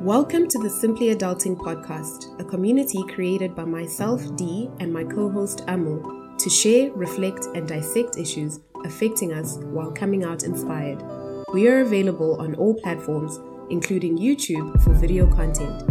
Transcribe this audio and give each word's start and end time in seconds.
Welcome 0.00 0.48
to 0.48 0.58
the 0.58 0.70
Simply 0.70 1.14
Adulting 1.14 1.58
podcast, 1.58 2.40
a 2.40 2.44
community 2.44 3.04
created 3.12 3.54
by 3.54 3.66
myself, 3.66 4.34
Dee, 4.34 4.70
and 4.80 4.90
my 4.90 5.04
co 5.04 5.28
host, 5.28 5.62
Amo, 5.68 6.34
to 6.38 6.48
share, 6.48 6.90
reflect, 6.92 7.48
and 7.54 7.68
dissect 7.68 8.16
issues 8.16 8.60
affecting 8.86 9.34
us 9.34 9.58
while 9.58 9.92
coming 9.92 10.24
out 10.24 10.42
inspired. 10.42 11.04
We 11.52 11.68
are 11.68 11.80
available 11.80 12.40
on 12.40 12.54
all 12.54 12.72
platforms, 12.80 13.40
including 13.68 14.16
YouTube 14.16 14.82
for 14.82 14.94
video 14.94 15.26
content. 15.26 15.82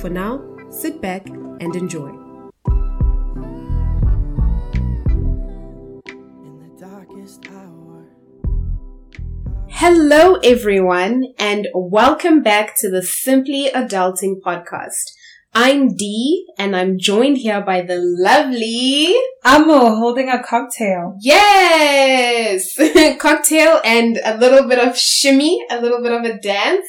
For 0.00 0.08
now, 0.08 0.42
sit 0.70 1.02
back 1.02 1.28
and 1.28 1.76
enjoy. 1.76 2.27
Hello, 9.80 10.34
everyone, 10.42 11.22
and 11.38 11.68
welcome 11.72 12.42
back 12.42 12.74
to 12.78 12.90
the 12.90 13.00
Simply 13.00 13.70
Adulting 13.72 14.40
podcast. 14.44 15.12
I'm 15.54 15.94
Dee, 15.94 16.48
and 16.58 16.74
I'm 16.74 16.98
joined 16.98 17.36
here 17.36 17.60
by 17.60 17.82
the 17.82 17.94
lovely, 17.96 19.14
Amo 19.44 19.94
holding 19.94 20.28
a 20.30 20.42
cocktail. 20.42 21.14
yes, 21.20 22.76
cocktail 23.20 23.80
and 23.84 24.18
a 24.24 24.36
little 24.36 24.68
bit 24.68 24.80
of 24.80 24.98
shimmy, 24.98 25.64
a 25.70 25.80
little 25.80 26.02
bit 26.02 26.10
of 26.10 26.24
a 26.24 26.36
dance. 26.40 26.88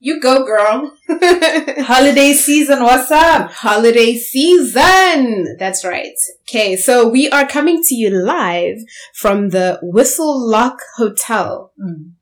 You 0.00 0.20
go, 0.20 0.44
girl. 0.44 0.96
Holiday 1.08 2.32
season, 2.32 2.82
what's 2.82 3.10
up? 3.12 3.52
Holiday 3.52 4.16
season. 4.16 5.56
That's 5.60 5.84
right. 5.84 6.12
Okay, 6.50 6.76
so 6.76 7.08
we 7.08 7.30
are 7.30 7.46
coming 7.46 7.82
to 7.84 7.94
you 7.94 8.10
live 8.10 8.78
from 9.14 9.50
the 9.50 9.78
Whistle 9.80 10.44
Lark 10.50 10.80
Hotel, 10.96 11.72
hmm. 11.80 12.15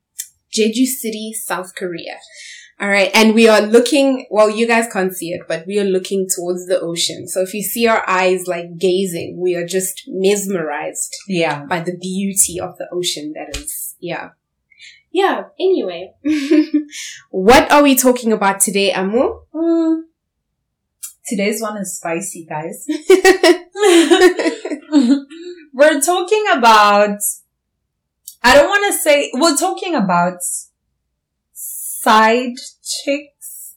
Jeju 0.57 0.85
City, 0.85 1.33
South 1.33 1.75
Korea. 1.75 2.17
All 2.79 2.89
right, 2.89 3.09
and 3.13 3.33
we 3.33 3.47
are 3.47 3.61
looking. 3.61 4.27
Well, 4.29 4.49
you 4.49 4.67
guys 4.67 4.91
can't 4.91 5.15
see 5.15 5.29
it, 5.29 5.43
but 5.47 5.65
we 5.65 5.79
are 5.79 5.85
looking 5.85 6.27
towards 6.35 6.67
the 6.67 6.79
ocean. 6.79 7.27
So 7.27 7.41
if 7.41 7.53
you 7.53 7.63
see 7.63 7.87
our 7.87 8.03
eyes 8.07 8.47
like 8.47 8.77
gazing, 8.77 9.39
we 9.41 9.55
are 9.55 9.65
just 9.65 10.03
mesmerized 10.07 11.15
Yeah. 11.29 11.63
by 11.65 11.79
the 11.79 11.97
beauty 11.97 12.59
of 12.59 12.77
the 12.77 12.87
ocean. 12.91 13.33
That 13.33 13.55
is, 13.57 13.95
yeah, 14.01 14.31
yeah. 15.11 15.45
Anyway, 15.57 16.11
what 17.29 17.71
are 17.71 17.81
we 17.83 17.95
talking 17.95 18.33
about 18.33 18.59
today, 18.59 18.91
Amu? 18.91 19.39
Mm. 19.53 20.01
Today's 21.27 21.61
one 21.61 21.77
is 21.77 21.95
spicy, 21.95 22.45
guys. 22.45 22.85
we're 25.73 26.01
talking 26.01 26.45
about, 26.51 27.19
I 28.45 28.53
don't 28.53 28.69
want 28.69 28.93
to 28.93 28.99
say, 28.99 29.31
we're 29.33 29.57
talking 29.57 29.95
about 29.95 30.37
side 31.51 32.53
chicks. 32.83 33.75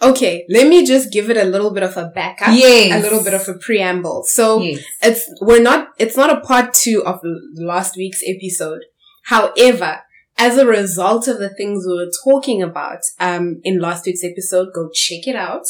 Okay, 0.00 0.46
let 0.48 0.66
me 0.68 0.86
just 0.86 1.12
give 1.12 1.28
it 1.28 1.36
a 1.36 1.44
little 1.44 1.70
bit 1.74 1.82
of 1.82 1.94
a 1.98 2.06
backup. 2.06 2.56
Yes. 2.56 2.98
A 2.98 3.02
little 3.02 3.22
bit 3.22 3.34
of 3.34 3.46
a 3.46 3.58
preamble. 3.58 4.22
So 4.24 4.60
Yes. 4.62 4.82
it's, 5.02 5.34
we're 5.42 5.60
not, 5.60 5.88
it's 5.98 6.16
not 6.16 6.30
a 6.34 6.40
part 6.40 6.72
two 6.72 7.04
of 7.04 7.20
last 7.56 7.98
week's 7.98 8.22
episode. 8.26 8.80
However, 9.24 10.00
as 10.38 10.56
a 10.56 10.64
result 10.66 11.28
of 11.28 11.38
the 11.38 11.50
things 11.50 11.84
we 11.86 11.92
were 11.92 12.10
talking 12.24 12.62
about, 12.62 13.00
um, 13.18 13.60
in 13.64 13.78
last 13.78 14.06
week's 14.06 14.24
episode, 14.24 14.68
go 14.74 14.88
check 14.94 15.26
it 15.26 15.36
out. 15.36 15.66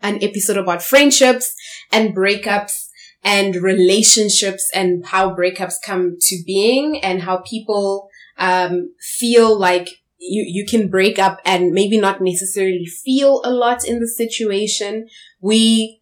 An 0.00 0.22
episode 0.24 0.56
about 0.56 0.82
friendships 0.82 1.54
and 1.92 2.16
breakups 2.16 2.87
and 3.24 3.56
relationships 3.56 4.70
and 4.74 5.06
how 5.06 5.34
breakups 5.34 5.74
come 5.84 6.16
to 6.20 6.42
being 6.46 7.00
and 7.02 7.22
how 7.22 7.38
people, 7.38 8.08
um, 8.38 8.94
feel 9.00 9.58
like 9.58 9.88
you, 10.18 10.44
you 10.46 10.66
can 10.66 10.88
break 10.88 11.18
up 11.18 11.40
and 11.44 11.72
maybe 11.72 11.98
not 11.98 12.20
necessarily 12.20 12.86
feel 12.86 13.40
a 13.44 13.50
lot 13.50 13.86
in 13.86 14.00
the 14.00 14.08
situation. 14.08 15.08
We 15.40 16.00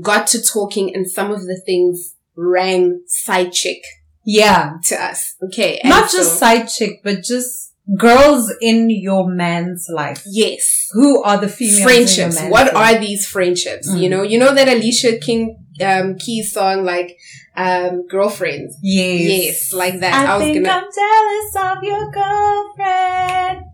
got 0.00 0.26
to 0.28 0.42
talking 0.42 0.94
and 0.94 1.08
some 1.10 1.30
of 1.30 1.42
the 1.46 1.60
things 1.64 2.14
rang 2.36 3.02
side 3.06 3.52
chick 3.52 3.82
Yeah. 4.24 4.74
to 4.84 5.02
us. 5.02 5.36
Okay. 5.42 5.80
Not 5.84 6.10
so- 6.10 6.18
just 6.18 6.38
side 6.38 6.66
chick, 6.68 7.00
but 7.04 7.22
just 7.22 7.72
girls 7.98 8.52
in 8.60 8.88
your 8.90 9.28
man's 9.28 9.88
life. 9.92 10.22
Yes. 10.26 10.88
Who 10.92 11.22
are 11.22 11.38
the 11.38 11.48
females? 11.48 11.78
in 11.78 11.82
your 11.82 11.88
Friendships. 11.88 12.42
What 12.42 12.74
life? 12.74 12.96
are 12.96 13.00
these 13.00 13.26
friendships? 13.26 13.90
Mm. 13.90 14.00
You 14.00 14.08
know, 14.08 14.22
you 14.22 14.38
know 14.38 14.54
that 14.54 14.68
Alicia 14.68 15.18
King, 15.18 15.64
um, 15.84 16.16
Keys 16.16 16.52
song, 16.52 16.84
like, 16.84 17.18
um, 17.56 18.06
girlfriends. 18.08 18.78
Yes. 18.82 19.44
Yes, 19.44 19.72
like 19.72 20.00
that. 20.00 20.14
I, 20.14 20.34
I, 20.34 20.36
was 20.38 20.46
gonna, 20.46 20.68
I'm 20.68 20.84
jealous 20.94 21.76
of 21.76 21.84
your 21.84 22.10
girlfriend. 22.10 23.73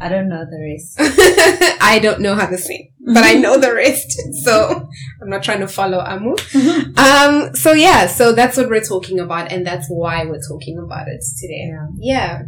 I 0.00 0.08
don't 0.08 0.28
know 0.28 0.44
the 0.44 0.58
rest. 0.58 0.96
I 1.82 1.98
don't 1.98 2.20
know 2.20 2.34
how 2.34 2.46
to 2.46 2.56
sing, 2.56 2.92
but 3.14 3.22
I 3.22 3.34
know 3.34 3.58
the 3.58 3.74
rest. 3.84 4.18
So 4.44 4.88
I'm 5.20 5.28
not 5.28 5.42
trying 5.42 5.60
to 5.60 5.68
follow 5.68 5.98
Amu. 5.98 6.36
Um, 6.96 7.54
so 7.54 7.72
yeah, 7.72 8.06
so 8.06 8.32
that's 8.32 8.56
what 8.56 8.70
we're 8.70 8.84
talking 8.84 9.20
about, 9.20 9.52
and 9.52 9.66
that's 9.66 9.88
why 9.88 10.24
we're 10.24 10.40
talking 10.40 10.78
about 10.78 11.06
it 11.08 11.22
today. 11.38 11.70
Yeah. 11.70 11.86
Yeah. 11.98 12.42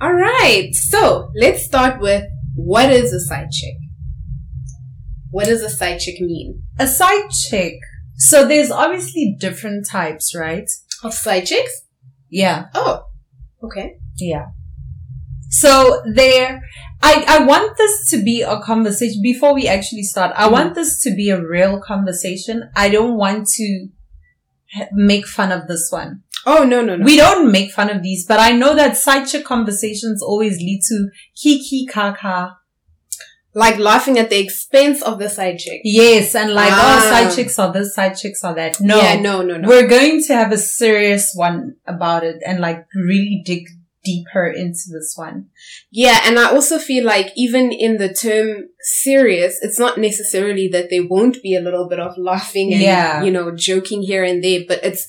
All 0.00 0.12
right. 0.12 0.74
So 0.74 1.30
let's 1.34 1.64
start 1.64 2.00
with 2.00 2.24
what 2.54 2.90
is 2.90 3.12
a 3.12 3.20
side 3.20 3.50
chick? 3.50 3.76
What 5.30 5.46
does 5.46 5.62
a 5.62 5.70
side 5.70 6.00
chick 6.00 6.20
mean? 6.20 6.62
A 6.78 6.86
side 6.86 7.30
chick. 7.48 7.78
So 8.16 8.46
there's 8.46 8.70
obviously 8.70 9.36
different 9.40 9.88
types, 9.88 10.34
right? 10.36 10.68
Of 11.02 11.14
side 11.14 11.46
chicks? 11.46 11.82
Yeah. 12.28 12.66
Oh, 12.74 13.04
okay. 13.64 13.96
Yeah. 14.18 14.48
So 15.52 16.02
there, 16.14 16.60
I, 17.02 17.24
I 17.28 17.44
want 17.44 17.76
this 17.76 18.08
to 18.10 18.16
be 18.22 18.40
a 18.42 18.58
conversation 18.60 19.20
before 19.22 19.52
we 19.54 19.68
actually 19.68 20.02
start. 20.02 20.32
I 20.36 20.48
Mhm. 20.48 20.52
want 20.52 20.74
this 20.74 21.00
to 21.04 21.14
be 21.14 21.28
a 21.30 21.40
real 21.54 21.78
conversation. 21.80 22.70
I 22.74 22.88
don't 22.88 23.16
want 23.16 23.46
to 23.58 23.88
ha- 24.74 24.88
make 24.92 25.26
fun 25.26 25.52
of 25.52 25.68
this 25.68 25.88
one. 25.90 26.22
Oh 26.46 26.64
no 26.64 26.80
no 26.82 26.96
no. 26.96 27.04
We 27.04 27.16
don't 27.16 27.52
make 27.52 27.70
fun 27.70 27.88
of 27.90 28.02
these, 28.02 28.24
but 28.26 28.40
I 28.40 28.50
know 28.52 28.74
that 28.74 28.96
side 28.96 29.26
chick 29.26 29.44
conversations 29.44 30.22
always 30.22 30.56
lead 30.58 30.80
to 30.88 31.08
kiki 31.40 31.86
kaka. 31.86 32.56
like 33.54 33.78
laughing 33.78 34.16
at 34.18 34.30
the 34.30 34.38
expense 34.40 35.02
of 35.02 35.18
the 35.18 35.28
side 35.28 35.58
chick. 35.58 35.82
Yes, 35.84 36.34
and 36.34 36.54
like, 36.54 36.72
Ah. 36.72 36.86
oh, 37.04 37.10
side 37.12 37.36
chicks 37.36 37.58
are 37.58 37.70
this, 37.70 37.94
side 37.94 38.16
chicks 38.16 38.42
are 38.42 38.54
that. 38.54 38.80
No, 38.80 38.96
Yeah, 38.96 39.20
no 39.20 39.42
no 39.42 39.58
no. 39.58 39.68
we're 39.68 39.86
going 39.86 40.22
to 40.26 40.32
have 40.34 40.52
a 40.52 40.56
serious 40.56 41.24
one 41.34 41.74
about 41.86 42.24
it 42.24 42.36
and 42.46 42.60
like 42.60 42.80
really 42.94 43.42
dig 43.44 43.64
deeper 44.04 44.46
into 44.46 44.90
this 44.90 45.14
one. 45.16 45.48
Yeah, 45.90 46.20
and 46.24 46.38
I 46.38 46.50
also 46.50 46.78
feel 46.78 47.04
like 47.04 47.32
even 47.36 47.72
in 47.72 47.98
the 47.98 48.12
term 48.12 48.68
serious, 48.80 49.58
it's 49.62 49.78
not 49.78 49.98
necessarily 49.98 50.68
that 50.68 50.88
there 50.90 51.06
won't 51.06 51.42
be 51.42 51.54
a 51.54 51.60
little 51.60 51.88
bit 51.88 52.00
of 52.00 52.18
laughing 52.18 52.72
and, 52.72 52.82
Yeah. 52.82 53.22
you 53.22 53.30
know, 53.30 53.54
joking 53.54 54.02
here 54.02 54.24
and 54.24 54.42
there, 54.42 54.60
but 54.66 54.82
it's 54.82 55.06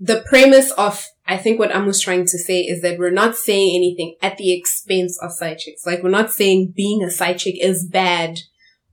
the 0.00 0.24
premise 0.28 0.70
of, 0.72 1.06
I 1.26 1.36
think 1.36 1.58
what 1.58 1.74
Amu's 1.74 2.00
trying 2.00 2.24
to 2.26 2.38
say 2.38 2.60
is 2.60 2.82
that 2.82 2.98
we're 2.98 3.10
not 3.10 3.36
saying 3.36 3.74
anything 3.76 4.16
at 4.20 4.36
the 4.36 4.52
expense 4.52 5.18
of 5.22 5.32
side 5.32 5.58
chicks. 5.58 5.86
Like 5.86 6.02
we're 6.02 6.10
not 6.10 6.32
saying 6.32 6.74
being 6.76 7.02
a 7.02 7.10
side 7.10 7.38
chick 7.38 7.54
is 7.60 7.86
bad 7.86 8.40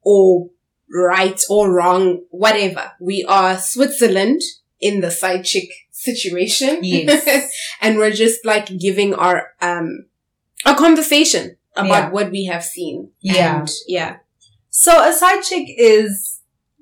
or 0.01 0.49
right 0.93 1.41
or 1.49 1.73
wrong, 1.73 2.21
whatever. 2.29 2.91
We 2.99 3.25
are 3.27 3.57
Switzerland 3.57 4.41
in 4.79 5.01
the 5.01 5.11
side 5.11 5.43
chick 5.45 5.69
situation. 6.01 6.79
Yes. 6.83 7.51
and 7.81 7.97
we're 7.97 8.11
just 8.11 8.45
like 8.45 8.67
giving 8.77 9.13
our, 9.13 9.49
um, 9.61 10.05
a 10.65 10.75
conversation 10.75 11.57
about 11.75 11.87
Yeah. 12.05 12.09
what 12.09 12.31
we 12.31 12.45
have 12.45 12.63
seen. 12.63 13.11
Yeah. 13.21 13.59
And, 13.59 13.69
yeah. 13.87 14.17
So 14.69 14.91
a 15.07 15.13
side 15.13 15.41
chick 15.43 15.67
is 15.77 16.39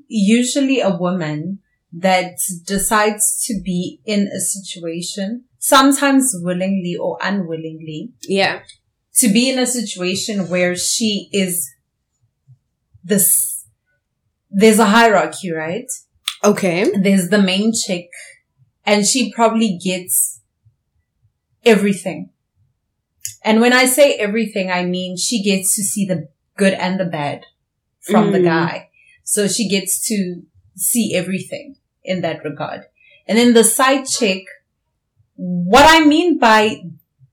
usually 0.07 0.80
a 0.80 0.96
woman 0.96 1.59
that 1.91 2.34
decides 2.66 3.44
to 3.46 3.59
be 3.63 4.00
in 4.06 4.28
a 4.28 4.40
situation, 4.40 5.46
sometimes 5.57 6.36
willingly 6.36 6.96
or 6.96 7.18
unwillingly, 7.22 8.12
Yeah. 8.28 8.62
to 9.16 9.28
be 9.28 9.50
in 9.50 9.57
a 9.59 9.66
situation 9.66 10.50
where 10.50 10.75
she 10.75 11.30
is 11.31 11.68
this, 13.04 13.66
there's 14.50 14.80
a 14.80 14.86
hierarchy, 14.86 15.51
right? 15.51 15.89
Okay. 16.44 16.92
There's 16.95 17.30
the 17.30 17.42
main 17.42 17.74
chick 17.74 18.10
and 18.89 19.06
she 19.06 19.31
probably 19.31 19.77
gets 19.77 20.39
everything. 21.63 22.30
And 23.44 23.62
when 23.62 23.71
I 23.71 23.86
say 23.86 24.13
everything, 24.15 24.71
I 24.71 24.83
mean 24.86 25.15
she 25.15 25.44
gets 25.44 25.75
to 25.75 25.83
see 25.83 26.06
the 26.06 26.27
good 26.57 26.74
and 26.74 27.00
the 27.00 27.06
bad 27.06 27.45
from 28.01 28.31
the 28.31 28.39
Mm. 28.39 28.45
guy. 28.45 28.89
So 29.24 29.47
she 29.47 29.69
gets 29.69 29.94
to 30.07 30.41
see 30.75 31.13
everything 31.15 31.75
in 32.03 32.21
that 32.21 32.44
regard. 32.44 32.81
And 33.27 33.38
then 33.38 33.53
the 33.53 33.63
side 33.63 34.06
chick, 34.07 34.44
what 35.35 35.85
I 35.88 36.03
mean 36.06 36.39
by 36.39 36.81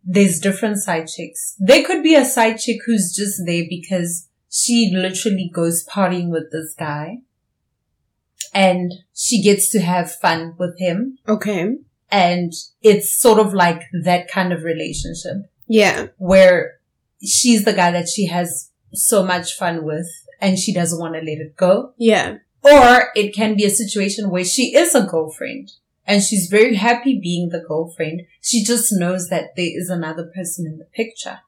there's 0.08 0.38
different 0.38 0.76
side 0.78 1.08
chicks. 1.08 1.56
There 1.58 1.84
could 1.84 2.02
be 2.02 2.14
a 2.14 2.24
side 2.24 2.58
chick 2.64 2.78
who's 2.86 3.12
just 3.20 3.40
there 3.46 3.64
because 3.68 4.28
she 4.50 4.92
literally 4.94 5.50
goes 5.52 5.84
partying 5.94 6.28
with 6.28 6.52
this 6.52 6.74
guy 6.78 7.22
and 8.54 8.92
she 9.14 9.42
gets 9.42 9.70
to 9.70 9.80
have 9.80 10.12
fun 10.14 10.54
with 10.58 10.78
him. 10.78 11.18
Okay. 11.28 11.76
And 12.10 12.52
it's 12.82 13.18
sort 13.18 13.38
of 13.38 13.52
like 13.52 13.82
that 14.04 14.28
kind 14.28 14.52
of 14.52 14.62
relationship 14.62 15.50
Yeah. 15.66 16.08
where 16.18 16.78
she's 17.24 17.64
the 17.64 17.72
guy 17.72 17.90
that 17.90 18.08
she 18.08 18.26
has 18.26 18.70
so 18.92 19.24
much 19.24 19.54
fun 19.54 19.84
with 19.84 20.06
and 20.40 20.58
she 20.58 20.72
doesn't 20.72 21.00
want 21.00 21.14
to 21.14 21.20
let 21.20 21.38
it 21.38 21.56
go. 21.56 21.92
Yeah. 21.98 22.38
Or 22.62 23.08
it 23.14 23.34
can 23.34 23.56
be 23.56 23.64
a 23.64 23.70
situation 23.70 24.30
where 24.30 24.44
she 24.44 24.74
is 24.74 24.94
a 24.94 25.02
girlfriend 25.06 25.72
and 26.06 26.22
she's 26.22 26.48
very 26.48 26.74
happy 26.76 27.18
being 27.20 27.48
the 27.48 27.60
girlfriend. 27.66 28.22
She 28.40 28.62
just 28.64 28.92
knows 28.92 29.28
that 29.28 29.56
there 29.56 29.70
is 29.76 29.88
another 29.90 30.30
person 30.34 30.66
in 30.66 30.78
the 30.78 30.84
picture. 30.84 31.40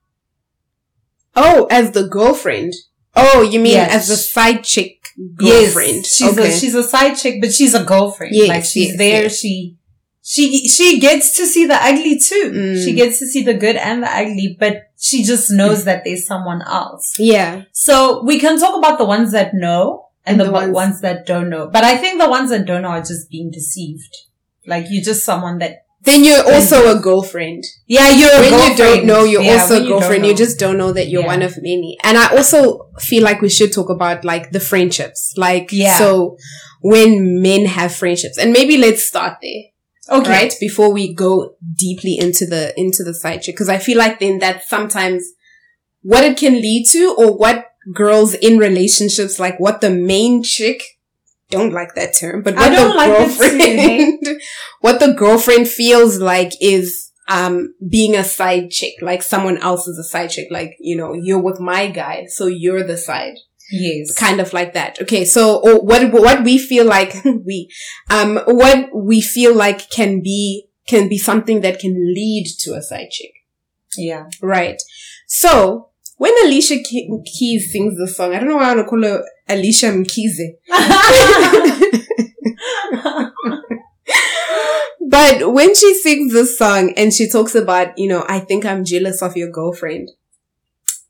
Oh, 1.36 1.66
as 1.70 1.92
the 1.92 2.06
girlfriend. 2.08 2.72
Oh, 3.20 3.42
you 3.42 3.58
mean 3.60 3.72
Yes. 3.74 3.94
as 3.94 4.10
a 4.10 4.16
side 4.16 4.62
chick 4.64 4.94
girlfriend? 5.34 5.96
Yes, 6.04 6.14
she's 6.16 6.38
okay. 6.38 6.48
a 6.48 6.58
she's 6.58 6.74
a 6.74 6.82
side 6.82 7.14
chick, 7.14 7.40
but 7.40 7.52
she's 7.52 7.74
a 7.74 7.84
girlfriend. 7.84 8.34
Yes, 8.34 8.48
like 8.48 8.64
she's 8.64 8.88
yes, 8.90 8.98
there. 8.98 9.22
yes. 9.24 9.38
She 9.40 9.76
she 10.22 10.68
she 10.68 11.00
gets 11.00 11.36
to 11.38 11.46
see 11.46 11.64
the 11.66 11.74
ugly 11.90 12.18
too. 12.18 12.50
Mm. 12.54 12.84
She 12.84 12.92
gets 12.94 13.18
to 13.20 13.26
see 13.26 13.42
the 13.42 13.54
good 13.54 13.76
and 13.76 14.02
the 14.02 14.10
ugly, 14.10 14.56
but 14.58 14.74
she 14.98 15.22
just 15.24 15.50
knows 15.50 15.84
that 15.84 16.04
there's 16.04 16.26
someone 16.26 16.60
else. 16.62 17.14
yeah. 17.18 17.62
So 17.72 18.22
we 18.24 18.38
can 18.38 18.58
talk 18.58 18.76
about 18.76 18.98
the 18.98 19.04
ones 19.06 19.32
that 19.32 19.54
know 19.54 20.08
and, 20.26 20.38
And 20.38 20.40
the, 20.40 20.44
the 20.44 20.52
ones, 20.52 20.72
ones- 20.72 21.00
that 21.00 21.24
don't 21.26 21.48
know. 21.48 21.68
But 21.72 21.84
I 21.84 21.96
think 21.96 22.20
the 22.20 22.28
ones 22.28 22.50
that 22.50 22.66
don't 22.66 22.82
know 22.82 22.88
are 22.98 23.00
just 23.00 23.30
being 23.30 23.50
deceived. 23.50 24.14
Like 24.66 24.84
you're 24.90 25.04
just 25.04 25.24
someone 25.24 25.58
that 25.58 25.86
Then 26.08 26.24
you're 26.24 26.46
also 26.54 26.78
a 26.96 27.00
girlfriend. 27.08 27.62
yeah 27.86 28.10
you're 28.18 28.34
a 28.38 28.40
when 28.40 28.54
you 28.70 28.76
don't 28.84 29.04
know, 29.10 29.22
you're 29.24 29.42
Yeah, 29.42 29.60
also 29.60 29.74
a 29.76 29.82
you 29.82 29.88
girlfriend. 29.92 30.26
You, 30.26 30.34
just 30.34 30.58
don't 30.58 30.78
know 30.82 30.92
that 30.98 31.08
you're 31.08 31.22
Yeah. 31.22 31.34
one 31.34 31.42
of 31.48 31.52
many. 31.70 31.90
And 32.04 32.16
I 32.16 32.26
also 32.36 32.90
feel 33.08 33.22
like 33.28 33.40
we 33.46 33.50
should 33.56 33.72
talk 33.78 33.90
about 33.96 34.24
like 34.32 34.44
the 34.56 34.60
friendships. 34.70 35.20
Like, 35.36 35.68
Yeah. 35.70 35.98
so 35.98 36.36
when 36.92 37.10
men 37.42 37.62
have 37.66 37.94
friendships 37.94 38.38
and 38.38 38.52
maybe 38.52 38.76
let's 38.76 39.02
start 39.12 39.34
there. 39.42 39.62
okay. 40.18 40.30
right? 40.30 40.54
Before 40.60 40.90
we 40.98 41.04
go 41.12 41.30
deeply 41.86 42.14
into 42.18 42.46
the, 42.46 42.72
into 42.84 43.04
the 43.04 43.12
side 43.22 43.42
chick. 43.42 43.56
Cause 43.58 43.68
I 43.68 43.78
feel 43.78 43.98
like 43.98 44.20
then 44.20 44.38
that 44.38 44.56
sometimes 44.74 45.22
what 46.10 46.24
it 46.24 46.36
can 46.38 46.54
lead 46.54 46.86
to 46.92 47.14
or 47.18 47.36
what 47.36 47.66
girls 48.02 48.32
in 48.34 48.58
relationships, 48.58 49.38
like 49.38 49.58
what 49.60 49.80
the 49.82 49.90
main 49.90 50.42
chick, 50.42 50.80
don't 51.50 51.72
like 51.72 51.94
that 51.94 52.14
term, 52.18 52.42
but 52.42 52.56
I 52.56 52.68
what 52.68 52.76
don't 52.76 52.90
the 52.90 52.96
like 52.96 53.10
it 53.30 53.50
too, 53.50 53.58
hey? 53.58 53.98
girlfriend, 54.20 54.40
what 54.80 55.00
the 55.00 55.12
girlfriend 55.14 55.68
feels 55.68 56.18
like 56.18 56.52
is, 56.60 57.10
um, 57.28 57.74
being 57.86 58.14
a 58.16 58.24
side 58.24 58.70
chick, 58.70 58.94
like 59.02 59.22
someone 59.22 59.58
else 59.58 59.86
is 59.86 59.98
a 59.98 60.04
side 60.04 60.30
chick, 60.30 60.48
like, 60.50 60.76
you 60.80 60.96
know, 60.96 61.12
you're 61.12 61.40
with 61.42 61.60
my 61.60 61.86
guy, 61.88 62.26
so 62.26 62.46
you're 62.46 62.82
the 62.84 62.96
side 62.96 63.34
Yes. 63.70 64.14
kind 64.18 64.40
of 64.40 64.54
like 64.54 64.72
that. 64.72 64.98
Okay, 65.02 65.26
so 65.26 65.58
or 65.60 65.82
what 65.84 66.10
what 66.10 66.42
we 66.42 66.56
feel 66.56 66.86
like 66.86 67.14
we 67.24 67.70
um 68.08 68.38
what 68.46 68.88
we 68.94 69.20
feel 69.20 69.54
like 69.54 69.90
can 69.90 70.22
be 70.22 70.68
can 70.86 71.06
be 71.06 71.18
something 71.18 71.60
that 71.60 71.78
can 71.78 71.92
lead 72.14 72.46
to 72.60 72.72
a 72.72 72.80
side 72.80 73.10
chick, 73.10 73.32
Yeah. 73.94 74.24
right? 74.40 74.80
So 75.26 75.90
when 76.18 76.34
Alicia 76.44 76.78
Ke- 76.80 77.24
Keys 77.24 77.72
sings 77.72 77.96
the 77.98 78.06
song, 78.06 78.34
I 78.34 78.38
don't 78.40 78.48
know 78.48 78.56
why 78.56 78.70
I 78.70 78.74
want 78.74 78.86
to 78.86 78.90
call 78.90 79.02
her 79.02 79.24
Alicia 79.48 79.86
Mkize, 79.86 80.58
but 85.08 85.52
when 85.52 85.74
she 85.74 85.94
sings 85.94 86.32
this 86.32 86.58
song 86.58 86.92
and 86.96 87.12
she 87.12 87.28
talks 87.30 87.54
about, 87.54 87.98
you 87.98 88.08
know, 88.08 88.24
I 88.28 88.40
think 88.40 88.64
I'm 88.64 88.84
jealous 88.84 89.22
of 89.22 89.36
your 89.36 89.50
girlfriend, 89.50 90.10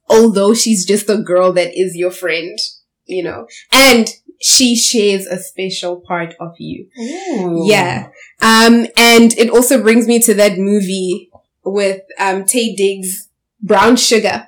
although 0.09 0.55
she's 0.55 0.87
just 0.87 1.09
a 1.11 1.19
girl 1.19 1.53
that 1.55 1.73
is 1.79 1.97
your 1.97 2.11
friend, 2.11 2.59
you 3.07 3.23
know, 3.23 3.47
and 3.73 4.09
she 4.41 4.77
shares 4.77 5.27
a 5.27 5.39
special 5.39 6.01
part 6.01 6.35
of 6.39 6.53
you. 6.59 6.89
Ooh. 7.01 7.65
Yeah. 7.69 8.09
Um, 8.41 8.87
and 8.97 9.33
it 9.37 9.51
also 9.51 9.83
brings 9.83 10.07
me 10.07 10.21
to 10.21 10.35
that 10.35 10.59
movie 10.59 11.31
with, 11.65 12.03
um, 12.21 12.45
Taye 12.45 12.77
Diggs, 12.77 13.29
Brown 13.61 13.97
Sugar. 13.97 14.47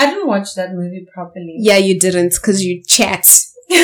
I 0.00 0.06
didn't 0.10 0.26
watch 0.28 0.54
that 0.54 0.72
movie 0.74 1.06
properly. 1.12 1.56
Yeah, 1.58 1.76
you 1.76 1.98
didn't 2.00 2.34
because 2.40 2.62
you 2.64 2.82
chat. 2.86 3.26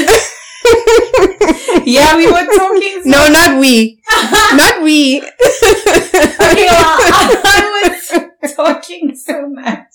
Yeah, 1.85 2.17
we 2.17 2.27
were 2.27 2.45
talking. 2.45 3.03
so- 3.05 3.09
No, 3.15 3.29
not 3.29 3.61
we. 3.61 4.03
not 4.55 4.83
we. 4.83 5.19
Okay, 5.21 6.67
well, 6.67 6.97
I 7.45 7.91
was 8.43 8.55
talking 8.55 9.15
so 9.15 9.49
much. 9.49 9.95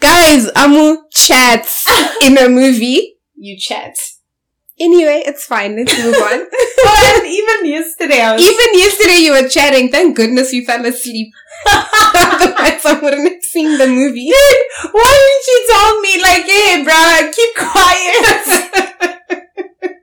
Guys, 0.00 0.50
Amu 0.56 0.96
chats 1.12 1.86
in 2.24 2.36
a 2.38 2.48
movie. 2.48 3.14
You 3.36 3.56
chat. 3.58 3.96
Anyway, 4.80 5.22
it's 5.26 5.44
fine. 5.44 5.76
Let's 5.76 5.96
move 6.02 6.14
on. 6.14 6.46
But 6.82 7.26
even 7.26 7.66
yesterday, 7.66 8.22
I 8.22 8.32
was 8.32 8.40
Even 8.42 8.78
yesterday 8.78 9.18
you 9.20 9.32
were 9.32 9.48
chatting. 9.48 9.90
Thank 9.90 10.16
goodness 10.16 10.52
you 10.52 10.64
fell 10.64 10.84
asleep. 10.86 11.32
Otherwise 11.66 12.84
I 12.86 12.98
wouldn't 13.02 13.28
have 13.30 13.42
seen 13.42 13.76
the 13.76 13.86
movie. 13.86 14.32
Why 14.92 15.12
didn't 15.20 15.46
you 15.52 15.58
tell 15.70 16.00
me 16.00 16.12
like, 16.22 16.44
hey, 16.48 16.82
bro, 16.84 17.30
keep 17.32 17.54
quiet? 17.56 19.16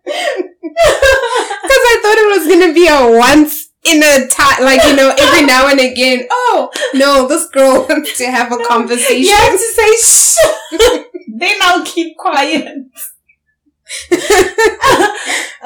Because 0.77 1.83
I 1.91 1.99
thought 2.01 2.17
it 2.17 2.37
was 2.37 2.47
going 2.47 2.67
to 2.67 2.73
be 2.73 2.87
a 2.87 3.17
once 3.17 3.69
in 3.83 4.03
a 4.03 4.27
time, 4.27 4.63
like, 4.63 4.83
you 4.83 4.95
know, 4.95 5.13
every 5.17 5.45
now 5.45 5.67
and 5.67 5.79
again. 5.79 6.27
Oh, 6.49 6.69
no, 6.93 7.27
this 7.27 7.47
girl 7.49 7.85
wants 7.87 8.17
to 8.19 8.25
have 8.25 8.51
a 8.51 8.57
conversation. 8.63 9.21
you 9.23 9.35
have 9.35 9.51
to 9.51 9.57
say 9.57 9.91
shh. 9.97 10.37
then 11.35 11.55
I'll 11.61 11.85
keep 11.85 12.15
quiet. 12.17 12.65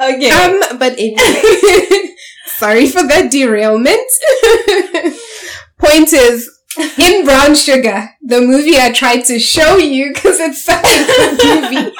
okay. 0.00 0.30
Um, 0.30 0.78
but 0.78 0.92
anyway, 0.92 2.14
sorry 2.46 2.88
for 2.88 3.02
that 3.06 3.30
derailment. 3.30 3.98
Point 5.78 6.12
is, 6.12 6.50
in 6.98 7.24
Brown 7.24 7.54
Sugar, 7.54 8.08
the 8.22 8.40
movie 8.40 8.78
I 8.78 8.92
tried 8.92 9.22
to 9.22 9.38
show 9.38 9.76
you 9.76 10.12
because 10.12 10.38
it's 10.40 10.64
such 10.64 10.84
a 10.84 11.36
good 11.36 11.62
movie. 11.72 11.96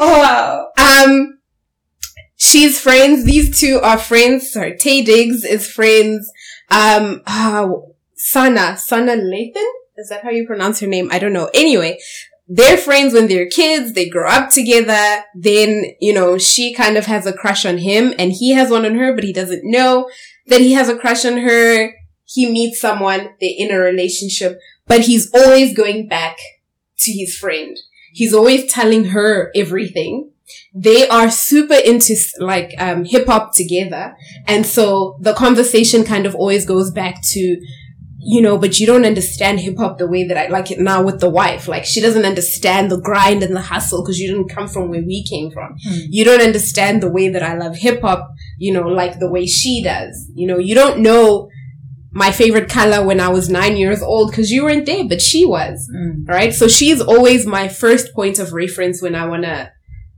oh 0.00 0.18
wow. 0.18 0.70
um, 0.78 1.38
she's 2.36 2.80
friends. 2.80 3.24
These 3.24 3.60
two 3.60 3.80
are 3.82 3.98
friends. 3.98 4.50
Sorry, 4.52 4.72
Taye 4.72 5.04
Diggs 5.04 5.44
is 5.44 5.70
friends. 5.70 6.30
Um, 6.70 7.22
uh, 7.26 7.68
Sanaa, 8.16 8.74
Sanaa 8.74 9.16
Lathan? 9.16 9.70
Is 9.96 10.08
that 10.08 10.22
how 10.24 10.30
you 10.30 10.46
pronounce 10.46 10.80
her 10.80 10.86
name? 10.86 11.08
I 11.10 11.18
don't 11.18 11.32
know. 11.32 11.50
Anyway, 11.54 11.98
they're 12.48 12.76
friends 12.76 13.12
when 13.12 13.28
they're 13.28 13.48
kids. 13.48 13.92
They 13.92 14.08
grow 14.08 14.28
up 14.28 14.50
together. 14.50 15.24
Then, 15.34 15.84
you 16.00 16.12
know, 16.12 16.38
she 16.38 16.72
kind 16.74 16.96
of 16.96 17.06
has 17.06 17.26
a 17.26 17.32
crush 17.32 17.66
on 17.66 17.78
him 17.78 18.14
and 18.18 18.32
he 18.32 18.52
has 18.52 18.70
one 18.70 18.86
on 18.86 18.94
her, 18.94 19.14
but 19.14 19.24
he 19.24 19.32
doesn't 19.32 19.62
know 19.64 20.08
that 20.46 20.60
he 20.60 20.72
has 20.72 20.88
a 20.88 20.96
crush 20.96 21.24
on 21.24 21.38
her. 21.38 21.94
He 22.24 22.50
meets 22.50 22.80
someone. 22.80 23.30
They're 23.40 23.50
in 23.56 23.72
a 23.72 23.78
relationship, 23.78 24.60
but 24.86 25.02
he's 25.02 25.32
always 25.34 25.76
going 25.76 26.08
back 26.08 26.36
to 26.98 27.12
his 27.12 27.36
friend. 27.36 27.76
He's 28.12 28.34
always 28.34 28.72
telling 28.72 29.06
her 29.06 29.50
everything. 29.54 30.30
They 30.74 31.08
are 31.08 31.30
super 31.30 31.74
into 31.74 32.16
like 32.38 32.72
um, 32.78 33.04
hip 33.04 33.26
hop 33.26 33.54
together, 33.54 34.16
and 34.46 34.64
so 34.64 35.18
the 35.20 35.34
conversation 35.34 36.04
kind 36.04 36.24
of 36.24 36.34
always 36.34 36.64
goes 36.64 36.90
back 36.90 37.16
to, 37.32 37.60
you 38.28 38.42
know, 38.42 38.58
but 38.58 38.80
you 38.80 38.86
don't 38.86 39.04
understand 39.04 39.60
hip 39.60 39.76
hop 39.78 39.98
the 39.98 40.06
way 40.08 40.26
that 40.26 40.36
I 40.36 40.48
like 40.48 40.72
it 40.72 40.80
now 40.80 41.00
with 41.02 41.20
the 41.20 41.30
wife. 41.30 41.68
Like 41.68 41.84
she 41.84 42.00
doesn't 42.00 42.24
understand 42.24 42.90
the 42.90 43.00
grind 43.00 43.42
and 43.44 43.54
the 43.54 43.60
hustle 43.60 44.02
because 44.02 44.18
you 44.18 44.28
didn't 44.28 44.48
come 44.48 44.66
from 44.66 44.88
where 44.90 45.00
we 45.02 45.24
came 45.24 45.50
from. 45.52 45.76
Hmm. 45.84 46.00
You 46.10 46.24
don't 46.24 46.40
understand 46.42 47.02
the 47.02 47.10
way 47.10 47.28
that 47.28 47.42
I 47.44 47.54
love 47.56 47.76
hip 47.76 48.00
hop, 48.02 48.28
you 48.58 48.72
know, 48.72 48.88
like 48.88 49.20
the 49.20 49.30
way 49.30 49.46
she 49.46 49.80
does. 49.82 50.28
You 50.34 50.48
know, 50.48 50.58
you 50.58 50.74
don't 50.74 51.00
know 51.02 51.48
my 52.10 52.32
favorite 52.32 52.68
color 52.68 53.06
when 53.06 53.20
I 53.20 53.28
was 53.28 53.48
nine 53.48 53.76
years 53.76 54.02
old 54.02 54.30
because 54.30 54.50
you 54.50 54.64
weren't 54.64 54.86
there, 54.86 55.06
but 55.06 55.22
she 55.22 55.46
was 55.46 55.88
Mm. 55.94 56.26
right? 56.26 56.52
So 56.52 56.66
she's 56.66 57.00
always 57.00 57.46
my 57.46 57.68
first 57.68 58.12
point 58.14 58.38
of 58.38 58.52
reference 58.52 59.00
when 59.00 59.14
I 59.14 59.26
want 59.28 59.44
to 59.44 59.70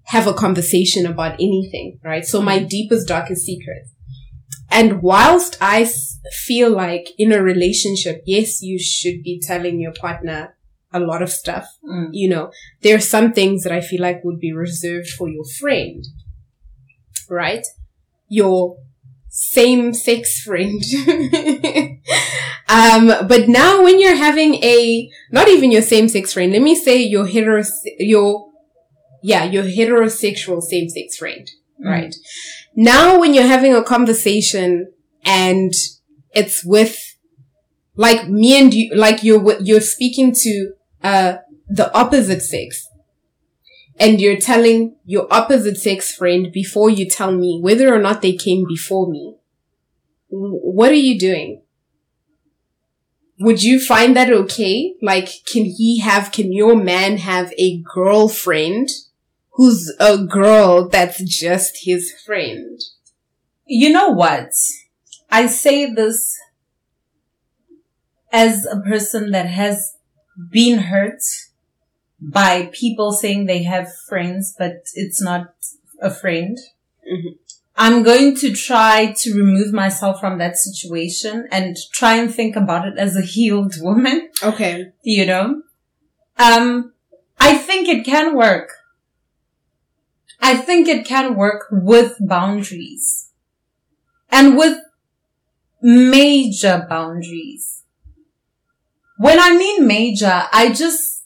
have 0.05 0.27
a 0.27 0.33
conversation 0.33 1.05
about 1.05 1.35
anything, 1.35 1.99
right? 2.03 2.25
So 2.25 2.41
my 2.41 2.59
deepest, 2.61 3.07
darkest 3.09 3.45
secrets. 3.45 3.91
And 4.71 5.03
whilst 5.03 5.57
I 5.61 5.89
feel 6.45 6.71
like 6.71 7.09
in 7.19 7.33
a 7.33 7.43
relationship, 7.43 8.23
yes, 8.27 8.63
you 8.63 8.79
should 8.79 9.23
be 9.23 9.41
telling 9.41 9.81
your 9.81 9.93
partner 9.93 10.57
a 10.93 11.01
lot 11.01 11.23
of 11.23 11.31
stuff. 11.31 11.67
Mm. 11.85 12.09
You 12.13 12.29
know, 12.29 12.53
there 12.83 12.97
are 12.97 13.01
some 13.01 13.33
things 13.33 13.63
that 13.63 13.73
I 13.73 13.81
feel 13.81 14.03
like 14.03 14.25
would 14.25 14.41
be 14.41 14.53
reserved 14.53 15.09
for 15.11 15.29
your 15.29 15.45
friend, 15.61 16.05
right? 17.29 17.67
Your 18.29 18.77
same 19.31 19.95
sex 19.95 20.41
friend. 20.41 20.83
um, 22.69 23.27
but 23.27 23.49
now 23.49 23.83
when 23.83 24.01
you're 24.01 24.17
having 24.17 24.55
a, 24.57 25.11
not 25.31 25.49
even 25.49 25.71
your 25.71 25.83
same 25.83 26.09
sex 26.09 26.33
friend, 26.33 26.53
let 26.53 26.63
me 26.63 26.75
say 26.75 27.03
your 27.03 27.27
hetero, 27.27 27.63
your, 27.99 28.51
yeah, 29.23 29.45
your 29.45 29.65
heterosexual 29.65 30.63
same 30.63 30.89
sex 30.89 31.17
friend, 31.17 31.51
Mm. 31.81 31.91
right? 31.91 32.15
Now 32.81 33.19
when 33.19 33.35
you're 33.35 33.47
having 33.47 33.75
a 33.75 33.83
conversation 33.83 34.93
and 35.25 35.73
it's 36.33 36.65
with, 36.65 37.17
like 37.97 38.29
me 38.29 38.57
and 38.57 38.73
you, 38.73 38.95
like 38.95 39.25
you're, 39.25 39.61
you're 39.61 39.81
speaking 39.81 40.33
to, 40.33 40.73
uh, 41.03 41.37
the 41.69 41.93
opposite 41.93 42.41
sex. 42.41 42.89
And 43.99 44.21
you're 44.21 44.39
telling 44.39 44.95
your 45.05 45.27
opposite 45.29 45.77
sex 45.77 46.15
friend 46.15 46.53
before 46.53 46.89
you 46.89 47.09
tell 47.09 47.33
me 47.33 47.59
whether 47.61 47.93
or 47.93 47.99
not 47.99 48.23
they 48.23 48.35
came 48.35 48.65
before 48.69 49.11
me. 49.11 49.35
What 50.29 50.93
are 50.93 50.95
you 50.95 51.19
doing? 51.19 51.63
would 53.41 53.63
you 53.63 53.81
find 53.81 54.17
that 54.17 54.33
okay? 54.33 54.95
Like, 55.01 55.29
can 55.47 55.65
he 55.65 56.01
have, 56.01 56.33
can 56.33 56.53
your 56.53 56.75
man 56.75 57.19
have 57.19 57.53
a 57.57 57.81
girlfriend 57.83 58.89
who's 59.59 59.93
a 59.99 60.17
girl 60.19 60.89
that's 60.89 61.21
just 61.25 61.81
his 61.83 62.13
friend? 62.25 62.81
You 63.67 63.91
know 63.91 64.11
what? 64.11 64.53
I 65.31 65.49
say 65.49 65.93
this 65.93 66.39
as 68.33 68.65
a 68.67 68.81
person 68.81 69.33
that 69.33 69.47
has 69.47 69.97
been 70.53 70.79
hurt 70.79 71.21
by 72.21 72.71
people 72.73 73.11
saying 73.11 73.47
they 73.47 73.65
have 73.65 73.89
friends, 74.09 74.55
but 74.57 74.85
it's 74.95 75.21
not 75.21 75.49
a 76.01 76.11
friend. 76.15 76.57
Mhm. 77.13 77.39
I'm 77.77 78.05
going 78.05 78.37
to 78.37 78.53
try 78.53 79.13
to 79.23 79.35
remove 79.35 79.73
myself 79.73 80.21
from 80.21 80.39
that 80.39 80.57
situation 80.57 81.49
and 81.51 81.77
try 81.93 82.15
and 82.15 82.33
think 82.33 82.55
about 82.55 82.87
it 82.87 82.97
as 82.97 83.17
a 83.17 83.23
healed 83.23 83.75
woman, 83.81 84.31
Okay. 84.41 84.93
you 85.03 85.27
know? 85.27 85.63
Um, 86.39 86.93
I 87.41 87.57
think 87.59 87.89
it 87.89 88.05
can 88.05 88.37
work. 88.37 88.69
I 90.41 90.57
think 90.57 90.89
it 90.89 91.07
can 91.07 91.35
work 91.35 91.67
with 91.71 92.17
boundaries 92.21 93.31
and 94.31 94.57
with 94.57 94.79
major 95.83 96.87
boundaries. 96.89 97.83
When 99.19 99.41
I 99.41 99.57
mean 99.57 99.87
major, 99.87 100.45
I 100.53 100.73
just 100.73 101.25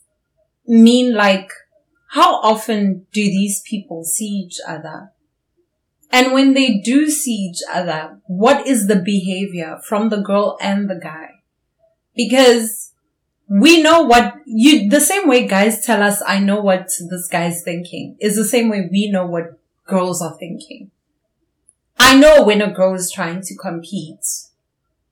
mean 0.66 1.14
like, 1.14 1.50
how 2.10 2.40
often 2.40 3.06
do 3.12 3.22
these 3.22 3.62
people 3.62 4.04
see 4.04 4.26
each 4.26 4.58
other? 4.66 5.12
And 6.10 6.32
when 6.32 6.52
they 6.52 6.78
do 6.78 7.08
see 7.08 7.50
each 7.50 7.60
other, 7.72 8.18
what 8.26 8.66
is 8.66 8.86
the 8.86 8.96
behavior 8.96 9.78
from 9.82 10.10
the 10.10 10.20
girl 10.20 10.58
and 10.60 10.88
the 10.88 11.00
guy? 11.02 11.30
Because 12.14 12.91
we 13.60 13.82
know 13.82 14.02
what 14.02 14.36
you, 14.46 14.88
the 14.88 15.00
same 15.00 15.28
way 15.28 15.46
guys 15.46 15.84
tell 15.84 16.02
us, 16.02 16.22
I 16.26 16.38
know 16.38 16.60
what 16.60 16.88
this 17.10 17.28
guy's 17.30 17.62
thinking 17.62 18.16
is 18.20 18.36
the 18.36 18.44
same 18.44 18.70
way 18.70 18.88
we 18.90 19.10
know 19.10 19.26
what 19.26 19.58
girls 19.86 20.22
are 20.22 20.36
thinking. 20.38 20.90
I 21.98 22.16
know 22.16 22.42
when 22.44 22.62
a 22.62 22.72
girl 22.72 22.94
is 22.94 23.10
trying 23.12 23.42
to 23.42 23.54
compete 23.56 24.24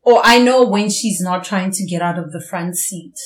or 0.03 0.21
I 0.25 0.39
know 0.39 0.65
when 0.65 0.89
she's 0.89 1.21
not 1.21 1.45
trying 1.45 1.71
to 1.73 1.85
get 1.85 2.01
out 2.03 2.19
of 2.19 2.33
the 2.33 2.41
front 2.41 2.77
seat 2.77 3.19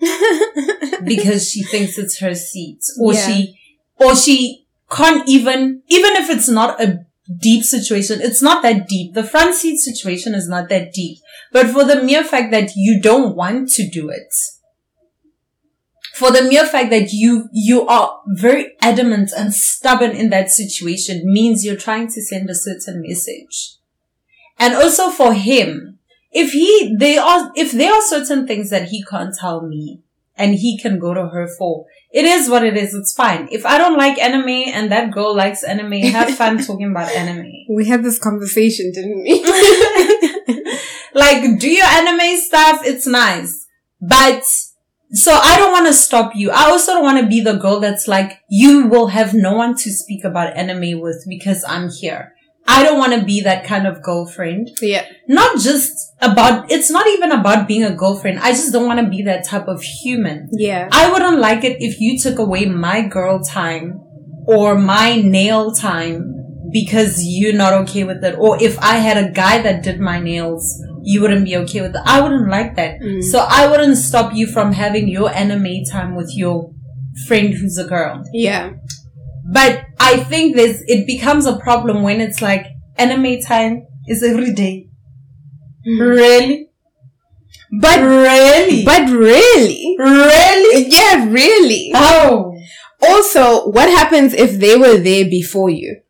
because 1.04 1.50
she 1.50 1.62
thinks 1.62 1.98
it's 1.98 2.18
her 2.18 2.34
seat 2.34 2.82
or 3.00 3.14
Yeah. 3.14 3.26
she 3.26 3.60
or 3.96 4.16
she 4.16 4.66
can't 4.90 5.28
even 5.28 5.82
even 5.88 6.16
if 6.16 6.30
it's 6.30 6.48
not 6.48 6.82
a 6.82 7.06
deep 7.38 7.64
situation. 7.64 8.20
It's 8.20 8.42
not 8.42 8.62
that 8.62 8.88
deep. 8.88 9.14
The 9.14 9.24
front 9.24 9.54
seat 9.54 9.78
situation 9.78 10.34
is 10.34 10.48
not 10.48 10.68
that 10.68 10.92
deep. 10.92 11.18
But 11.52 11.68
for 11.68 11.84
the 11.84 12.02
mere 12.02 12.24
fact 12.24 12.50
that 12.52 12.70
you 12.76 13.00
don't 13.00 13.36
want 13.36 13.70
to 13.70 13.88
do 13.88 14.08
it 14.08 14.32
for 16.20 16.30
the 16.30 16.42
mere 16.42 16.66
fact 16.66 16.90
that 16.90 17.12
you 17.12 17.48
you 17.50 17.86
are 17.86 18.20
very 18.26 18.72
adamant 18.82 19.30
and 19.34 19.54
stubborn 19.54 20.10
in 20.10 20.28
that 20.28 20.50
situation 20.50 21.22
means 21.24 21.64
you're 21.64 21.76
trying 21.76 22.08
to 22.08 22.20
send 22.20 22.50
a 22.50 22.54
certain 22.54 23.00
message. 23.00 23.76
And 24.58 24.74
also 24.74 25.08
for 25.08 25.32
him 25.32 25.98
if 26.30 26.52
he 26.52 26.94
they 26.98 27.16
are 27.16 27.50
if 27.56 27.72
there 27.72 27.92
are 27.92 28.02
certain 28.02 28.46
things 28.46 28.68
that 28.68 28.88
he 28.88 29.02
can't 29.02 29.34
tell 29.34 29.66
me 29.66 30.02
and 30.36 30.56
he 30.56 30.78
can 30.78 30.98
go 30.98 31.14
to 31.14 31.28
her 31.28 31.48
for 31.48 31.86
it 32.12 32.24
is 32.24 32.50
what 32.50 32.64
it 32.64 32.76
is. 32.76 32.94
It's 32.94 33.12
fine. 33.12 33.48
If 33.50 33.64
i 33.64 33.78
don't 33.78 33.96
like 33.96 34.18
anime 34.18 34.48
and 34.74 34.90
that 34.92 35.10
girl 35.10 35.34
likes 35.34 35.62
anime 35.62 35.92
have 35.92 36.34
fun 36.34 36.58
talking 36.66 36.90
about 36.90 37.10
anime. 37.12 37.52
We 37.68 37.86
had 37.86 38.02
this 38.02 38.18
conversation, 38.18 38.92
didn't 38.92 39.22
we? 39.22 39.44
like 41.14 41.58
do 41.58 41.70
your 41.70 41.86
anime 41.86 42.36
stuff. 42.38 42.82
It's 42.84 43.06
nice. 43.06 43.66
But 44.00 44.44
so 45.12 45.32
i 45.32 45.58
don't 45.58 45.72
want 45.72 45.86
to 45.86 45.92
stop 45.92 46.32
you. 46.34 46.50
I 46.50 46.70
also 46.70 46.94
don't 46.94 47.02
want 47.02 47.20
to 47.20 47.26
be 47.26 47.40
the 47.40 47.56
girl 47.56 47.80
that's 47.80 48.06
like 48.06 48.40
you 48.48 48.86
will 48.86 49.08
have 49.08 49.34
no 49.34 49.54
one 49.54 49.74
to 49.76 49.90
speak 49.90 50.24
about 50.24 50.56
anime 50.56 51.00
with 51.00 51.24
because 51.28 51.64
i'm 51.66 51.90
here 51.90 52.32
i 52.76 52.82
don't 52.84 52.98
want 53.02 53.12
to 53.18 53.22
be 53.32 53.40
that 53.48 53.64
kind 53.72 53.86
of 53.90 54.02
girlfriend 54.08 54.70
yeah. 54.80 55.04
not 55.28 55.58
just 55.68 55.92
about 56.28 56.70
it's 56.74 56.90
not 56.96 57.06
even 57.14 57.30
about 57.32 57.66
being 57.70 57.84
a 57.84 57.94
girlfriend 58.02 58.38
i 58.48 58.50
just 58.58 58.72
don't 58.72 58.86
want 58.90 59.00
to 59.04 59.08
be 59.16 59.22
that 59.30 59.44
type 59.52 59.66
of 59.74 59.82
human 59.82 60.48
Yeah. 60.66 60.88
i 60.92 61.10
wouldn't 61.12 61.38
like 61.48 61.64
it 61.70 61.76
if 61.88 62.00
you 62.00 62.18
took 62.24 62.38
away 62.38 62.64
my 62.66 62.98
girl 63.16 63.36
time 63.42 64.00
or 64.46 64.68
my 64.78 65.16
nail 65.16 65.72
time 65.72 66.18
because 66.72 67.12
you're 67.24 67.58
not 67.64 67.72
okay 67.82 68.04
with 68.10 68.22
it 68.28 68.34
or 68.38 68.52
if 68.62 68.78
i 68.92 68.96
had 69.06 69.16
a 69.24 69.30
guy 69.42 69.60
that 69.62 69.82
did 69.82 69.98
my 70.10 70.18
nails 70.20 70.64
you 71.02 71.20
wouldn't 71.22 71.44
be 71.50 71.56
okay 71.62 71.80
with 71.80 71.94
it 71.96 72.02
i 72.04 72.20
wouldn't 72.20 72.48
like 72.56 72.76
that 72.76 73.00
Mm. 73.00 73.22
so 73.30 73.38
i 73.58 73.66
wouldn't 73.70 73.96
stop 73.96 74.32
you 74.34 74.46
from 74.46 74.72
having 74.72 75.08
your 75.08 75.28
anime 75.44 75.74
time 75.90 76.14
with 76.14 76.30
your 76.42 76.56
friend 77.26 77.48
who's 77.54 77.78
a 77.78 77.86
girl 77.94 78.22
Yeah. 78.32 78.64
but 79.58 79.72
I 80.00 80.16
think 80.24 80.56
there's, 80.56 80.80
it 80.86 81.06
becomes 81.06 81.46
a 81.46 81.58
problem 81.58 82.02
when 82.02 82.20
it's 82.20 82.40
like 82.42 82.66
anime 82.96 83.40
time 83.40 83.86
is 84.06 84.22
every 84.22 84.52
day. 84.54 84.88
Really? 85.86 86.68
But, 87.80 88.00
Really? 88.02 88.84
but 88.84 89.08
really? 89.10 89.96
really? 89.98 90.86
Yeah, 90.88 91.26
really. 91.28 91.92
Oh. 91.94 92.56
Also, 93.02 93.68
what 93.70 93.88
happens 93.88 94.34
if 94.34 94.58
they 94.58 94.76
were 94.76 94.96
there 94.98 95.24
before 95.24 95.70
you? 95.70 96.00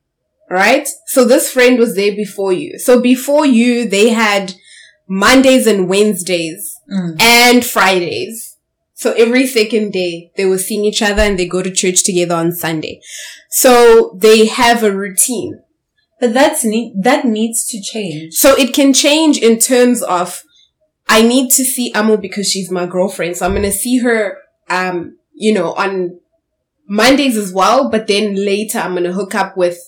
Right? 0.48 0.88
So 1.06 1.24
this 1.24 1.50
friend 1.52 1.78
was 1.78 1.94
there 1.94 2.16
before 2.16 2.52
you. 2.52 2.78
So 2.78 3.00
before 3.00 3.46
you, 3.46 3.88
they 3.88 4.08
had 4.08 4.54
Mondays 5.08 5.66
and 5.66 5.88
Wednesdays 5.88 6.76
Mm. 6.90 7.22
and 7.22 7.64
Fridays. 7.64 8.49
So 9.00 9.12
every 9.12 9.46
second 9.46 9.94
day 9.94 10.30
they 10.36 10.44
were 10.44 10.58
seeing 10.58 10.84
each 10.84 11.00
other 11.00 11.22
and 11.22 11.38
they 11.38 11.48
go 11.48 11.62
to 11.62 11.70
church 11.70 12.04
together 12.04 12.34
on 12.34 12.52
Sunday. 12.52 13.00
So 13.48 14.14
they 14.20 14.44
have 14.44 14.82
a 14.82 14.94
routine. 14.94 15.62
But 16.20 16.34
that's 16.34 16.66
ne- 16.66 16.92
that 17.00 17.24
needs 17.24 17.66
to 17.68 17.80
change. 17.80 18.34
So 18.34 18.54
it 18.58 18.74
can 18.74 18.92
change 18.92 19.38
in 19.38 19.58
terms 19.58 20.02
of 20.02 20.42
I 21.08 21.22
need 21.22 21.48
to 21.52 21.64
see 21.64 21.94
Amo 21.94 22.18
because 22.18 22.50
she's 22.50 22.70
my 22.70 22.84
girlfriend. 22.84 23.38
So 23.38 23.46
I'm 23.46 23.54
gonna 23.54 23.72
see 23.72 24.00
her 24.00 24.36
um, 24.68 25.16
you 25.32 25.54
know, 25.54 25.72
on 25.72 26.20
Mondays 26.86 27.38
as 27.38 27.54
well, 27.54 27.88
but 27.88 28.06
then 28.06 28.34
later 28.34 28.80
I'm 28.80 28.92
gonna 28.92 29.14
hook 29.14 29.34
up 29.34 29.56
with 29.56 29.78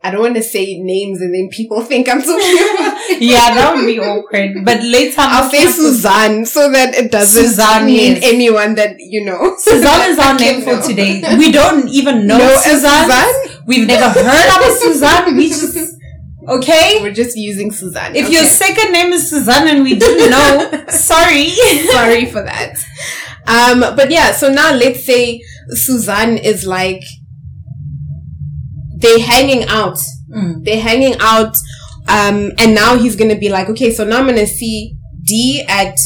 I 0.00 0.12
don't 0.12 0.20
want 0.20 0.36
to 0.36 0.42
say 0.42 0.78
names 0.78 1.20
and 1.20 1.34
then 1.34 1.48
people 1.50 1.80
think 1.90 2.08
I'm 2.08 2.22
talking. 2.22 2.84
Yeah, 3.20 3.54
that 3.54 3.74
would 3.74 3.86
be 3.86 3.98
awkward. 3.98 4.64
But 4.64 4.82
later 4.82 5.16
I'll 5.18 5.50
say 5.50 5.66
Suzanne 5.66 6.44
so 6.44 6.70
that 6.70 6.94
it 6.94 7.10
doesn't 7.10 7.42
Suzanne, 7.42 7.86
mean 7.86 8.12
yes. 8.16 8.24
anyone 8.24 8.74
that 8.74 8.96
you 8.98 9.24
know. 9.24 9.56
Suzanne 9.56 10.10
is 10.10 10.18
our 10.18 10.34
name 10.38 10.60
for 10.60 10.80
today. 10.86 11.22
We 11.36 11.50
don't 11.50 11.88
even 11.88 12.26
know 12.26 12.36
No, 12.36 12.56
Suzanne. 12.56 13.08
Suzanne? 13.08 13.64
We've 13.66 13.86
never 13.88 14.10
heard 14.10 14.48
of 14.56 14.70
a 14.70 14.72
Suzanne. 14.76 15.36
We 15.36 15.48
just, 15.48 15.96
okay? 16.48 16.98
We're 17.00 17.14
just 17.14 17.36
using 17.36 17.72
Suzanne. 17.72 18.14
If 18.14 18.26
okay. 18.26 18.34
your 18.34 18.44
second 18.44 18.92
name 18.92 19.12
is 19.12 19.30
Suzanne 19.30 19.66
and 19.66 19.82
we 19.82 19.94
didn't 19.94 20.30
know, 20.30 20.84
sorry. 20.88 21.48
sorry 21.90 22.26
for 22.26 22.42
that. 22.42 22.76
Um, 23.46 23.80
but 23.96 24.10
yeah, 24.10 24.32
so 24.32 24.52
now 24.52 24.74
let's 24.74 25.04
say 25.04 25.42
Suzanne 25.70 26.36
is 26.36 26.66
like 26.66 27.02
they 29.00 29.20
hanging 29.20 29.64
out. 29.68 29.98
Mm. 30.30 30.64
They're 30.64 30.80
hanging 30.80 31.16
out. 31.20 31.54
Um, 32.08 32.52
and 32.58 32.74
now 32.74 32.96
he's 32.96 33.16
gonna 33.16 33.38
be 33.38 33.48
like, 33.48 33.68
okay, 33.68 33.92
so 33.92 34.04
now 34.04 34.18
I'm 34.18 34.26
gonna 34.26 34.46
see 34.46 34.96
D 35.22 35.64
at 35.68 35.98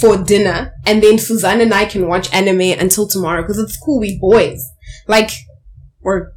for 0.00 0.16
dinner, 0.22 0.72
and 0.86 1.02
then 1.02 1.18
Suzanne 1.18 1.60
and 1.60 1.72
I 1.74 1.84
can 1.84 2.06
watch 2.06 2.32
anime 2.32 2.78
until 2.78 3.08
tomorrow 3.08 3.42
because 3.42 3.58
it's 3.58 3.76
cool. 3.78 4.00
We 4.00 4.18
boys, 4.20 4.60
like 5.08 5.30
we're 6.00 6.32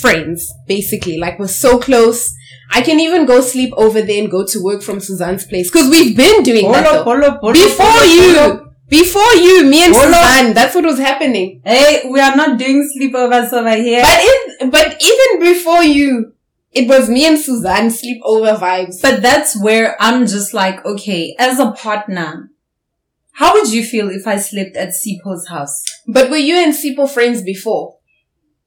friends, 0.00 0.52
basically. 0.66 1.18
Like 1.18 1.38
we're 1.38 1.46
so 1.48 1.78
close. 1.78 2.32
I 2.72 2.82
can 2.82 2.98
even 2.98 3.26
go 3.26 3.40
sleep 3.40 3.72
over 3.76 4.02
there 4.02 4.20
and 4.20 4.30
go 4.30 4.44
to 4.46 4.62
work 4.62 4.82
from 4.82 4.98
Suzanne's 4.98 5.46
place 5.46 5.70
because 5.70 5.88
we've 5.88 6.16
been 6.16 6.42
doing 6.42 6.72
that. 6.72 6.84
though. 6.84 7.04
Polo, 7.04 7.38
polo, 7.38 7.52
Before 7.52 8.04
you. 8.04 8.73
Before 8.94 9.34
you, 9.34 9.64
me 9.64 9.84
and 9.86 9.92
Hold 9.92 10.06
on. 10.06 10.12
Suzanne, 10.14 10.54
that's 10.54 10.74
what 10.76 10.84
was 10.84 11.00
happening. 11.00 11.60
Hey, 11.64 12.08
we 12.08 12.20
are 12.20 12.36
not 12.36 12.60
doing 12.60 12.88
sleepovers 12.96 13.52
over 13.52 13.74
here. 13.74 14.02
But 14.02 14.20
in, 14.20 14.70
but 14.70 15.02
even 15.02 15.52
before 15.52 15.82
you, 15.82 16.32
it 16.70 16.86
was 16.86 17.08
me 17.08 17.26
and 17.26 17.36
Suzanne 17.36 17.88
sleepover 17.88 18.56
vibes. 18.56 19.02
But 19.02 19.20
that's 19.20 19.60
where 19.60 19.96
I'm 20.00 20.28
just 20.28 20.54
like, 20.54 20.84
okay, 20.86 21.34
as 21.40 21.58
a 21.58 21.72
partner, 21.72 22.52
how 23.32 23.54
would 23.54 23.72
you 23.72 23.84
feel 23.84 24.10
if 24.10 24.28
I 24.28 24.36
slept 24.36 24.76
at 24.76 24.90
Sipho's 24.90 25.48
house? 25.48 25.82
But 26.06 26.30
were 26.30 26.36
you 26.36 26.54
and 26.54 26.72
Sipo 26.72 27.10
friends 27.10 27.42
before? 27.42 27.98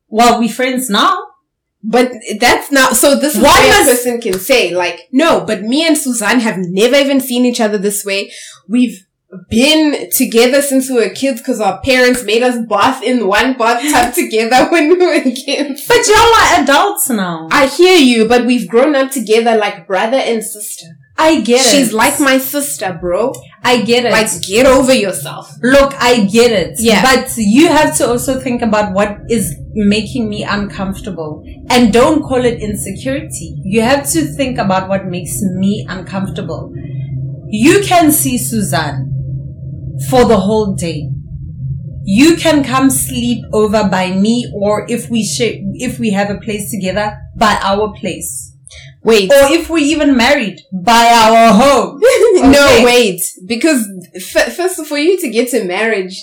Well, 0.10 0.41
we 0.41 0.50
friends 0.50 0.89
now. 0.89 1.24
But 1.81 2.12
that's 2.41 2.69
not, 2.69 2.98
so 2.98 3.15
this 3.17 3.38
is 3.38 3.41
why 3.41 3.81
a 3.81 3.86
person 3.86 4.19
can 4.19 4.39
say, 4.39 4.75
like, 4.75 5.07
no, 5.13 5.46
but 5.46 5.62
me 5.62 5.88
and 5.88 5.98
Suzanne 5.98 6.41
have 6.41 6.57
never 6.57 6.98
even 6.98 7.22
seen 7.22 7.46
each 7.46 7.62
other 7.62 7.77
this 7.77 8.03
way. 8.03 8.34
We've 8.67 9.07
been 9.50 10.10
together 10.12 10.62
since 10.62 10.89
we 10.89 10.96
were 10.96 11.10
kids 11.10 11.41
because 11.41 11.60
our 11.60 11.81
parents 11.81 12.24
made 12.24 12.43
us 12.43 12.65
bath 12.67 13.03
in 13.03 13.27
one 13.27 13.57
bathtub 13.57 14.13
together 14.15 14.69
when 14.72 14.89
we 14.89 14.98
were 14.98 15.22
kids. 15.22 15.86
But 15.88 16.07
y'all 16.07 16.15
are 16.17 16.63
adults 16.63 17.10
now. 17.10 17.48
I 17.51 17.67
hear 17.67 17.98
you, 17.98 18.27
but 18.27 18.46
we've 18.46 18.69
grown 18.69 18.96
up 18.96 19.12
together 19.12 19.57
like 19.57 19.88
brother 19.88 20.17
and 20.17 20.43
sister. 20.43 20.88
I 21.19 21.41
get 21.41 21.65
it. 21.65 21.69
She's 21.69 21.93
like 21.93 22.19
my 22.19 22.38
sister, 22.38 22.98
bro. 23.01 23.34
I 23.63 23.81
get 23.81 24.05
it. 24.05 24.12
Like, 24.12 24.29
get 24.43 24.67
over 24.67 24.93
yourself. 24.93 25.51
Look, 25.63 25.93
I 25.96 26.25
get 26.25 26.51
it. 26.51 26.75
Yeah. 26.79 27.01
But 27.01 27.34
you 27.38 27.67
have 27.67 27.98
to 27.98 28.07
also 28.07 28.39
think 28.39 28.62
about 28.62 28.93
what 28.93 29.17
is 29.27 29.55
making 29.74 30.29
me 30.29 30.43
uncomfortable. 30.43 31.43
And 31.72 31.91
don't 31.91 32.22
call 32.22 32.46
it 32.46 32.62
insecurity. 32.62 33.55
You 33.63 33.81
have 33.81 34.07
to 34.12 34.25
think 34.25 34.60
about 34.60 34.88
what 34.88 35.07
makes 35.07 35.41
me 35.41 35.86
uncomfortable. 35.89 36.72
You 37.50 37.81
can 37.84 38.12
see 38.12 38.38
Suzanne 38.38 39.07
for 40.10 40.25
the 40.25 40.38
whole 40.38 40.75
day. 40.75 41.10
You 42.04 42.38
can 42.38 42.63
come 42.63 42.89
sleep 42.89 43.44
over 43.51 43.89
by 43.89 44.12
me 44.12 44.50
or 44.56 44.86
if 44.89 45.10
we 45.10 45.25
share, 45.25 45.54
if 45.74 46.00
we 46.00 46.12
have 46.12 46.30
a 46.30 46.39
place 46.39 46.72
together, 46.72 47.18
by 47.36 47.60
our 47.62 47.94
place. 47.94 48.54
Wait. 49.04 49.30
Or 49.32 49.51
if 49.54 49.70
we 49.70 49.84
even 49.84 50.16
married, 50.18 50.60
by 50.74 51.06
our 51.13 51.54
home. 51.54 52.01
No, 52.39 52.82
wait. 52.86 53.22
Because 53.48 53.88
f- 54.16 54.56
first, 54.56 54.86
for 54.86 54.98
you 54.98 55.20
to 55.20 55.30
get 55.30 55.50
to 55.50 55.63
marriage, 55.63 56.16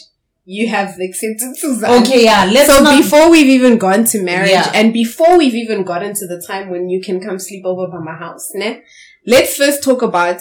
you 0.44 0.68
have 0.68 0.96
accepted 1.00 1.56
Suzanne. 1.56 2.02
Okay, 2.02 2.24
yeah. 2.24 2.44
Let's 2.50 2.72
so 2.72 2.82
not 2.82 2.96
before 3.02 3.30
we've 3.30 3.46
even 3.48 3.78
gone 3.78 4.04
to 4.04 4.22
marriage 4.22 4.50
Yeah. 4.50 4.70
and 4.74 4.92
before 4.92 5.36
we've 5.38 5.54
even 5.54 5.82
gotten 5.82 6.14
to 6.14 6.26
the 6.26 6.42
time 6.46 6.70
when 6.70 6.88
you 6.88 7.00
can 7.02 7.20
come 7.20 7.38
sleep 7.38 7.64
over 7.64 7.88
by 7.90 7.98
my 7.98 8.14
house, 8.16 8.50
ne? 8.54 8.82
Let's 9.26 9.56
first 9.56 9.82
talk 9.82 10.02
about 10.02 10.40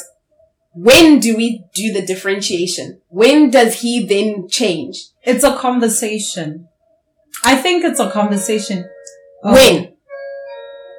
when 0.73 1.19
do 1.19 1.35
we 1.35 1.63
do 1.73 1.93
the 1.93 2.01
differentiation? 2.05 3.01
When 3.09 3.49
does 3.49 3.81
he 3.81 4.05
then 4.05 4.47
change? 4.49 4.97
It's 5.23 5.43
a 5.43 5.55
conversation. 5.55 6.67
I 7.43 7.55
think 7.55 7.83
it's 7.83 7.99
a 7.99 8.09
conversation. 8.09 8.89
Oh. 9.43 9.53
When? 9.53 9.75
Okay. 9.75 9.93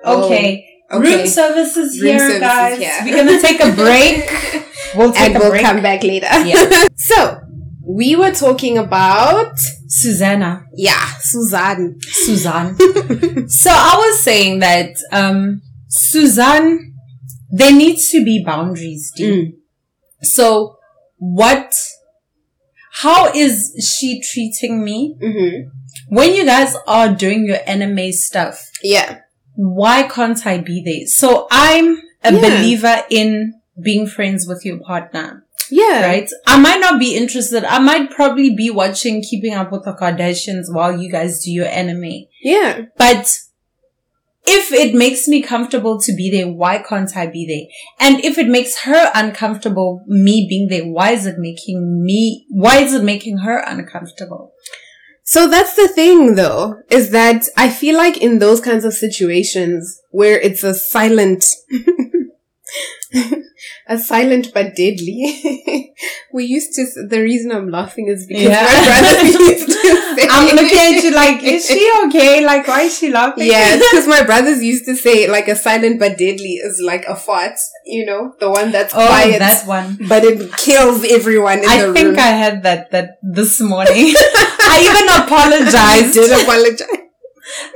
Oh, 0.05 0.27
okay. 0.27 0.71
Room 0.93 1.27
services 1.27 2.01
Room 2.01 2.11
here, 2.13 2.19
services 2.19 2.41
guys. 2.41 2.79
here. 2.79 2.99
We're 3.05 3.25
gonna 3.25 3.41
take 3.41 3.61
a 3.61 3.73
break. 3.73 4.31
We'll 4.97 5.13
take 5.13 5.31
and 5.31 5.37
a 5.37 5.39
we'll 5.41 5.51
break. 5.51 5.65
come 5.65 5.83
back 5.83 6.05
later. 6.05 6.29
Yeah. 6.45 6.87
so, 6.95 7.41
we 7.85 8.15
were 8.15 8.31
talking 8.31 8.79
about, 8.79 9.59
Susanna, 9.89 10.67
yeah, 10.77 11.05
Suzanne. 11.19 11.97
Suzanne. 12.01 12.77
so 13.49 13.71
I 13.73 13.97
was 13.97 14.21
saying 14.21 14.61
that 14.61 14.91
um, 15.11 15.63
Suzanne, 15.89 16.95
there 17.51 17.73
needs 17.73 18.09
to 18.11 18.25
be 18.25 18.45
boundaries. 18.47 19.11
Dee. 19.17 19.25
Mm. 19.25 19.53
So 20.25 20.77
what? 21.19 21.73
How 23.03 23.33
is 23.33 23.73
she 23.99 24.21
treating 24.21 24.85
me 24.85 25.17
Mm-hmm. 25.23 25.69
when 26.15 26.35
you 26.35 26.45
guys 26.45 26.77
are 26.87 27.13
doing 27.15 27.47
your 27.47 27.59
anime 27.67 28.13
stuff? 28.13 28.71
Yeah. 28.83 29.21
why 29.57 30.03
can't 30.03 30.45
I 30.47 30.59
be 30.59 30.83
there? 30.85 31.07
So 31.07 31.47
I'm 31.51 31.97
a 32.25 32.33
Yeah. 32.33 32.41
believer 32.41 32.97
in 33.09 33.55
being 33.81 34.05
friends 34.09 34.49
with 34.49 34.65
your 34.65 34.79
partner, 34.81 35.45
Yeah. 35.71 36.05
right? 36.07 36.29
I 36.45 36.59
might 36.59 36.81
not 36.81 36.99
be 36.99 37.15
interested. 37.17 37.63
I 37.65 37.79
might 37.79 38.11
probably 38.11 38.53
be 38.57 38.71
watching 38.71 39.23
Keeping 39.23 39.55
Up 39.55 39.71
with 39.71 39.85
the 39.85 39.93
Kardashians 39.93 40.65
while 40.75 41.01
you 41.01 41.09
guys 41.09 41.45
do 41.45 41.53
your 41.53 41.67
anime. 41.69 42.27
Yeah. 42.43 42.87
But 42.99 43.39
if 44.47 44.73
it 44.73 44.95
makes 44.95 45.27
me 45.27 45.43
comfortable 45.43 46.01
to 46.01 46.15
be 46.15 46.31
there, 46.31 46.49
why 46.49 46.79
can't 46.79 47.17
I 47.17 47.27
be 47.27 47.47
there? 47.47 48.07
And 48.09 48.25
if 48.25 48.39
it 48.39 48.49
makes 48.49 48.81
her 48.81 49.11
uncomfortable, 49.15 50.03
me 50.07 50.47
being 50.49 50.69
there, 50.69 50.87
why 50.87 51.13
is 51.13 51.27
it 51.27 51.37
making 51.39 52.03
me, 52.05 52.47
why 52.51 52.79
is 52.79 52.93
it 52.93 53.03
making 53.03 53.39
her 53.39 53.59
uncomfortable? 53.59 54.53
So 55.27 55.49
that's 55.49 55.75
the 55.75 55.89
thing 55.89 56.35
though, 56.35 56.75
is 56.91 57.11
that 57.11 57.45
I 57.57 57.71
feel 57.71 57.97
like 57.97 58.19
in 58.19 58.39
those 58.39 58.61
kinds 58.61 58.85
of 58.85 58.93
situations 58.93 60.03
where 60.11 60.39
it's 60.39 60.63
a 60.63 60.75
silent, 60.75 61.47
a 63.87 63.99
silent 63.99 64.49
but 64.53 64.75
deadly, 64.77 65.95
we 66.33 66.45
used 66.45 66.73
to, 66.75 66.85
the 67.09 67.21
reason 67.21 67.53
I'm 67.53 67.71
laughing 67.71 68.09
is 68.09 68.27
because 68.27 68.43
Yeah. 68.45 68.63
my 68.63 68.85
brother 68.85 69.27
used 69.51 69.67
to 69.67 69.73
say, 70.17 70.29
I'm 70.31 70.57
looking 70.57 70.79
at 70.79 71.05
you 71.05 71.11
like, 71.15 71.43
is 71.43 71.67
she 71.67 71.91
okay? 72.07 72.45
Like, 72.45 72.67
why 72.67 72.83
is 72.83 72.99
she 72.99 73.11
laughing? 73.11 73.47
Yeah, 73.47 73.77
because 73.77 74.07
my 74.09 74.23
brothers 74.25 74.63
used 74.63 74.85
to 74.87 74.97
say 74.97 75.29
like 75.29 75.49
a 75.49 75.57
silent 75.57 75.99
but 75.99 76.19
deadly 76.19 76.55
is 76.63 76.81
like 76.85 77.05
a 77.07 77.17
fart, 77.17 77.55
you 77.87 78.05
know, 78.07 78.35
the 78.41 78.51
one 78.51 78.71
that's 78.73 78.93
Oh, 78.95 79.07
quiet, 79.07 79.39
that 79.39 79.67
one. 79.67 79.99
but 80.09 80.25
it 80.25 80.53
kills 80.57 81.05
everyone 81.05 81.59
in 81.59 81.69
I 81.69 81.87
the 81.87 81.93
think 81.93 82.09
room. 82.09 82.19
I 82.19 82.33
had 82.45 82.63
that 82.65 82.91
that 82.91 83.19
this 83.23 83.61
morning. 83.61 84.13
I 84.17 84.81
even 84.83 85.09
I 85.09 85.25
apologized. 85.25 86.15
did 86.15 86.33
apologize. 86.43 87.04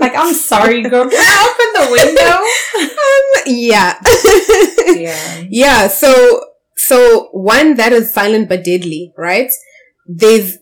Like, 0.01 0.14
I'm 0.14 0.35
sorry, 0.35 0.83
girl. 0.83 1.09
Can 1.09 1.19
I 1.21 1.38
open 1.51 1.69
the 1.75 1.85
um, 3.07 3.57
yeah. 3.57 3.95
window? 4.03 5.01
Yeah. 5.01 5.45
Yeah, 5.49 5.88
so 5.88 6.45
so 6.77 7.29
one 7.33 7.75
that 7.75 7.93
is 7.93 8.12
silent 8.12 8.49
but 8.49 8.64
deadly, 8.64 9.12
right? 9.17 9.51
There's 10.07 10.59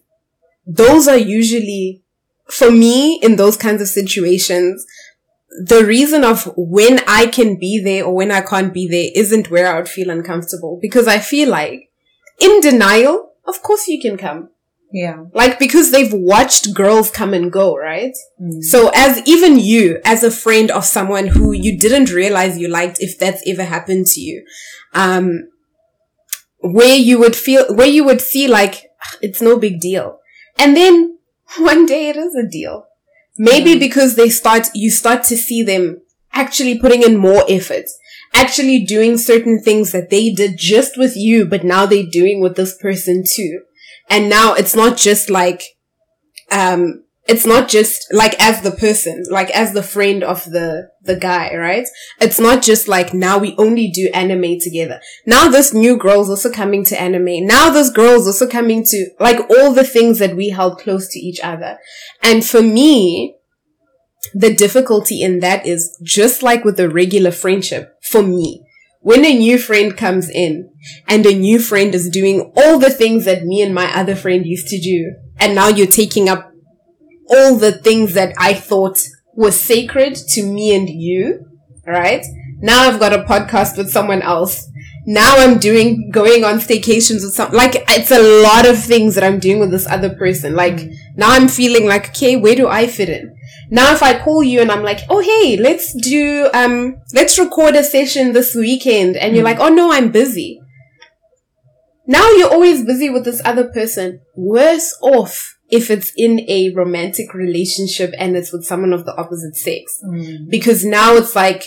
those 0.66 1.09
are 1.09 1.18
usually 1.18 2.02
for 2.48 2.70
me 2.70 3.20
in 3.22 3.37
those 3.37 3.57
kinds 3.57 3.83
of 3.83 3.88
situations 3.88 4.85
the 5.64 5.85
reason 5.85 6.22
of 6.24 6.52
when 6.57 7.00
I 7.07 7.26
can 7.26 7.59
be 7.59 7.81
there 7.83 8.05
or 8.05 8.14
when 8.14 8.31
I 8.31 8.40
can't 8.42 8.74
be 8.74 8.87
there 8.87 9.11
isn't 9.14 9.50
where 9.50 9.66
I 9.72 9.79
would 9.79 9.88
feel 9.88 10.11
uncomfortable 10.11 10.79
because 10.81 11.09
I 11.09 11.18
feel 11.18 11.48
like 11.48 11.90
in 12.38 12.61
denial, 12.61 13.33
of 13.46 13.62
course 13.62 13.88
you 13.88 14.00
can 14.00 14.16
come. 14.16 14.50
Yeah. 14.92 15.25
Like 15.35 15.59
because 15.59 15.90
they've 15.90 16.12
watched 16.12 16.72
girls 16.75 17.11
come 17.11 17.35
and 17.35 17.51
go, 17.53 17.77
right? 17.77 18.14
Mm. 18.40 18.62
So 18.62 18.90
as 18.94 19.20
even 19.27 19.59
you, 19.59 20.01
as 20.05 20.22
a 20.22 20.31
friend 20.31 20.70
of 20.70 20.85
someone 20.85 21.27
who 21.27 21.53
you 21.53 21.79
didn't 21.79 22.12
realize 22.12 22.57
you 22.59 22.68
liked, 22.68 22.99
if 23.01 23.18
that's 23.18 23.42
ever 23.46 23.64
happened 23.64 24.07
to 24.07 24.20
you, 24.20 24.44
um, 24.94 25.49
where 26.61 26.94
you 26.96 27.18
would 27.18 27.37
feel, 27.37 27.66
where 27.75 27.87
you 27.87 28.05
would 28.05 28.20
see 28.20 28.49
like, 28.49 28.90
"Ah, 29.03 29.16
it's 29.20 29.42
no 29.42 29.59
big 29.59 29.81
deal. 29.81 30.18
And 30.59 30.77
then 30.77 31.18
one 31.59 31.87
day 31.87 32.09
it 32.09 32.16
is 32.16 32.35
a 32.35 32.49
deal. 32.49 32.87
Maybe 33.38 33.72
Yeah. 33.72 33.79
because 33.79 34.14
they 34.16 34.31
start, 34.31 34.68
you 34.75 34.90
start 34.90 35.25
to 35.25 35.37
see 35.37 35.62
them 35.62 36.01
actually 36.33 36.79
putting 36.79 37.03
in 37.03 37.16
more 37.16 37.44
effort, 37.49 37.85
actually 38.33 38.85
doing 38.85 39.18
certain 39.18 39.61
things 39.62 39.92
that 39.92 40.11
they 40.11 40.31
did 40.31 40.57
just 40.57 40.96
with 40.96 41.16
you, 41.16 41.44
but 41.44 41.64
now 41.64 41.87
they're 41.87 42.11
doing 42.11 42.40
with 42.40 42.57
this 42.57 42.77
person 42.77 43.25
too. 43.27 43.61
And 44.08 44.28
now 44.28 44.54
it's 44.54 44.74
not 44.74 44.96
just 44.96 45.30
like, 45.30 45.62
um, 46.50 47.04
it's 47.28 47.44
not 47.44 47.68
just 47.68 48.06
like 48.12 48.40
as 48.40 48.62
the 48.62 48.70
person, 48.70 49.24
like 49.30 49.50
as 49.50 49.72
the 49.72 49.82
friend 49.82 50.22
of 50.22 50.44
the, 50.44 50.90
the 51.02 51.16
guy, 51.16 51.54
right? 51.56 51.86
It's 52.20 52.38
not 52.38 52.62
just 52.62 52.86
like 52.86 53.12
now 53.12 53.38
we 53.38 53.56
only 53.58 53.90
do 53.90 54.08
anime 54.14 54.60
together. 54.60 55.00
Now 55.26 55.48
this 55.48 55.74
new 55.74 55.96
girl's 55.96 56.30
also 56.30 56.52
coming 56.52 56.84
to 56.84 57.00
anime. 57.00 57.44
Now 57.46 57.70
this 57.70 57.90
girl's 57.90 58.26
also 58.26 58.46
coming 58.46 58.84
to 58.84 59.10
like 59.18 59.40
all 59.50 59.72
the 59.72 59.84
things 59.84 60.20
that 60.20 60.36
we 60.36 60.50
held 60.50 60.78
close 60.78 61.08
to 61.08 61.18
each 61.18 61.40
other. 61.40 61.78
And 62.22 62.44
for 62.44 62.62
me, 62.62 63.36
the 64.34 64.54
difficulty 64.54 65.22
in 65.22 65.40
that 65.40 65.66
is 65.66 65.98
just 66.02 66.42
like 66.42 66.64
with 66.64 66.78
a 66.78 66.88
regular 66.88 67.30
friendship 67.30 67.96
for 68.02 68.22
me. 68.22 68.65
When 69.06 69.24
a 69.24 69.38
new 69.38 69.56
friend 69.56 69.96
comes 69.96 70.28
in 70.28 70.68
and 71.06 71.24
a 71.24 71.32
new 71.32 71.60
friend 71.60 71.94
is 71.94 72.10
doing 72.10 72.52
all 72.56 72.80
the 72.80 72.90
things 72.90 73.24
that 73.24 73.44
me 73.44 73.62
and 73.62 73.72
my 73.72 73.86
other 73.96 74.16
friend 74.16 74.44
used 74.44 74.66
to 74.66 74.80
do, 74.80 75.14
and 75.38 75.54
now 75.54 75.68
you're 75.68 75.86
taking 75.86 76.28
up 76.28 76.52
all 77.28 77.54
the 77.54 77.70
things 77.70 78.14
that 78.14 78.34
I 78.36 78.52
thought 78.52 78.98
was 79.32 79.60
sacred 79.60 80.16
to 80.30 80.42
me 80.42 80.74
and 80.74 80.88
you, 80.88 81.46
right? 81.86 82.26
Now 82.58 82.88
I've 82.88 82.98
got 82.98 83.12
a 83.12 83.22
podcast 83.22 83.78
with 83.78 83.92
someone 83.92 84.22
else. 84.22 84.68
Now 85.06 85.36
I'm 85.36 85.60
doing, 85.60 86.10
going 86.10 86.42
on 86.42 86.58
staycations 86.58 87.22
with 87.22 87.34
some, 87.34 87.52
like, 87.52 87.84
it's 87.88 88.10
a 88.10 88.42
lot 88.42 88.66
of 88.66 88.76
things 88.76 89.14
that 89.14 89.22
I'm 89.22 89.38
doing 89.38 89.60
with 89.60 89.70
this 89.70 89.86
other 89.86 90.16
person. 90.16 90.56
Like, 90.56 90.80
now 91.14 91.30
I'm 91.30 91.46
feeling 91.46 91.86
like, 91.86 92.08
okay, 92.08 92.34
where 92.34 92.56
do 92.56 92.66
I 92.66 92.88
fit 92.88 93.10
in? 93.10 93.36
Now 93.70 93.92
if 93.92 94.02
I 94.02 94.18
call 94.22 94.42
you 94.42 94.61
and 94.61 94.70
I'm 94.70 94.83
like, 94.83 95.00
oh 95.09 95.20
hey, 95.20 95.57
let's 95.57 95.92
do, 95.94 96.48
um, 96.55 96.96
let's 97.12 97.38
record 97.38 97.74
a 97.74 97.83
session 97.83 98.33
this 98.33 98.55
weekend, 98.55 99.16
and 99.16 99.35
you're 99.35 99.44
like, 99.44 99.61
oh 99.61 99.68
no, 99.68 99.92
I'm 99.92 100.11
busy. 100.11 100.61
Now 102.07 102.29
you're 102.31 102.52
always 102.52 102.85
busy 102.85 103.11
with 103.11 103.24
this 103.24 103.42
other 103.44 103.64
person. 103.64 104.20
Worse 104.37 104.96
off 105.02 105.59
if 105.68 105.90
it's 105.90 106.12
in 106.16 106.48
a 106.48 106.72
romantic 106.74 107.35
relationship 107.35 108.12
and 108.18 108.37
it's 108.37 108.52
with 108.52 108.64
someone 108.64 108.92
of 108.92 109.05
the 109.05 109.16
opposite 109.16 109.57
sex. 109.57 110.00
Mm. 110.05 110.48
Because 110.48 110.85
now 110.85 111.16
it's 111.16 111.35
like, 111.35 111.64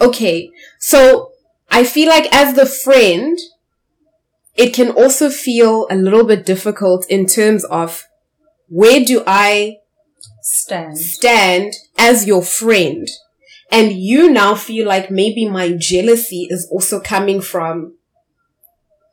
okay, 0.00 0.50
so 0.80 1.30
I 1.70 1.84
feel 1.84 2.08
like 2.08 2.34
as 2.34 2.54
the 2.54 2.66
friend, 2.66 3.38
it 4.56 4.74
can 4.74 4.90
also 4.90 5.30
feel 5.30 5.86
a 5.90 5.94
little 5.94 6.24
bit 6.24 6.44
difficult 6.44 7.06
in 7.08 7.26
terms 7.26 7.64
of 7.64 8.04
where 8.68 9.04
do 9.04 9.22
I 9.26 9.76
Stand. 10.48 10.96
stand 10.96 11.72
as 11.98 12.26
your 12.26 12.42
friend? 12.42 13.08
And 13.70 13.92
you 13.92 14.30
now 14.30 14.54
feel 14.54 14.86
like 14.86 15.10
maybe 15.10 15.48
my 15.48 15.72
jealousy 15.72 16.46
is 16.48 16.68
also 16.70 17.00
coming 17.00 17.40
from 17.40 17.96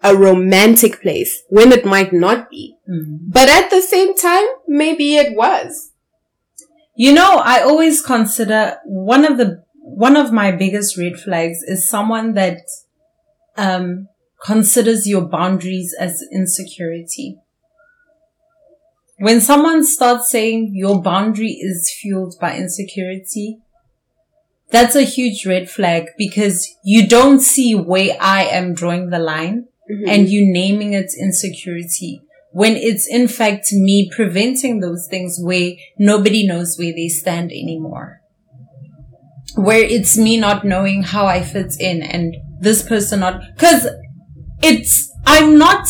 a 0.04 0.15
romantic 0.15 1.02
place 1.02 1.41
when 1.50 1.72
it 1.72 1.86
might 1.86 2.13
not 2.13 2.52
be. 2.52 2.76
Mm. 2.88 3.32
But 3.32 3.50
at 3.50 3.72
the 3.72 3.82
same 3.82 4.15
time, 4.15 4.46
maybe 4.67 5.15
it 5.15 5.36
was. 5.36 5.91
You 6.96 7.13
know, 7.13 7.41
I 7.43 7.62
always 7.62 8.02
consider 8.02 8.78
one 8.86 9.26
of 9.26 9.38
the 9.38 9.63
one 9.76 10.15
of 10.15 10.32
my 10.32 10.52
biggest 10.52 10.98
red 10.98 11.17
flags 11.17 11.63
is 11.63 11.89
someone 11.89 12.34
that 12.34 12.60
um, 13.58 14.08
considers 14.46 15.08
your 15.08 15.28
boundaries 15.28 15.96
as 16.00 16.24
insecurity. 16.32 17.38
When 19.23 19.39
someone 19.39 19.86
starts 19.86 20.29
saying 20.29 20.71
your 20.73 21.01
boundary 21.01 21.53
is 21.53 21.89
fueled 22.01 22.36
by 22.41 22.57
insecurity, 22.57 23.59
that's 24.69 24.97
a 24.97 25.03
huge 25.03 25.45
red 25.45 25.69
flag 25.69 26.07
because 26.17 26.67
you 26.83 27.07
don't 27.07 27.39
see 27.39 27.73
where 27.73 28.17
I 28.19 28.43
am 28.43 28.73
drawing 28.73 29.12
the 29.12 29.19
line 29.19 29.67
Mhm. 29.89 30.09
and 30.09 30.27
you 30.27 30.41
naming 30.45 30.91
it 30.91 31.13
insecurity 31.17 32.21
when 32.51 32.75
it's 32.75 33.07
in 33.07 33.29
fact 33.29 33.71
me 33.71 34.09
preventing 34.13 34.81
those 34.81 35.07
things 35.09 35.39
where 35.41 35.71
nobody 35.97 36.45
knows 36.45 36.75
where 36.77 36.91
they 36.93 37.07
stand 37.07 37.49
anymore. 37.49 38.19
Where 39.55 39.83
it's 39.95 40.17
me 40.17 40.36
not 40.36 40.65
knowing 40.65 41.03
how 41.03 41.27
I 41.27 41.43
fit 41.43 41.75
in 41.79 42.01
and 42.01 42.36
this 42.59 42.83
person 42.83 43.21
not, 43.21 43.41
cause 43.57 43.88
it's, 44.62 45.09
I'm 45.25 45.57
not 45.57 45.88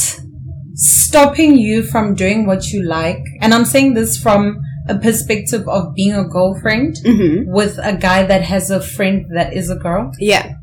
stopping 0.73 1.57
you 1.57 1.83
from 1.83 2.15
doing 2.15 2.45
what 2.45 2.71
you 2.71 2.83
like. 2.83 3.23
And 3.41 3.53
I'm 3.53 3.65
saying 3.65 3.93
this 3.93 4.17
from 4.17 4.59
a 4.87 4.97
perspective 4.97 5.67
of 5.67 5.93
being 5.95 6.13
a 6.13 6.27
girlfriend 6.27 6.95
Mhm. 7.05 7.45
with 7.47 7.79
a 7.81 7.93
guy 7.93 8.23
that 8.25 8.41
has 8.41 8.69
a 8.69 8.81
friend 8.81 9.25
that 9.33 9.53
is 9.53 9.69
a 9.69 9.75
girl. 9.75 10.11
Yeah. 10.19 10.55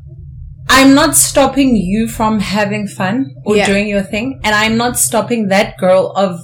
I'm 0.69 0.93
not 0.93 1.15
stopping 1.15 1.75
you 1.75 2.07
from 2.07 2.39
having 2.39 2.87
fun 2.87 3.31
or 3.45 3.57
Yeah. 3.57 3.65
doing 3.65 3.87
your 3.87 4.03
thing. 4.03 4.39
And 4.43 4.53
I'm 4.55 4.77
not 4.77 4.97
stopping 4.97 5.47
that 5.47 5.77
girl 5.77 6.13
of 6.15 6.39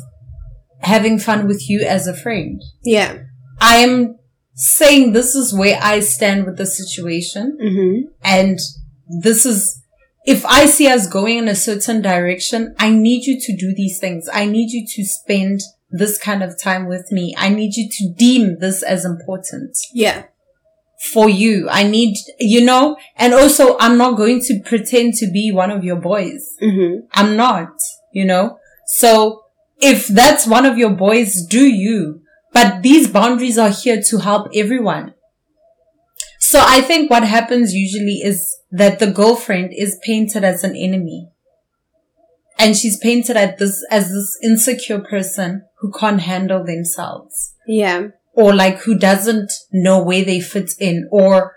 having 0.79 1.19
fun 1.19 1.47
with 1.47 1.69
you 1.69 1.81
as 1.81 2.07
a 2.07 2.15
friend. 2.15 2.61
Yeah. 2.83 3.13
I 3.61 3.77
am 3.77 4.15
saying 4.55 5.13
this 5.13 5.35
is 5.35 5.53
where 5.53 5.79
I 5.81 5.99
stand 5.99 6.45
with 6.45 6.57
the 6.57 6.65
situation. 6.65 7.57
Mm-hmm. 7.61 8.07
And 8.23 8.59
this 9.21 9.45
is, 9.45 9.81
if 10.27 10.45
I 10.45 10.65
see 10.65 10.87
us 10.87 11.07
going 11.07 11.37
in 11.37 11.47
a 11.47 11.55
certain 11.55 12.01
direction, 12.01 12.75
I 12.77 12.89
need 12.91 13.25
you 13.25 13.39
to 13.39 13.55
do 13.55 13.73
these 13.73 13.97
things. 13.99 14.29
I 14.31 14.45
need 14.45 14.71
you 14.71 14.85
to 14.85 15.05
spend 15.05 15.61
this 15.89 16.17
kind 16.17 16.43
of 16.43 16.59
time 16.61 16.85
with 16.87 17.11
me. 17.11 17.33
I 17.37 17.47
need 17.49 17.75
you 17.75 17.87
to 17.89 18.13
deem 18.13 18.59
this 18.59 18.83
as 18.83 19.05
important 19.05 19.77
Yeah. 19.93 20.23
for 21.13 21.29
you. 21.29 21.69
I 21.69 21.83
need, 21.83 22.17
you 22.39 22.65
know, 22.65 22.97
and 23.15 23.33
also 23.33 23.77
I'm 23.79 23.97
not 23.97 24.17
going 24.17 24.41
to 24.47 24.59
pretend 24.65 25.13
to 25.15 25.31
be 25.31 25.51
one 25.51 25.71
of 25.71 25.83
your 25.83 25.95
boys. 25.95 26.55
Mm-hmm. 26.61 27.05
I'm 27.13 27.37
not, 27.37 27.69
you 28.11 28.25
know. 28.25 28.59
So 28.85 29.43
if 29.79 30.07
that's 30.07 30.45
one 30.45 30.65
of 30.65 30.77
your 30.77 30.89
boys, 30.89 31.45
do 31.45 31.65
you. 31.65 32.21
But 32.51 32.81
these 32.81 33.07
boundaries 33.07 33.57
are 33.57 33.69
here 33.69 34.01
to 34.09 34.17
help 34.17 34.49
everyone. 34.55 35.13
So 36.49 36.63
I 36.65 36.79
think 36.79 37.09
what 37.09 37.23
happens 37.25 37.73
usually 37.73 38.21
is 38.23 38.57
that 38.71 38.99
the 38.99 39.11
girlfriend 39.11 39.73
is 39.75 39.99
painted 40.01 40.43
as 40.45 40.63
an 40.63 40.75
enemy. 40.77 41.27
And 42.57 42.75
she's 42.77 42.97
painted 42.97 43.35
at 43.35 43.57
this, 43.57 43.85
as 43.91 44.07
this 44.09 44.37
insecure 44.41 44.99
person 44.99 45.63
who 45.79 45.91
can't 45.91 46.21
handle 46.21 46.63
themselves 46.63 47.53
Yeah. 47.67 48.07
or 48.33 48.53
like 48.55 48.77
who 48.83 48.97
doesn't 48.97 49.51
know 49.73 50.01
where 50.01 50.23
they 50.23 50.39
fit 50.39 50.71
in 50.79 51.07
or 51.11 51.53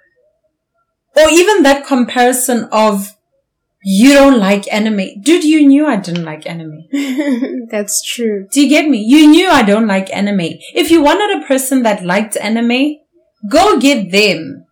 or 1.16 1.28
even 1.30 1.62
that 1.62 1.86
comparison 1.86 2.68
of 2.72 3.10
you 3.84 4.12
don't 4.12 4.38
like 4.40 4.72
anime. 4.72 5.20
Dude, 5.22 5.44
you 5.44 5.66
knew 5.66 5.86
I 5.86 5.96
didn't 5.96 6.24
like 6.24 6.46
anime. 6.46 6.80
That's 7.70 8.02
true. 8.02 8.48
Do 8.52 8.60
you 8.60 8.68
get 8.68 8.88
me? 8.88 8.98
You 8.98 9.28
knew 9.28 9.48
I 9.48 9.62
don't 9.62 9.86
like 9.86 10.12
anime. 10.14 10.58
If 10.74 10.90
you 10.90 11.00
wanted 11.00 11.30
a 11.42 11.46
person 11.46 11.82
that 11.84 12.04
liked 12.04 12.36
anime, 12.36 12.96
go 13.48 13.78
get 13.78 14.10
them. 14.10 14.66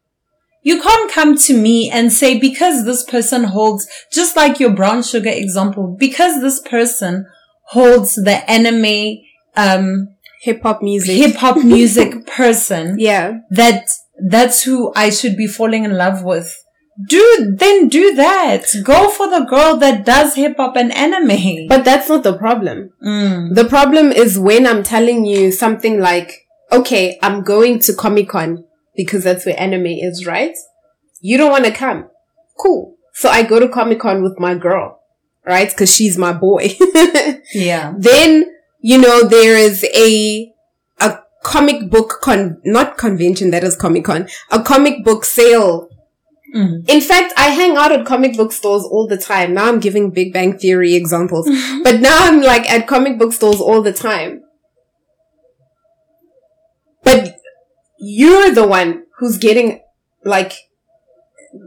You 0.62 0.80
can't 0.82 1.10
come 1.10 1.36
to 1.38 1.56
me 1.56 1.90
and 1.90 2.12
say 2.12 2.38
because 2.38 2.84
this 2.84 3.02
person 3.04 3.44
holds, 3.44 3.86
just 4.12 4.36
like 4.36 4.58
your 4.60 4.70
brown 4.74 5.02
sugar 5.02 5.30
example, 5.30 5.96
because 5.98 6.40
this 6.40 6.60
person 6.60 7.26
holds 7.68 8.14
the 8.16 8.48
anime, 8.50 9.18
um, 9.56 10.08
Hip 10.42 10.62
hop 10.62 10.82
music. 10.82 11.16
hip 11.16 11.34
hop 11.36 11.56
music 11.64 12.24
person 12.26 12.96
Yeah. 12.98 13.38
that 13.50 13.88
that's 14.30 14.62
who 14.62 14.92
I 14.94 15.10
should 15.10 15.36
be 15.36 15.46
falling 15.48 15.84
in 15.84 15.96
love 15.96 16.22
with. 16.22 16.54
Do 17.08 17.54
then 17.56 17.88
do 17.88 18.14
that. 18.16 18.64
Go 18.84 19.10
for 19.10 19.28
the 19.30 19.44
girl 19.44 19.76
that 19.78 20.04
does 20.04 20.34
hip 20.36 20.56
hop 20.56 20.76
and 20.76 20.92
anime. 20.92 21.66
But 21.68 21.84
that's 21.84 22.08
not 22.08 22.22
the 22.24 22.36
problem. 22.36 22.90
Mm. 23.04 23.54
The 23.54 23.64
problem 23.64 24.10
is 24.12 24.38
when 24.38 24.66
I'm 24.66 24.82
telling 24.82 25.24
you 25.24 25.50
something 25.52 26.00
like, 26.00 26.46
okay, 26.72 27.18
I'm 27.22 27.42
going 27.42 27.78
to 27.80 27.94
Comic 27.94 28.28
Con 28.30 28.64
because 28.98 29.24
that's 29.24 29.46
where 29.46 29.58
anime 29.58 29.86
is, 29.86 30.26
right? 30.26 30.54
You 31.20 31.38
don't 31.38 31.52
want 31.52 31.64
to 31.64 31.70
come. 31.70 32.10
Cool. 32.58 32.96
So 33.14 33.30
I 33.30 33.44
go 33.44 33.58
to 33.60 33.68
Comic 33.68 34.00
Con 34.00 34.22
with 34.22 34.38
my 34.38 34.56
girl, 34.56 35.00
right? 35.46 35.74
Cause 35.74 35.94
she's 35.94 36.18
my 36.18 36.32
boy. 36.32 36.76
yeah. 37.54 37.94
then, 37.96 38.44
you 38.80 38.98
know, 38.98 39.22
there 39.22 39.56
is 39.56 39.84
a, 39.94 40.52
a 40.98 41.20
comic 41.44 41.88
book 41.88 42.18
con, 42.20 42.60
not 42.64 42.98
convention, 42.98 43.50
that 43.52 43.64
is 43.64 43.76
Comic 43.76 44.04
Con, 44.04 44.28
a 44.50 44.62
comic 44.62 45.04
book 45.04 45.24
sale 45.24 45.88
Mm. 46.54 46.88
in 46.88 47.02
fact, 47.02 47.34
I 47.36 47.48
hang 47.50 47.76
out 47.76 47.92
at 47.92 48.06
comic 48.06 48.34
book 48.34 48.52
stores 48.52 48.82
all 48.82 49.06
the 49.06 49.18
time. 49.18 49.52
Now 49.52 49.68
I'm 49.68 49.80
giving 49.80 50.10
Big 50.10 50.32
Bang 50.32 50.56
Theory 50.56 50.94
examples, 50.94 51.46
but 51.84 52.00
now 52.00 52.16
I'm 52.20 52.40
like 52.40 52.70
at 52.70 52.86
comic 52.86 53.18
book 53.18 53.34
stores 53.34 53.60
all 53.60 53.82
the 53.82 53.92
time. 53.92 54.44
But 57.04 57.37
you're 57.98 58.50
the 58.52 58.66
one 58.66 59.04
who's 59.18 59.38
getting 59.38 59.80
like 60.24 60.52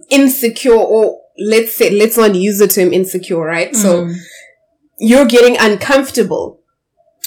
insecure 0.09 0.73
or 0.73 1.21
let's 1.37 1.75
say, 1.75 1.89
let's 1.89 2.17
not 2.17 2.35
use 2.35 2.59
the 2.59 2.67
term 2.67 2.93
insecure, 2.93 3.39
right? 3.39 3.75
So 3.75 4.05
Mm. 4.05 4.15
you're 4.99 5.25
getting 5.25 5.57
uncomfortable 5.59 6.59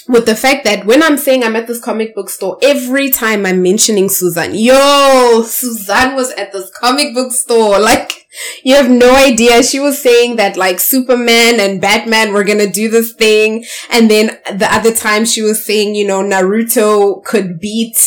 with 0.07 0.25
the 0.27 0.35
fact 0.35 0.63
that 0.65 0.85
when 0.85 1.01
I'm 1.01 1.17
saying 1.17 1.43
I'm 1.43 1.55
at 1.55 1.67
this 1.67 1.81
comic 1.81 2.13
book 2.15 2.29
store, 2.29 2.57
every 2.61 3.09
time 3.09 3.45
I'm 3.45 3.61
mentioning 3.63 4.07
Suzanne, 4.07 4.53
yo, 4.53 5.43
Suzanne 5.45 6.15
was 6.15 6.31
at 6.31 6.51
this 6.53 6.69
comic 6.69 7.13
book 7.13 7.31
store. 7.33 7.79
Like, 7.79 8.27
you 8.63 8.75
have 8.75 8.89
no 8.89 9.15
idea. 9.15 9.63
She 9.63 9.79
was 9.79 10.01
saying 10.01 10.35
that 10.35 10.57
like 10.57 10.79
Superman 10.79 11.59
and 11.59 11.81
Batman 11.81 12.33
were 12.33 12.43
gonna 12.43 12.69
do 12.69 12.89
this 12.89 13.13
thing. 13.13 13.65
And 13.89 14.11
then 14.11 14.37
the 14.53 14.67
other 14.71 14.93
time 14.93 15.25
she 15.25 15.41
was 15.41 15.65
saying, 15.65 15.95
you 15.95 16.05
know, 16.05 16.21
Naruto 16.21 17.23
could 17.23 17.59
beat 17.59 17.97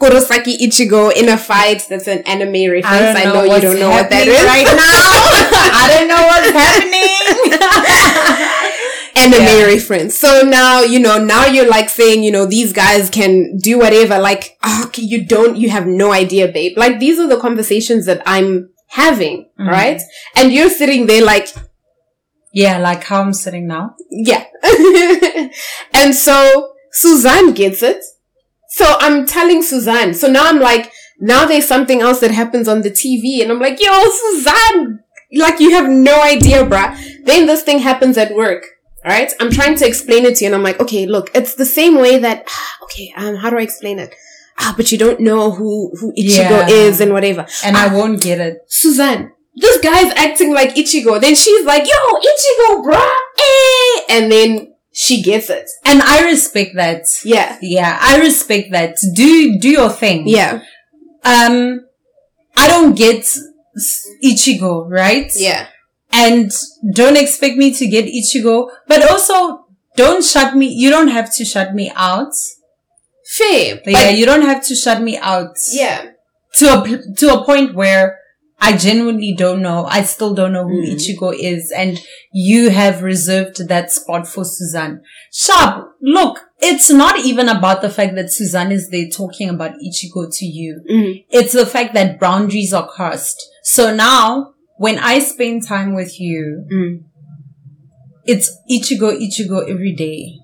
Kurosaki 0.00 0.56
Ichigo 0.58 1.10
in 1.12 1.28
a 1.28 1.36
fight. 1.36 1.84
That's 1.88 2.06
an 2.06 2.22
anime 2.22 2.70
reference. 2.70 3.18
I, 3.18 3.24
know, 3.24 3.42
you 3.44 3.60
don't 3.60 3.78
know 3.80 3.90
what 3.90 4.08
that 4.10 4.28
is 4.28 4.44
right 4.44 4.64
now. 4.64 4.78
I 5.80 5.88
don't 5.92 6.06
know 6.08 6.22
what's 6.30 6.52
happening. 6.54 7.16
anime 9.24 9.42
Yeah. 9.58 9.64
reference. 9.66 10.16
So 10.16 10.42
now, 10.42 10.82
you 10.82 11.00
know, 11.00 11.18
now 11.24 11.46
you're 11.46 11.66
like 11.68 11.88
saying, 11.88 12.22
you 12.22 12.30
know, 12.30 12.46
these 12.46 12.72
guys 12.72 13.10
can 13.10 13.56
do 13.58 13.78
whatever. 13.78 14.18
Like, 14.18 14.56
ah, 14.62 14.84
okay, 14.86 15.02
you 15.02 15.24
don't, 15.26 15.56
you 15.56 15.70
have 15.70 15.86
no 15.86 16.12
idea, 16.12 16.46
babe. 16.48 16.76
Like, 16.78 16.98
these 17.00 17.18
are 17.18 17.26
the 17.26 17.38
conversations 17.40 18.06
that 18.06 18.22
I'm 18.26 18.70
having, 18.90 19.48
Mhm. 19.60 19.68
right? 19.68 20.00
And 20.36 20.52
you're 20.52 20.70
sitting 20.70 21.06
there 21.06 21.22
like, 21.24 21.48
yeah, 22.52 22.78
like 22.78 23.02
how 23.04 23.20
I'm 23.22 23.32
sitting 23.34 23.66
now. 23.66 23.94
yeah. 24.10 24.44
and 25.92 26.14
so 26.14 26.72
Suzanne 26.92 27.52
gets 27.52 27.82
it. 27.82 28.02
So 28.78 28.86
I'm 29.00 29.26
telling 29.26 29.62
Suzanne. 29.62 30.14
So 30.14 30.26
now 30.28 30.44
I'm 30.46 30.60
like, 30.60 30.92
now 31.18 31.46
there's 31.46 31.66
something 31.66 32.00
else 32.00 32.20
that 32.20 32.30
happens 32.30 32.68
on 32.68 32.82
the 32.82 32.90
TV. 32.90 33.42
And 33.42 33.50
I'm 33.52 33.58
like, 33.58 33.78
yo, 33.82 33.92
Suzanne, 34.20 35.00
like 35.34 35.58
you 35.58 35.70
have 35.72 35.88
no 35.88 36.22
idea, 36.22 36.64
bruh. 36.64 36.90
Then 37.24 37.46
this 37.46 37.62
thing 37.62 37.80
happens 37.80 38.16
at 38.16 38.34
work. 38.34 38.62
Alright? 39.04 39.32
I'm 39.40 39.50
trying 39.50 39.76
to 39.78 39.86
explain 39.86 40.24
it 40.26 40.36
to 40.36 40.44
you 40.44 40.48
and 40.48 40.54
I'm 40.54 40.62
like, 40.62 40.78
okay, 40.80 41.06
look, 41.06 41.30
it's 41.34 41.54
the 41.54 41.64
same 41.66 41.96
way 41.96 42.18
that, 42.18 42.48
okay, 42.84 43.12
um, 43.16 43.34
how 43.36 43.50
do 43.50 43.58
I 43.58 43.62
explain 43.62 43.98
it? 43.98 44.14
Ah, 44.60 44.74
but 44.76 44.90
you 44.92 44.98
don't 44.98 45.20
know 45.20 45.50
who, 45.52 45.92
who 46.00 46.12
Ichigo 46.12 46.50
Yeah. 46.60 46.68
is 46.68 47.00
and 47.00 47.12
whatever. 47.12 47.46
And 47.64 47.76
Ah, 47.76 47.90
I 47.90 47.94
won't 47.94 48.20
get 48.22 48.38
it. 48.40 48.58
Suzanne, 48.68 49.32
this 49.56 49.80
guy's 49.80 50.12
acting 50.16 50.52
like 50.54 50.74
Ichigo. 50.76 51.20
Then 51.20 51.34
she's 51.34 51.64
like, 51.64 51.84
yo, 51.86 52.00
Ichigo, 52.30 52.84
bruh, 52.84 53.16
eh. 53.38 54.00
And 54.10 54.30
then 54.32 54.74
she 54.98 55.22
gets 55.22 55.48
it. 55.48 55.70
And 55.84 56.02
I 56.02 56.24
respect 56.24 56.74
that. 56.74 57.04
Yeah. 57.24 57.56
Yeah, 57.62 57.96
I 58.00 58.18
respect 58.18 58.72
that. 58.72 58.96
Do, 59.14 59.56
do 59.60 59.70
your 59.70 59.90
thing. 59.90 60.26
Yeah. 60.26 60.62
Um, 61.24 61.86
I 62.56 62.66
don't 62.66 62.96
get 62.96 63.24
Ichigo, 64.24 64.90
right? 64.90 65.30
Yeah. 65.36 65.68
And 66.10 66.50
don't 66.92 67.16
expect 67.16 67.56
me 67.56 67.72
to 67.74 67.86
get 67.86 68.06
Ichigo, 68.06 68.70
but 68.88 69.08
also 69.08 69.66
don't 69.94 70.24
shut 70.24 70.56
me, 70.56 70.66
you 70.66 70.90
don't 70.90 71.08
have 71.08 71.32
to 71.36 71.44
shut 71.44 71.76
me 71.76 71.92
out. 71.94 72.32
Fair. 73.24 73.80
Yeah, 73.86 74.10
you 74.10 74.26
don't 74.26 74.42
have 74.42 74.66
to 74.66 74.74
shut 74.74 75.00
me 75.00 75.16
out. 75.16 75.54
yeah. 75.70 76.10
To 76.54 76.66
a, 76.66 77.14
to 77.18 77.34
a 77.34 77.44
point 77.44 77.72
where 77.74 78.18
I 78.60 78.76
genuinely 78.76 79.34
don't 79.36 79.62
know. 79.62 79.86
I 79.86 80.02
still 80.02 80.34
don't 80.34 80.52
know 80.52 80.66
who 80.66 80.82
Mm. 80.84 80.94
Ichigo 80.94 81.32
is. 81.38 81.72
And 81.76 81.98
you 82.32 82.70
have 82.70 83.02
reserved 83.02 83.68
that 83.68 83.92
spot 83.92 84.26
for 84.26 84.44
Suzanne. 84.44 85.00
Sharp, 85.32 85.92
look, 86.02 86.40
it's 86.60 86.90
not 86.90 87.24
even 87.24 87.48
about 87.48 87.82
the 87.82 87.90
fact 87.90 88.16
that 88.16 88.32
Suzanne 88.32 88.72
is 88.72 88.90
there 88.90 89.08
talking 89.08 89.48
about 89.48 89.74
Ichigo 89.78 90.28
to 90.32 90.44
you. 90.44 90.80
Mhm. 90.90 91.24
It's 91.30 91.52
the 91.52 91.66
fact 91.66 91.94
that 91.94 92.18
boundaries 92.18 92.72
are 92.74 92.86
crossed. 92.88 93.40
So 93.62 93.94
now 93.94 94.54
when 94.76 94.98
I 94.98 95.20
spend 95.20 95.64
time 95.66 95.94
with 95.94 96.20
you, 96.20 96.64
Mm. 96.72 97.00
it's 98.26 98.50
Ichigo, 98.70 99.12
Ichigo 99.16 99.70
every 99.70 99.94
day. 99.94 100.34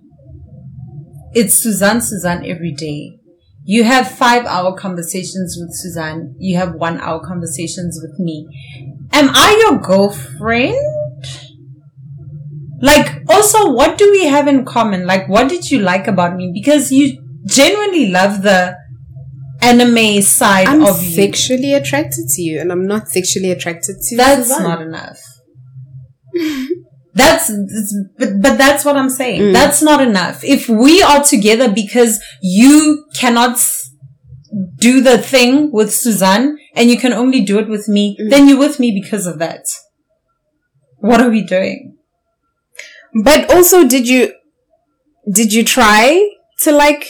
It's 1.35 1.55
Suzanne, 1.61 2.01
Suzanne 2.01 2.45
every 2.47 2.73
day. 2.73 3.19
You 3.67 3.85
have 3.85 4.09
five 4.11 4.45
hour 4.45 4.77
conversations 4.77 5.57
with 5.59 5.75
Suzanne. 5.75 6.35
You 6.39 6.57
have 6.59 6.75
one 6.75 7.01
hour 7.01 7.21
conversations 7.27 7.99
with 8.03 8.19
me. 8.19 8.47
Am 9.13 9.31
I 9.33 9.59
your 9.69 9.79
girlfriend? 9.81 10.77
Like, 12.81 13.23
also, 13.29 13.71
what 13.73 13.97
do 13.97 14.11
we 14.11 14.27
have 14.27 14.47
in 14.49 14.65
common? 14.67 15.07
Like, 15.07 15.29
what 15.29 15.49
did 15.49 15.71
you 15.71 15.79
like 15.79 16.07
about 16.07 16.37
me? 16.37 16.51
Because 16.53 16.93
you 16.93 17.19
genuinely 17.47 18.11
love 18.11 18.43
the 18.43 18.77
anime 19.63 20.21
side 20.21 20.67
I'm 20.69 20.83
of 20.85 21.03
you. 21.03 21.11
sexually 21.15 21.73
attracted 21.73 22.29
to 22.29 22.43
you, 22.43 22.61
and 22.61 22.71
I'm 22.71 22.87
not 22.87 23.09
sexually 23.09 23.51
attracted 23.51 23.97
to 24.09 24.17
That's 24.17 24.49
Suzanne. 24.49 24.63
not 24.63 24.83
enough. 24.83 25.19
That's, 27.15 27.53
but, 28.19 28.41
but 28.43 28.59
that's 28.59 28.85
what 28.85 28.97
I'm 28.97 29.11
saying. 29.11 29.41
Mm. 29.41 29.53
That's 29.53 29.81
not 29.83 30.01
enough. 30.01 30.43
If 30.43 30.69
we 30.69 31.01
are 31.03 31.23
together 31.23 31.71
because 31.73 32.21
you 32.43 33.07
cannot 33.15 33.59
do 34.79 35.01
the 35.01 35.19
thing 35.19 35.71
with 35.73 35.93
Suzanne 35.93 36.59
and 36.75 36.91
you 36.91 36.99
can 36.99 37.13
only 37.13 37.41
do 37.43 37.59
it 37.59 37.69
with 37.69 37.89
me, 37.89 38.17
Mm. 38.21 38.31
then 38.31 38.49
you're 38.49 38.59
with 38.59 38.81
me 38.81 38.91
because 39.01 39.27
of 39.27 39.39
that. 39.39 39.65
What 40.99 41.21
are 41.21 41.31
we 41.31 41.43
doing? 41.45 41.97
But 43.23 43.51
also, 43.53 43.87
did 43.87 44.09
you 44.09 44.33
did 45.33 45.53
you 45.53 45.63
try 45.65 46.31
to 46.63 46.73
like 46.73 47.07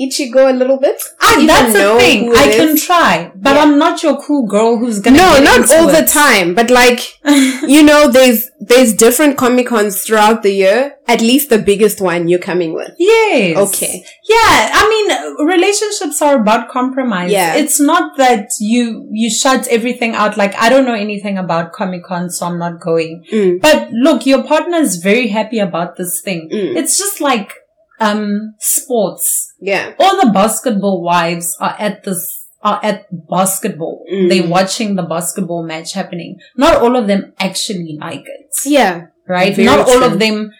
Ichigo 0.00 0.50
a 0.50 0.54
little 0.54 0.78
bit? 0.78 1.00
Even 1.32 1.46
that's 1.46 1.72
the 1.72 1.96
thing. 1.98 2.32
I 2.34 2.48
can 2.56 2.76
try, 2.76 3.30
but 3.34 3.54
Yeah. 3.56 3.62
I'm 3.62 3.78
not 3.78 4.02
your 4.02 4.20
cool 4.20 4.46
girl 4.46 4.78
who's 4.78 5.00
gonna. 5.00 5.18
No, 5.18 5.38
not 5.42 5.70
all 5.70 5.86
the 5.86 6.06
time, 6.06 6.54
but 6.54 6.70
like 6.70 7.00
you 7.66 7.82
know, 7.82 8.08
there's 8.08 8.50
there's 8.60 8.94
different 8.94 9.36
comic 9.36 9.66
cons 9.66 10.02
throughout 10.02 10.42
the 10.42 10.52
year. 10.52 10.96
At 11.08 11.20
least 11.20 11.50
the 11.50 11.58
biggest 11.58 12.00
one 12.00 12.28
you're 12.28 12.38
coming 12.38 12.72
with. 12.74 12.92
Yes. 12.98 13.56
Okay. 13.56 14.04
Yeah, 14.28 14.70
I 14.72 14.88
mean, 14.88 15.46
relationships 15.46 16.22
are 16.22 16.40
about 16.40 16.68
compromise. 16.70 17.30
Yeah. 17.32 17.56
It's 17.56 17.80
not 17.80 18.16
that 18.18 18.48
you, 18.60 19.08
you 19.10 19.28
shut 19.28 19.66
everything 19.68 20.14
out 20.14 20.36
like, 20.36 20.54
I 20.54 20.68
don't 20.68 20.86
know 20.86 20.94
anything 20.94 21.38
about 21.38 21.72
Comic 21.72 22.04
Con, 22.04 22.30
so 22.30 22.46
I'm 22.46 22.58
not 22.58 22.80
going. 22.80 23.24
Mm. 23.32 23.60
But 23.60 23.90
look, 23.90 24.24
your 24.26 24.44
partner 24.44 24.76
is 24.78 24.96
very 25.02 25.28
happy 25.28 25.58
about 25.58 25.96
this 25.96 26.20
thing. 26.20 26.48
Mm. 26.52 26.76
It's 26.76 26.96
just 26.96 27.20
like, 27.20 27.52
um, 28.00 28.54
sports. 28.58 29.51
Yeah. 29.62 29.94
All 29.98 30.20
the 30.20 30.32
basketball 30.32 31.02
wives 31.02 31.56
are 31.60 31.76
at 31.78 32.02
this, 32.02 32.46
are 32.62 32.80
at 32.82 33.06
basketball. 33.30 34.04
Mm. 34.12 34.28
They're 34.28 34.48
watching 34.50 34.96
the 34.96 35.04
basketball 35.04 35.62
match 35.62 35.92
happening. 35.94 36.38
Not 36.56 36.82
all 36.82 36.96
of 36.96 37.06
them 37.06 37.32
actually 37.38 37.96
like 38.00 38.24
it 38.26 38.50
Yeah. 38.66 39.06
right? 39.28 39.54
Very 39.54 39.66
Not 39.66 39.88
all 39.88 40.02
of 40.02 40.18
them 40.18 40.50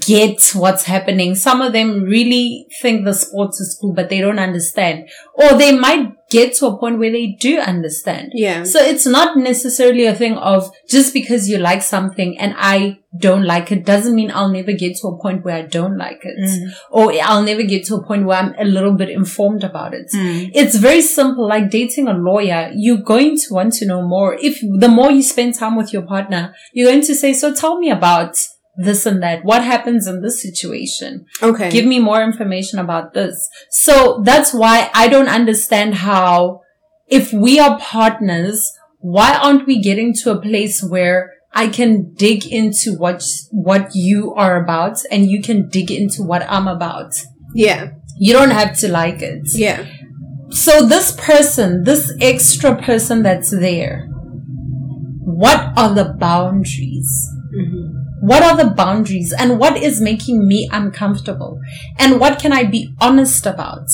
get 0.00 0.40
what's 0.54 0.84
happening. 0.84 1.34
Some 1.34 1.62
of 1.62 1.72
them 1.72 2.02
really 2.02 2.66
think 2.80 3.04
the 3.04 3.14
sports 3.14 3.60
is 3.60 3.78
cool, 3.80 3.92
but 3.92 4.08
they 4.08 4.20
don't 4.20 4.40
understand. 4.40 5.08
Or 5.34 5.56
they 5.56 5.76
might 5.76 6.14
get 6.30 6.54
to 6.54 6.66
a 6.66 6.78
point 6.78 6.98
where 6.98 7.12
they 7.12 7.28
do 7.40 7.58
understand. 7.58 8.32
Yeah. 8.34 8.64
So 8.64 8.80
it's 8.80 9.06
not 9.06 9.38
necessarily 9.38 10.04
a 10.04 10.14
thing 10.14 10.36
of 10.36 10.70
just 10.88 11.14
because 11.14 11.48
you 11.48 11.58
like 11.58 11.82
something 11.82 12.36
and 12.38 12.54
I 12.58 12.98
don't 13.16 13.44
like 13.44 13.72
it 13.72 13.86
doesn't 13.86 14.14
mean 14.14 14.30
I'll 14.32 14.50
never 14.50 14.72
get 14.72 14.96
to 14.98 15.08
a 15.08 15.18
point 15.18 15.44
where 15.44 15.56
I 15.56 15.62
don't 15.62 15.96
like 15.96 16.20
it. 16.24 16.38
Mm. 16.38 16.70
Or 16.90 17.12
I'll 17.22 17.44
never 17.44 17.62
get 17.62 17.86
to 17.86 17.94
a 17.94 18.04
point 18.04 18.26
where 18.26 18.38
I'm 18.38 18.54
a 18.58 18.64
little 18.64 18.92
bit 18.92 19.08
informed 19.10 19.62
about 19.62 19.94
it. 19.94 20.10
Mm. 20.12 20.50
It's 20.54 20.74
very 20.74 21.02
simple. 21.02 21.48
Like 21.48 21.70
dating 21.70 22.08
a 22.08 22.14
lawyer, 22.14 22.72
you're 22.74 23.02
going 23.02 23.36
to 23.38 23.54
want 23.54 23.74
to 23.74 23.86
know 23.86 24.02
more. 24.02 24.34
If 24.34 24.60
the 24.60 24.88
more 24.88 25.12
you 25.12 25.22
spend 25.22 25.54
time 25.54 25.76
with 25.76 25.92
your 25.92 26.02
partner, 26.02 26.54
you're 26.72 26.90
going 26.90 27.02
to 27.02 27.14
say, 27.14 27.32
so 27.32 27.54
tell 27.54 27.78
me 27.78 27.90
about 27.90 28.36
this 28.78 29.04
and 29.04 29.22
that. 29.22 29.44
What 29.44 29.64
happens 29.64 30.06
in 30.06 30.22
this 30.22 30.40
situation? 30.40 31.26
Okay. 31.42 31.70
Give 31.70 31.84
me 31.84 31.98
more 31.98 32.22
information 32.22 32.78
about 32.78 33.12
this. 33.12 33.50
So 33.70 34.22
that's 34.24 34.54
why 34.54 34.90
I 34.94 35.08
don't 35.08 35.28
understand 35.28 35.96
how 35.96 36.62
if 37.08 37.32
we 37.32 37.58
are 37.58 37.78
partners, 37.78 38.72
why 39.00 39.36
aren't 39.36 39.66
we 39.66 39.82
getting 39.82 40.14
to 40.22 40.30
a 40.30 40.40
place 40.40 40.82
where 40.82 41.32
I 41.52 41.68
can 41.68 42.14
dig 42.14 42.46
into 42.46 42.94
what, 42.94 43.24
what 43.50 43.90
you 43.94 44.32
are 44.34 44.62
about 44.62 44.98
and 45.10 45.28
you 45.28 45.42
can 45.42 45.68
dig 45.68 45.90
into 45.90 46.22
what 46.22 46.46
I'm 46.48 46.68
about. 46.68 47.14
yeah. 47.54 47.90
You 48.20 48.32
don't 48.32 48.50
have 48.50 48.76
to 48.78 48.88
like 48.88 49.22
it. 49.22 49.46
Yeah. 49.54 49.86
So 50.50 50.84
this 50.84 51.12
person, 51.12 51.84
this 51.84 52.12
extra 52.20 52.74
person 52.82 53.22
that's 53.22 53.50
there, 53.50 54.08
what 55.22 55.72
are 55.78 55.94
the 55.94 56.16
boundaries? 56.18 57.08
What 58.28 58.42
are 58.42 58.58
the 58.58 58.74
boundaries 58.74 59.32
and 59.32 59.58
what 59.58 59.78
is 59.78 60.02
making 60.02 60.46
me 60.46 60.68
uncomfortable? 60.70 61.62
And 61.98 62.20
what 62.20 62.38
can 62.38 62.52
I 62.52 62.64
be 62.64 62.94
honest 63.00 63.46
about? 63.46 63.88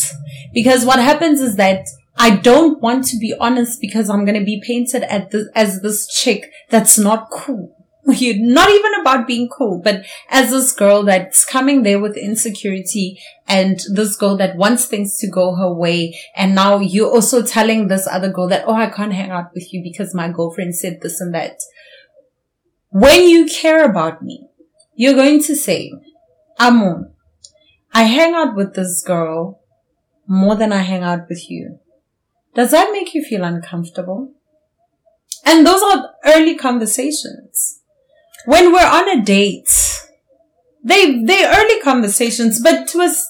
Because 0.53 0.85
what 0.85 0.99
happens 0.99 1.40
is 1.40 1.55
that 1.55 1.87
I 2.16 2.35
don't 2.35 2.83
want 2.83 3.05
to 3.07 3.16
be 3.16 3.33
honest 3.38 3.81
because 3.81 4.11
I'm 4.11 4.25
going 4.25 4.38
to 4.38 4.44
be 4.44 4.61
painted 4.61 5.05
this, 5.31 5.47
as 5.55 5.83
this 5.83 6.09
chick 6.09 6.51
that's 6.68 6.99
not 6.99 7.31
cool. 7.31 7.77
You're 8.07 8.44
not 8.44 8.70
even 8.70 9.01
about 9.01 9.29
being 9.29 9.49
cool, 9.49 9.81
but 9.81 10.05
as 10.29 10.51
this 10.51 10.73
girl 10.73 11.05
that's 11.05 11.44
coming 11.44 11.85
there 11.85 12.01
with 12.01 12.16
insecurity 12.16 13.20
and 13.47 13.79
this 13.92 14.16
girl 14.16 14.37
that 14.38 14.57
wants 14.57 14.87
things 14.87 15.16
to 15.18 15.31
go 15.31 15.55
her 15.55 15.73
way. 15.73 16.18
And 16.35 16.57
now 16.57 16.81
you're 16.81 17.11
also 17.11 17.40
telling 17.40 17.87
this 17.87 18.09
other 18.09 18.33
girl 18.33 18.49
that, 18.49 18.64
oh, 18.66 18.75
I 18.75 18.90
can't 18.90 19.12
hang 19.12 19.31
out 19.31 19.55
with 19.55 19.73
you 19.73 19.81
because 19.83 20.12
my 20.12 20.29
girlfriend 20.29 20.75
said 20.75 21.03
this 21.03 21.20
and 21.20 21.33
that. 21.35 21.61
When 22.94 23.28
you 23.28 23.46
care 23.46 23.85
about 23.85 24.22
me, 24.22 24.46
you're 24.94 25.14
going 25.14 25.42
to 25.42 25.57
say, 25.57 25.92
Amun, 26.61 27.11
I 27.92 28.04
hang 28.04 28.35
out 28.35 28.54
with 28.54 28.74
this 28.74 29.02
girl 29.04 29.61
more 30.28 30.54
than 30.54 30.72
I 30.72 30.83
hang 30.83 31.02
out 31.02 31.28
with 31.28 31.50
you. 31.50 31.80
Does 32.54 32.70
that 32.70 32.92
make 32.92 33.12
you 33.12 33.24
feel 33.24 33.42
uncomfortable? 33.42 34.33
And 35.44 35.66
those 35.66 35.83
are 35.83 36.11
early 36.24 36.54
conversations. 36.54 37.80
When 38.46 38.72
we're 38.72 38.87
on 38.87 39.09
a 39.18 39.24
date, 39.24 39.68
they, 40.85 41.20
they 41.24 41.44
early 41.46 41.80
conversations, 41.80 42.61
but 42.62 42.87
to 42.90 43.00
us, 43.00 43.28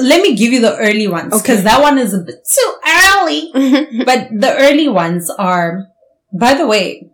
let 0.00 0.22
me 0.22 0.36
give 0.36 0.52
you 0.52 0.60
the 0.60 0.76
early 0.76 1.08
ones, 1.08 1.34
Okay. 1.34 1.54
cause 1.56 1.64
that 1.64 1.82
one 1.82 1.98
is 1.98 2.14
a 2.14 2.18
bit 2.18 2.36
too 2.48 2.74
early. 2.86 3.50
But 4.06 4.28
the 4.30 4.54
early 4.60 4.88
ones 4.88 5.28
are, 5.38 5.86
by 6.32 6.54
the 6.54 6.68
way, 6.68 7.10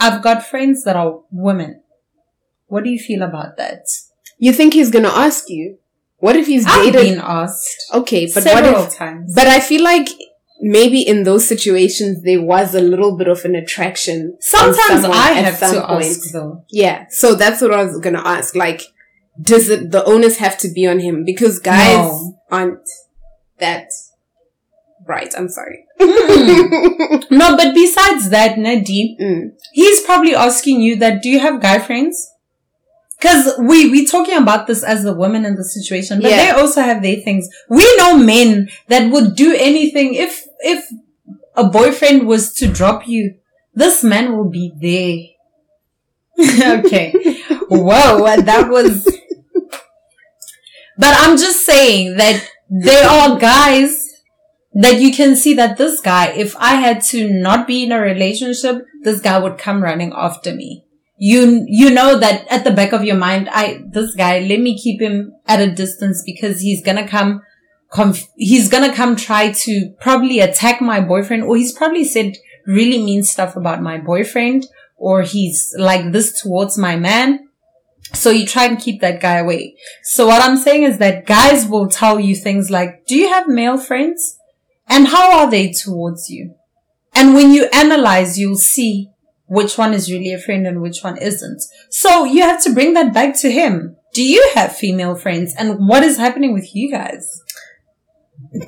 I've 0.00 0.22
got 0.22 0.46
friends 0.46 0.84
that 0.84 0.96
are 0.96 1.20
women. 1.30 1.82
What 2.66 2.84
do 2.84 2.90
you 2.90 2.98
feel 2.98 3.22
about 3.22 3.56
that? 3.56 3.84
you 4.40 4.52
think 4.52 4.72
he's 4.74 4.90
gonna 4.90 5.08
ask 5.08 5.48
you? 5.48 5.78
What 6.18 6.36
if 6.36 6.46
he's 6.46 6.64
I've 6.66 6.92
dated? 6.92 7.14
been 7.14 7.20
asked 7.20 7.86
okay, 7.94 8.26
but 8.32 8.42
several 8.44 8.72
what 8.82 8.88
if? 8.92 8.94
times. 8.96 9.34
But 9.34 9.46
I 9.48 9.58
feel 9.60 9.82
like 9.82 10.08
maybe 10.60 11.00
in 11.02 11.22
those 11.24 11.46
situations 11.46 12.22
there 12.22 12.42
was 12.42 12.74
a 12.74 12.80
little 12.80 13.16
bit 13.16 13.26
of 13.28 13.44
an 13.44 13.54
attraction. 13.56 14.36
sometimes 14.40 15.04
I 15.04 15.32
have 15.32 15.54
some 15.56 15.74
to 15.74 15.86
point. 15.86 16.04
ask 16.04 16.32
though. 16.32 16.64
Yeah, 16.70 17.06
so 17.10 17.34
that's 17.34 17.60
what 17.60 17.72
I 17.72 17.82
was 17.84 17.98
gonna 18.00 18.22
ask. 18.24 18.54
Like, 18.54 18.82
does 19.40 19.68
it 19.68 19.90
the 19.90 20.04
onus 20.04 20.36
have 20.38 20.56
to 20.58 20.68
be 20.68 20.86
on 20.86 21.00
him? 21.00 21.24
Because 21.24 21.58
guys 21.58 21.96
No. 21.96 22.38
aren't 22.50 22.88
that 23.58 23.88
bright. 25.04 25.34
I'm 25.36 25.48
sorry. 25.48 25.84
No, 26.00 27.56
but 27.56 27.74
besides 27.74 28.30
that, 28.30 28.56
Nadine, 28.58 29.16
Mm. 29.20 29.52
he's 29.72 30.00
probably 30.02 30.34
asking 30.34 30.80
you 30.80 30.96
that, 30.96 31.22
do 31.22 31.28
you 31.28 31.38
have 31.40 31.60
guy 31.60 31.78
friends? 31.78 32.28
Cause 33.20 33.52
we, 33.58 33.90
we 33.90 34.06
talking 34.06 34.36
about 34.36 34.66
this 34.68 34.84
as 34.84 35.02
the 35.02 35.12
women 35.12 35.44
in 35.44 35.56
the 35.56 35.64
situation, 35.64 36.20
but 36.20 36.30
Yeah. 36.30 36.36
they 36.36 36.50
also 36.60 36.82
have 36.82 37.02
their 37.02 37.16
things. 37.16 37.48
We 37.68 37.84
know 37.96 38.16
men 38.16 38.68
that 38.86 39.10
would 39.10 39.34
do 39.34 39.54
anything 39.58 40.14
if, 40.14 40.46
if 40.60 40.84
a 41.56 41.64
boyfriend 41.64 42.28
was 42.28 42.52
to 42.54 42.68
drop 42.68 43.08
you, 43.08 43.34
this 43.74 44.04
man 44.04 44.36
will 44.36 44.48
be 44.48 44.72
there. 44.80 45.18
okay. 46.78 47.12
Whoa, 47.68 48.36
that 48.40 48.68
was, 48.70 49.04
but 50.96 51.14
I'm 51.18 51.36
just 51.36 51.64
saying 51.66 52.16
that 52.18 52.48
there 52.70 53.08
are 53.08 53.36
guys 53.38 54.07
that 54.74 55.00
you 55.00 55.12
can 55.12 55.34
see 55.34 55.54
that 55.54 55.76
this 55.76 56.00
guy, 56.00 56.28
if 56.28 56.56
I 56.56 56.76
had 56.76 57.02
to 57.04 57.28
not 57.28 57.66
be 57.66 57.84
in 57.84 57.92
a 57.92 58.00
relationship, 58.00 58.84
this 59.02 59.20
guy 59.20 59.38
would 59.38 59.58
come 59.58 59.82
running 59.82 60.12
after 60.14 60.54
me. 60.54 60.84
You, 61.16 61.64
you 61.66 61.90
know 61.90 62.18
that 62.18 62.46
at 62.48 62.64
the 62.64 62.70
back 62.70 62.92
of 62.92 63.02
your 63.02 63.16
mind, 63.16 63.48
I, 63.50 63.82
this 63.90 64.14
guy, 64.14 64.40
let 64.40 64.60
me 64.60 64.78
keep 64.78 65.00
him 65.00 65.32
at 65.46 65.60
a 65.60 65.72
distance 65.72 66.22
because 66.24 66.60
he's 66.60 66.82
gonna 66.84 67.08
come, 67.08 67.42
conf- 67.90 68.28
he's 68.36 68.68
gonna 68.68 68.94
come 68.94 69.16
try 69.16 69.50
to 69.50 69.94
probably 70.00 70.38
attack 70.38 70.80
my 70.80 71.00
boyfriend 71.00 71.42
or 71.42 71.56
he's 71.56 71.72
probably 71.72 72.04
said 72.04 72.36
really 72.66 73.02
mean 73.02 73.24
stuff 73.24 73.56
about 73.56 73.82
my 73.82 73.98
boyfriend 73.98 74.66
or 74.96 75.22
he's 75.22 75.74
like 75.76 76.12
this 76.12 76.40
towards 76.40 76.78
my 76.78 76.94
man. 76.94 77.48
So 78.14 78.30
you 78.30 78.46
try 78.46 78.66
and 78.66 78.78
keep 78.78 79.00
that 79.00 79.20
guy 79.20 79.36
away. 79.38 79.76
So 80.02 80.26
what 80.26 80.42
I'm 80.42 80.56
saying 80.56 80.84
is 80.84 80.98
that 80.98 81.26
guys 81.26 81.66
will 81.66 81.88
tell 81.88 82.20
you 82.20 82.34
things 82.34 82.70
like, 82.70 83.06
do 83.06 83.16
you 83.16 83.28
have 83.28 83.48
male 83.48 83.76
friends? 83.76 84.37
And 84.88 85.08
how 85.08 85.38
are 85.38 85.50
they 85.50 85.72
towards 85.72 86.30
you? 86.30 86.54
And 87.14 87.34
when 87.34 87.52
you 87.52 87.68
analyze, 87.72 88.38
you'll 88.38 88.56
see 88.56 89.10
which 89.46 89.76
one 89.78 89.94
is 89.94 90.10
really 90.10 90.32
a 90.32 90.38
friend 90.38 90.66
and 90.66 90.80
which 90.80 91.02
one 91.02 91.16
isn't. 91.18 91.62
So 91.90 92.24
you 92.24 92.42
have 92.42 92.62
to 92.64 92.72
bring 92.74 92.94
that 92.94 93.12
back 93.12 93.36
to 93.40 93.50
him. 93.50 93.96
Do 94.14 94.22
you 94.22 94.50
have 94.54 94.76
female 94.76 95.14
friends? 95.16 95.54
And 95.58 95.88
what 95.88 96.02
is 96.02 96.16
happening 96.16 96.52
with 96.52 96.74
you 96.74 96.90
guys? 96.90 97.42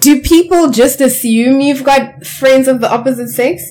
Do 0.00 0.20
people 0.20 0.70
just 0.70 1.00
assume 1.00 1.60
you've 1.60 1.84
got 1.84 2.24
friends 2.26 2.68
of 2.68 2.80
the 2.80 2.92
opposite 2.92 3.28
sex? 3.28 3.62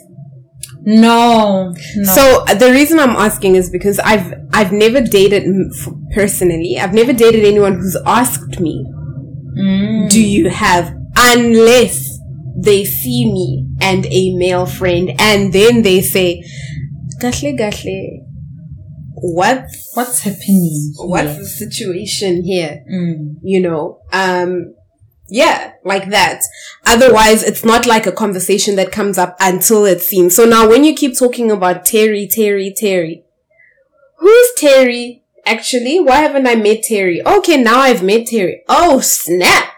No. 0.82 1.74
no. 1.96 2.14
So 2.14 2.46
uh, 2.48 2.56
the 2.56 2.72
reason 2.72 3.00
I'm 3.00 3.16
asking 3.16 3.56
is 3.56 3.70
because 3.70 4.00
I've 4.00 4.34
I've 4.54 4.72
never 4.72 5.02
dated 5.02 5.44
personally. 6.16 6.80
I've 6.80 6.94
never 6.94 7.12
dated 7.14 7.44
anyone 7.46 7.76
who's 7.76 7.98
asked 8.06 8.60
me, 8.60 8.86
Mm. 9.58 10.10
"Do 10.10 10.24
you 10.24 10.50
have?" 10.50 10.96
Unless 11.18 12.09
they 12.64 12.84
see 12.84 13.32
me 13.32 13.68
and 13.82 14.06
a 14.08 14.34
male 14.36 14.66
friend, 14.66 15.12
and 15.20 15.54
then 15.54 15.82
they 15.82 16.02
say, 16.02 16.44
"Gahle, 17.22 17.58
gahle, 17.58 18.26
what's 19.16 19.92
what's 19.96 20.20
happening? 20.22 20.94
what's 20.98 21.38
the 21.38 21.46
situation 21.46 22.44
here?" 22.44 22.84
Mm. 22.92 23.36
you 23.44 23.62
know 23.62 24.00
um 24.12 24.74
yeah 25.30 25.74
like 25.84 26.10
that 26.10 26.42
otherwise 26.86 27.44
it's 27.44 27.64
not 27.64 27.86
like 27.86 28.08
a 28.08 28.12
conversation 28.12 28.76
that 28.76 28.92
comes 28.92 29.18
up 29.18 29.36
until 29.40 29.86
it's 29.86 30.06
seen 30.06 30.30
so 30.30 30.46
now 30.46 30.68
when 30.68 30.84
you 30.84 30.96
keep 30.96 31.18
talking 31.18 31.52
about 31.52 31.86
terry 31.86 32.28
terry 32.28 32.74
terry 32.76 33.24
who's 34.18 34.52
terry 34.58 35.24
actually 35.46 36.00
why 36.00 36.18
haven't 36.18 36.48
i 36.48 36.56
met 36.56 36.82
terry 36.84 37.22
okay 37.26 37.62
now 37.62 37.80
i've 37.80 38.04
met 38.04 38.26
terry 38.26 38.64
oh 38.68 39.00
snap 39.00 39.70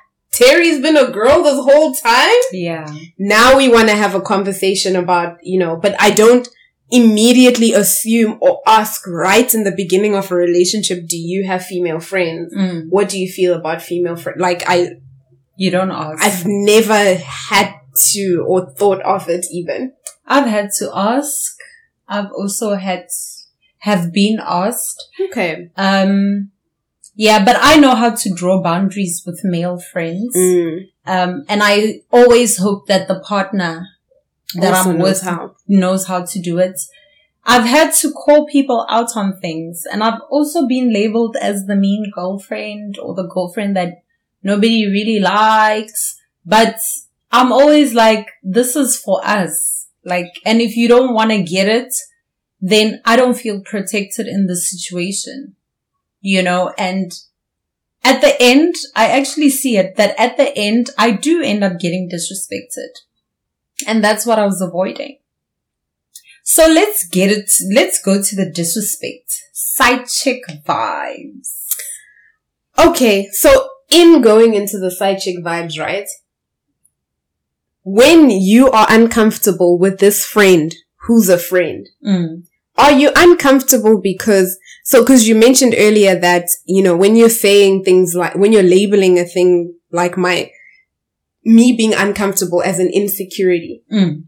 terry's 0.42 0.80
been 0.82 0.98
a 0.98 1.12
girl 1.20 1.38
this 1.44 1.60
whole 1.70 1.94
time 1.94 2.40
Yeah. 2.52 2.86
now 3.18 3.48
we 3.58 3.68
want 3.76 3.88
to 3.90 3.96
have 3.96 4.14
a 4.16 4.22
conversation 4.34 4.96
about 4.96 5.38
you 5.52 5.60
know 5.64 5.74
but 5.76 5.94
i 6.00 6.10
don't 6.12 6.48
immediately 6.94 7.72
assume 7.74 8.38
or 8.42 8.62
ask 8.68 9.08
right 9.08 9.54
in 9.54 9.64
the 9.64 9.72
beginning 9.72 10.14
of 10.16 10.30
a 10.32 10.36
relationship 10.36 11.08
do 11.08 11.18
you 11.18 11.46
have 11.48 11.64
female 11.66 12.00
friends 12.00 12.54
Mm. 12.54 12.90
what 12.90 13.08
do 13.10 13.18
you 13.20 13.30
feel 13.32 13.54
about 13.54 13.82
female 13.82 14.16
friends? 14.18 14.40
Like 14.42 14.62
I, 14.68 14.78
You 15.58 15.70
don't 15.72 15.92
ask. 15.92 16.18
I've 16.24 16.44
never 16.46 17.16
had 17.50 17.70
to 18.12 18.44
or 18.48 18.60
thought 18.80 19.02
of 19.16 19.30
it 19.30 19.46
even. 19.60 19.94
I've 20.26 20.48
had 20.58 20.68
to 20.80 20.86
ask. 20.94 21.54
I've 22.08 22.32
also 22.32 22.76
had 22.76 23.06
have 23.80 24.12
been 24.12 24.38
asked. 24.42 25.00
Okay. 25.28 25.70
Um, 25.78 26.52
yeah, 27.16 27.44
but 27.44 27.58
I 27.60 27.78
know 27.78 27.96
how 27.96 28.16
to 28.16 28.34
draw 28.34 28.62
boundaries 28.62 29.24
with 29.26 29.42
male 29.44 29.80
friends. 29.80 30.36
Mm. 30.36 30.90
Um, 31.06 31.46
and 31.50 31.62
I 31.64 32.02
always 32.12 32.58
hope 32.58 32.88
that 32.88 33.08
the 33.08 33.20
partner 33.20 33.88
that 34.56 34.74
Also 34.74 34.92
I'm 34.92 34.98
knows 34.98 35.10
with 35.10 35.22
how. 35.22 35.56
knows 35.68 36.08
how 36.08 36.24
to 36.26 36.40
do 36.40 36.60
it. 36.60 36.80
I've 37.44 37.66
had 37.66 37.94
to 37.96 38.12
call 38.12 38.46
people 38.48 38.86
out 38.88 39.18
on 39.18 39.40
things 39.40 39.84
and 39.92 40.04
I've 40.04 40.22
also 40.30 40.68
been 40.68 40.94
labeled 40.94 41.36
as 41.42 41.66
the 41.66 41.76
mean 41.76 42.12
girlfriend 42.14 43.00
or 43.00 43.16
the 43.16 43.28
girlfriend 43.28 43.76
that 43.76 44.04
nobody 44.44 44.86
really 44.86 45.20
likes. 45.20 46.18
But 46.46 46.78
I'm 47.32 47.52
always 47.52 47.94
like, 47.94 48.28
this 48.44 48.76
is 48.76 48.98
for 48.98 49.22
us. 49.26 49.88
Like, 50.04 50.28
and 50.46 50.62
if 50.62 50.76
you 50.76 50.88
don't 50.88 51.14
want 51.14 51.32
to 51.32 51.42
get 51.44 51.68
it, 51.68 51.94
then 52.60 53.02
I 53.06 53.16
don't 53.16 53.38
feel 53.38 53.62
protected 53.62 54.28
in 54.28 54.48
the 54.48 54.56
situation, 54.56 55.56
you 56.22 56.42
know, 56.42 56.74
and 56.78 57.12
at 58.04 58.22
the 58.22 58.36
end, 58.42 58.76
I 58.96 59.08
actually 59.08 59.50
see 59.50 59.78
it 59.78 59.96
that 59.98 60.20
at 60.20 60.38
the 60.38 60.58
end, 60.58 60.90
I 60.98 61.12
do 61.12 61.42
end 61.42 61.64
up 61.64 61.80
getting 61.80 62.10
disrespected. 62.10 62.90
And 63.88 64.04
that's 64.04 64.26
what 64.26 64.40
I 64.40 64.46
was 64.46 64.62
avoiding. 64.62 65.18
So 66.44 66.68
let's 66.68 67.08
get 67.08 67.32
it. 67.32 67.52
Let's 67.74 68.02
go 68.02 68.22
to 68.22 68.36
the 68.36 68.50
disrespect. 68.50 69.32
Side 69.54 70.08
chick 70.08 70.44
vibes. 70.66 71.68
Okay. 72.78 73.30
So 73.32 73.70
in 73.90 74.22
going 74.22 74.54
into 74.54 74.80
the 74.80 74.92
side 74.92 75.20
chick 75.20 75.38
vibes, 75.44 75.80
right? 75.80 76.08
When 77.84 78.30
you 78.30 78.70
are 78.72 78.88
uncomfortable 78.90 79.78
with 79.78 80.00
this 80.00 80.26
friend 80.26 80.74
who's 81.08 81.30
a 81.30 81.38
friend, 81.38 81.88
Mm. 82.06 82.44
Are 82.78 82.92
you 82.92 83.12
uncomfortable 83.16 84.00
because 84.02 84.58
so 84.84 85.02
because 85.02 85.28
you 85.28 85.36
mentioned 85.36 85.76
earlier 85.78 86.16
that 86.20 86.46
you 86.66 86.82
know 86.82 86.96
when 86.96 87.16
you're 87.16 87.30
saying 87.30 87.84
things 87.84 88.16
like 88.16 88.36
when 88.36 88.52
you're 88.52 88.64
labeling 88.64 89.20
a 89.20 89.26
thing 89.26 89.74
like 89.92 90.18
my 90.18 90.50
me 91.44 91.76
being 91.76 91.94
uncomfortable 91.94 92.62
as 92.64 92.80
an 92.80 92.90
insecurity 92.94 93.84
Mm. 93.92 94.24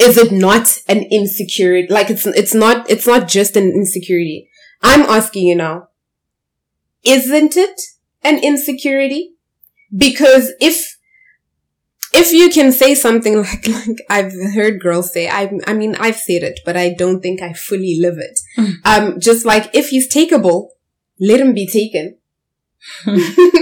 is 0.00 0.18
it 0.18 0.30
not 0.32 0.78
an 0.88 1.04
insecurity? 1.10 1.88
Like 1.92 2.10
it's 2.10 2.26
it's 2.26 2.54
not 2.54 2.88
it's 2.90 3.06
not 3.06 3.28
just 3.28 3.56
an 3.56 3.64
insecurity. 3.70 4.48
I'm 4.82 5.02
asking 5.02 5.46
you 5.46 5.54
now 5.54 5.88
isn't 7.04 7.56
it 7.56 7.80
an 8.22 8.38
insecurity? 8.42 9.34
Because 9.96 10.52
if 10.60 10.95
if 12.16 12.32
you 12.32 12.50
can 12.50 12.72
say 12.72 12.94
something 12.94 13.36
like 13.42 13.68
like 13.68 13.98
I've 14.10 14.32
heard 14.54 14.80
girls 14.80 15.12
say, 15.12 15.28
I 15.28 15.50
I 15.66 15.74
mean 15.74 15.94
I've 15.96 16.16
said 16.16 16.42
it, 16.42 16.60
but 16.64 16.76
I 16.76 16.94
don't 16.94 17.20
think 17.20 17.42
I 17.42 17.52
fully 17.52 17.98
live 18.00 18.18
it. 18.18 18.40
Mm. 18.58 18.74
Um, 18.84 19.20
just 19.20 19.44
like 19.44 19.74
if 19.74 19.88
he's 19.88 20.12
takeable, 20.12 20.68
let 21.20 21.40
him 21.40 21.54
be 21.54 21.66
taken. 21.66 22.18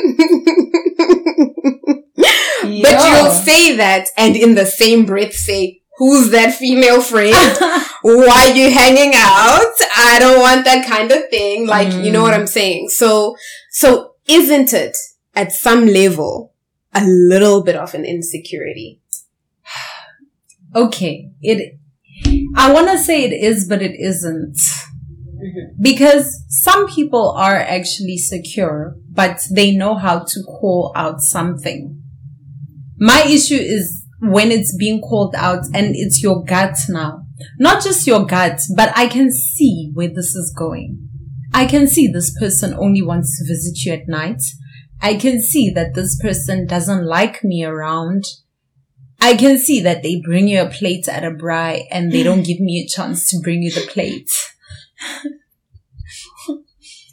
But 2.64 2.92
you'll 2.92 3.30
say 3.30 3.76
that, 3.76 4.08
and 4.16 4.36
in 4.36 4.54
the 4.54 4.66
same 4.66 5.04
breath 5.04 5.34
say, 5.34 5.82
"Who's 5.98 6.30
that 6.30 6.54
female 6.54 7.02
friend? 7.02 7.34
Why 8.02 8.48
are 8.50 8.56
you 8.56 8.70
hanging 8.70 9.12
out? 9.14 9.74
I 9.96 10.16
don't 10.18 10.40
want 10.40 10.64
that 10.64 10.86
kind 10.86 11.10
of 11.12 11.28
thing." 11.28 11.66
Like 11.66 11.92
you 11.92 12.10
know 12.10 12.22
what 12.22 12.34
I'm 12.34 12.46
saying. 12.46 12.88
So 12.88 13.36
so 13.70 14.14
isn't 14.26 14.72
it 14.72 14.96
at 15.34 15.52
some 15.52 15.86
level 15.86 16.53
a 16.94 17.04
little 17.04 17.62
bit 17.62 17.76
of 17.76 17.94
an 17.94 18.04
insecurity? 18.04 19.00
okay. 20.74 21.30
It, 21.40 21.78
I 22.56 22.72
want 22.72 22.88
to 22.88 22.98
say 22.98 23.24
it 23.24 23.32
is, 23.32 23.66
but 23.68 23.82
it 23.82 23.96
isn't. 23.98 24.56
Mm-hmm. 24.56 25.82
Because 25.82 26.42
some 26.48 26.88
people 26.88 27.32
are 27.32 27.56
actually 27.56 28.16
secure, 28.16 28.96
but 29.10 29.40
they 29.50 29.74
know 29.74 29.96
how 29.96 30.20
to 30.20 30.42
call 30.42 30.92
out 30.94 31.20
something. 31.20 32.02
My 32.96 33.22
issue 33.26 33.58
is 33.58 34.04
when 34.20 34.50
it's 34.50 34.74
being 34.76 35.00
called 35.00 35.34
out 35.36 35.64
and 35.74 35.94
it's 35.94 36.22
your 36.22 36.44
gut 36.44 36.76
now. 36.88 37.26
Not 37.58 37.82
just 37.82 38.06
your 38.06 38.24
gut, 38.24 38.60
but 38.76 38.92
I 38.96 39.06
can 39.06 39.30
see 39.32 39.90
where 39.92 40.08
this 40.08 40.34
is 40.34 40.54
going. 40.56 41.08
I 41.52 41.66
can 41.66 41.86
see 41.86 42.06
this 42.06 42.36
person 42.38 42.74
only 42.74 43.02
wants 43.02 43.38
to 43.38 43.46
visit 43.46 43.84
you 43.84 43.92
at 43.92 44.08
night. 44.08 44.42
I 45.00 45.14
can 45.16 45.40
see 45.40 45.70
that 45.70 45.94
this 45.94 46.18
person 46.20 46.66
doesn't 46.66 47.04
like 47.04 47.44
me 47.44 47.64
around. 47.64 48.24
I 49.20 49.36
can 49.36 49.58
see 49.58 49.80
that 49.80 50.02
they 50.02 50.20
bring 50.20 50.48
you 50.48 50.62
a 50.62 50.70
plate 50.70 51.08
at 51.08 51.24
a 51.24 51.30
braai 51.30 51.84
and 51.90 52.12
they 52.12 52.22
don't 52.22 52.44
give 52.44 52.60
me 52.60 52.80
a 52.80 52.86
chance 52.88 53.28
to 53.30 53.40
bring 53.40 53.62
you 53.62 53.70
the 53.70 53.86
plate. 53.86 54.30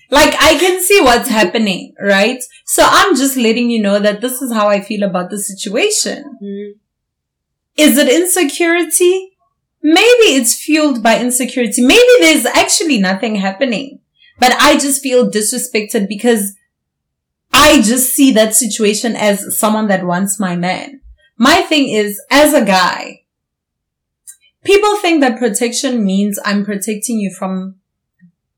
like 0.09 0.33
I 0.41 0.57
can 0.59 0.81
see 0.81 1.01
what's 1.01 1.29
happening, 1.29 1.93
right? 1.99 2.43
So 2.65 2.83
I'm 2.85 3.15
just 3.15 3.37
letting 3.37 3.69
you 3.69 3.81
know 3.81 3.99
that 3.99 4.21
this 4.21 4.41
is 4.41 4.53
how 4.53 4.67
I 4.67 4.81
feel 4.81 5.03
about 5.03 5.29
the 5.29 5.39
situation. 5.39 6.37
Mm-hmm. 6.41 6.71
Is 7.77 7.97
it 7.97 8.09
insecurity? 8.09 9.31
Maybe 9.81 10.35
it's 10.35 10.55
fueled 10.55 11.01
by 11.01 11.19
insecurity. 11.19 11.81
Maybe 11.81 12.09
there's 12.19 12.45
actually 12.45 12.99
nothing 12.99 13.35
happening, 13.35 13.99
but 14.39 14.53
I 14.59 14.73
just 14.73 15.01
feel 15.01 15.31
disrespected 15.31 16.07
because 16.07 16.53
I 17.53 17.81
just 17.81 18.13
see 18.13 18.31
that 18.33 18.55
situation 18.55 19.15
as 19.15 19.57
someone 19.57 19.87
that 19.87 20.05
wants 20.05 20.39
my 20.39 20.55
man. 20.55 21.01
My 21.37 21.61
thing 21.61 21.89
is, 21.89 22.21
as 22.29 22.53
a 22.53 22.63
guy, 22.63 23.23
people 24.63 24.97
think 24.97 25.21
that 25.21 25.39
protection 25.39 26.03
means 26.03 26.39
I'm 26.45 26.63
protecting 26.63 27.19
you 27.19 27.31
from 27.31 27.75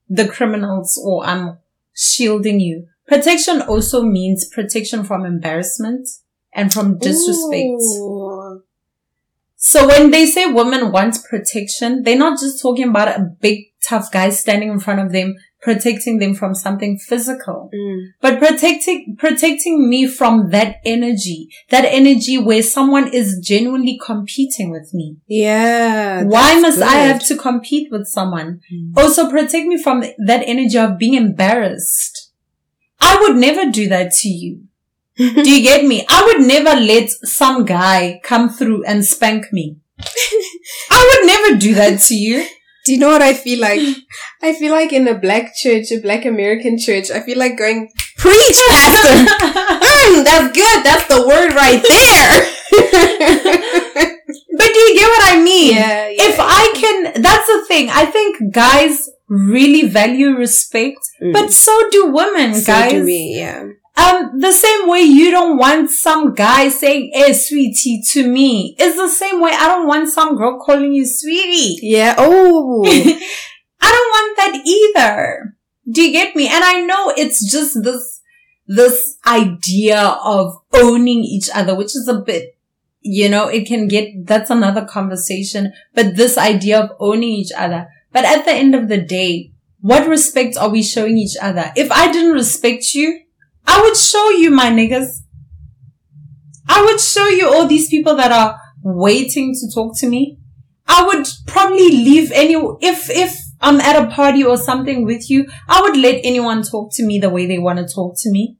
the 0.09 0.27
criminals 0.27 1.01
or 1.03 1.25
I'm 1.25 1.57
shielding 1.95 2.59
you. 2.59 2.87
Protection 3.07 3.61
also 3.61 4.03
means 4.03 4.47
protection 4.47 5.03
from 5.03 5.25
embarrassment 5.25 6.07
and 6.53 6.71
from 6.71 6.97
disrespect. 6.97 7.81
Ooh. 7.99 8.63
So 9.55 9.87
when 9.87 10.11
they 10.11 10.25
say 10.25 10.45
women 10.45 10.91
want 10.91 11.23
protection, 11.29 12.03
they're 12.03 12.17
not 12.17 12.39
just 12.39 12.61
talking 12.61 12.89
about 12.89 13.07
a 13.07 13.23
big 13.39 13.71
tough 13.87 14.11
guy 14.11 14.29
standing 14.29 14.69
in 14.69 14.79
front 14.79 14.99
of 14.99 15.11
them, 15.13 15.35
protecting 15.63 16.19
them 16.19 16.33
from 16.35 16.53
something 16.53 16.97
physical, 16.97 17.69
Mm. 17.73 18.07
but 18.21 18.37
protecting, 18.39 19.15
protecting 19.17 19.89
me 19.89 20.05
from 20.05 20.49
that 20.49 20.75
energy, 20.85 21.47
that 21.69 21.85
energy 21.85 22.37
where 22.37 22.61
someone 22.61 23.07
is 23.13 23.39
genuinely 23.41 23.97
competing 24.05 24.69
with 24.71 24.93
me. 24.93 25.15
Yeah. 25.27 26.23
Why 26.23 26.59
must 26.59 26.81
I 26.81 26.95
have 27.09 27.25
to 27.27 27.37
compete 27.37 27.89
with 27.91 28.07
someone? 28.07 28.59
Mm. 28.73 28.97
Also 28.97 29.29
protect 29.29 29.65
me 29.67 29.81
from 29.81 30.03
that 30.25 30.43
energy 30.45 30.77
of 30.77 30.97
being 30.97 31.13
embarrassed. 31.13 32.31
I 32.99 33.17
would 33.21 33.37
never 33.37 33.71
do 33.71 33.87
that 33.89 34.11
to 34.21 34.27
you. 34.29 34.63
do 35.17 35.49
you 35.49 35.61
get 35.61 35.85
me? 35.85 36.05
I 36.09 36.25
would 36.25 36.45
never 36.47 36.73
let 36.79 37.09
some 37.09 37.65
guy 37.65 38.19
come 38.23 38.49
through 38.49 38.83
and 38.85 39.05
spank 39.05 39.45
me. 39.53 39.77
I 40.91 41.01
would 41.09 41.27
never 41.27 41.57
do 41.59 41.73
that 41.75 41.99
to 42.07 42.15
you. 42.15 42.45
Do 42.85 42.91
you 42.91 42.99
know 42.99 43.07
what 43.09 43.21
I 43.21 43.33
feel 43.33 43.59
like? 43.61 43.79
I 44.41 44.53
feel 44.53 44.71
like 44.73 44.91
in 44.91 45.07
a 45.07 45.17
black 45.17 45.55
church, 45.55 45.91
a 45.91 45.99
black 46.01 46.25
American 46.25 46.77
church, 46.77 47.09
I 47.11 47.21
feel 47.21 47.37
like 47.39 47.57
going, 47.57 47.89
preach, 48.17 48.59
pastor. 48.69 49.25
Mm, 50.03 50.25
that's 50.25 50.51
good. 50.53 50.83
That's 50.83 51.07
the 51.07 51.25
word 51.25 51.53
right 51.53 51.81
there. 51.87 52.47
But 54.55 54.67
do 54.73 54.79
you 54.79 54.93
get 54.99 55.07
what 55.07 55.33
I 55.33 55.41
mean? 55.41 55.75
yeah, 55.75 56.07
yeah. 56.09 56.15
If 56.29 56.37
I 56.39 56.73
can, 56.75 57.21
that's 57.21 57.47
the 57.47 57.65
thing. 57.67 57.89
I 57.89 58.05
think 58.05 58.53
guys 58.53 59.09
really 59.27 59.87
value 59.87 60.35
respect, 60.35 60.99
Mm. 61.21 61.33
but 61.33 61.51
so 61.51 61.71
do 61.89 62.07
women, 62.11 62.53
So 62.53 62.71
guys. 62.73 62.91
do 62.91 63.03
we, 63.05 63.35
yeah. 63.37 63.63
Um, 63.95 64.39
the 64.39 64.51
same 64.51 64.89
way 64.89 65.01
you 65.01 65.29
don't 65.29 65.57
want 65.57 65.91
some 65.91 66.33
guy 66.33 66.69
saying, 66.69 67.11
"Hey, 67.13 67.33
sweetie," 67.33 68.01
to 68.11 68.27
me, 68.27 68.75
is 68.79 68.95
the 68.95 69.09
same 69.09 69.39
way 69.39 69.51
I 69.53 69.67
don't 69.67 69.87
want 69.87 70.09
some 70.09 70.35
girl 70.35 70.59
calling 70.59 70.93
you 70.93 71.05
sweetie. 71.05 71.77
Yeah. 71.81 72.15
Oh. 72.17 72.83
I 73.83 73.91
don't 73.91 74.11
want 74.15 74.37
that 74.37 74.61
either. 74.65 75.55
Do 75.89 76.01
you 76.01 76.11
get 76.11 76.35
me? 76.35 76.47
And 76.47 76.63
I 76.63 76.79
know 76.79 77.13
it's 77.15 77.51
just 77.51 77.83
this, 77.83 78.21
this 78.65 79.17
idea 79.27 79.99
of 79.99 80.57
owning 80.73 81.19
each 81.19 81.49
other, 81.53 81.75
which 81.75 81.95
is 81.95 82.07
a 82.07 82.21
bit, 82.21 82.57
you 83.01 83.27
know, 83.27 83.47
it 83.47 83.67
can 83.67 83.89
get, 83.89 84.25
that's 84.25 84.49
another 84.49 84.85
conversation, 84.85 85.73
but 85.93 86.15
this 86.15 86.37
idea 86.37 86.79
of 86.79 86.91
owning 86.99 87.31
each 87.31 87.51
other. 87.57 87.89
But 88.13 88.23
at 88.23 88.45
the 88.45 88.53
end 88.53 88.73
of 88.75 88.87
the 88.87 89.01
day, 89.01 89.51
what 89.81 90.07
respect 90.07 90.55
are 90.55 90.69
we 90.69 90.81
showing 90.81 91.17
each 91.17 91.35
other? 91.41 91.73
If 91.75 91.91
I 91.91 92.09
didn't 92.09 92.31
respect 92.31 92.93
you, 92.95 93.19
I 93.65 93.81
would 93.81 93.97
show 93.97 94.29
you 94.29 94.51
my 94.51 94.69
niggas. 94.69 95.21
I 96.67 96.83
would 96.85 96.99
show 96.99 97.27
you 97.27 97.47
all 97.47 97.67
these 97.67 97.89
people 97.89 98.15
that 98.15 98.31
are 98.31 98.59
waiting 98.83 99.53
to 99.53 99.73
talk 99.73 99.97
to 99.99 100.07
me. 100.07 100.37
I 100.87 101.05
would 101.05 101.25
probably 101.47 101.89
leave 101.89 102.31
any, 102.31 102.53
if, 102.81 103.09
if 103.09 103.37
I'm 103.61 103.79
at 103.79 104.01
a 104.01 104.11
party 104.11 104.43
or 104.43 104.57
something 104.57 105.05
with 105.05 105.29
you, 105.29 105.47
I 105.67 105.81
would 105.81 105.97
let 105.97 106.21
anyone 106.23 106.63
talk 106.63 106.89
to 106.95 107.05
me 107.05 107.19
the 107.19 107.29
way 107.29 107.45
they 107.45 107.59
want 107.59 107.79
to 107.79 107.93
talk 107.93 108.15
to 108.19 108.31
me. 108.31 108.57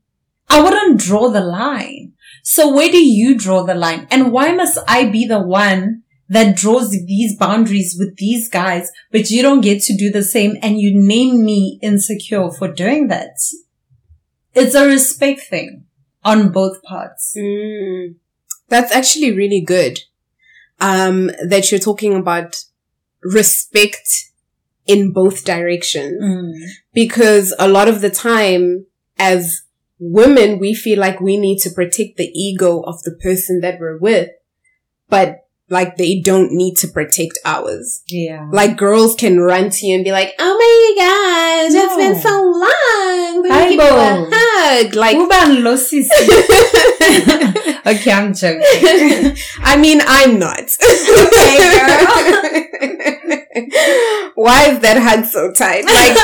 I 0.50 0.62
wouldn't 0.62 1.00
draw 1.00 1.30
the 1.30 1.42
line. 1.42 2.14
So 2.44 2.74
where 2.74 2.92
do 2.92 3.04
you 3.04 3.38
draw 3.38 3.64
the 3.64 3.74
line? 3.74 4.08
And 4.12 4.32
why 4.32 4.54
must 4.54 4.78
I 4.88 5.06
be 5.10 5.26
the 5.26 5.42
one 5.42 6.04
that 6.30 6.56
draws 6.56 6.92
these 6.92 7.38
boundaries 7.38 7.96
with 7.98 8.18
these 8.18 8.50
guys, 8.50 8.90
but 9.12 9.30
you 9.30 9.42
don't 9.42 9.62
get 9.62 9.82
to 9.84 9.98
do 9.98 10.12
the 10.12 10.24
same 10.24 10.56
and 10.62 10.80
you 10.80 10.92
name 10.94 11.44
me 11.44 11.80
insecure 11.82 12.50
for 12.52 12.68
doing 12.68 13.08
that? 13.08 13.36
It's 14.54 14.76
a 14.76 14.86
respect 14.86 15.42
thing 15.42 15.86
on 16.24 16.50
both 16.52 16.82
parts. 16.84 17.36
Mm. 17.38 18.16
That's 18.70 18.92
actually 18.92 19.36
really 19.36 19.62
good. 19.62 20.00
Um, 20.80 21.28
that 21.48 21.72
you're 21.72 21.80
talking 21.80 22.14
about 22.14 22.66
respect 23.24 24.32
in 24.86 25.12
both 25.12 25.46
directions. 25.46 26.22
Because 26.94 27.54
a 27.58 27.68
lot 27.68 27.88
of 27.88 28.02
the 28.02 28.10
time, 28.10 28.86
as 29.18 29.62
women, 30.00 30.60
we 30.60 30.74
feel 30.74 31.00
like 31.00 31.22
we 31.22 31.38
need 31.38 31.60
to 31.60 31.70
protect 31.70 32.18
the 32.18 32.30
ego 32.34 32.82
of 32.82 33.04
the 33.04 33.12
person 33.12 33.62
that 33.62 33.80
we're 33.80 33.98
with, 33.98 34.30
but 35.10 35.43
like 35.74 35.98
they 35.98 36.22
don't 36.22 36.52
need 36.52 36.76
to 36.78 36.88
protect 36.88 37.40
ours. 37.44 38.04
Yeah. 38.08 38.48
Like 38.52 38.78
girls 38.78 39.16
can 39.16 39.40
run 39.40 39.72
to 39.72 39.86
you 39.86 39.96
and 39.96 40.04
be 40.06 40.12
like, 40.12 40.34
"Oh 40.40 40.56
my 40.64 40.94
gosh, 41.04 41.74
it's 41.84 41.96
been 41.98 42.16
so 42.22 42.30
long. 42.30 43.50
Hi, 43.52 43.66
me 43.66 43.76
give 43.76 43.84
you 43.84 43.92
a 43.92 44.30
hug." 44.32 44.96
Like, 44.96 45.18
Uba 45.18 45.36
and 45.36 45.58
Losisi. 45.66 46.10
okay, 47.86 48.12
I'm 48.12 48.34
joking. 48.34 48.62
I 49.64 49.76
mean, 49.78 50.00
I'm 50.06 50.40
not. 50.40 50.70
Why 54.36 54.70
is 54.72 54.80
that 54.80 54.98
hug 55.00 55.26
so 55.26 55.52
tight? 55.54 55.86
Like, 55.86 56.18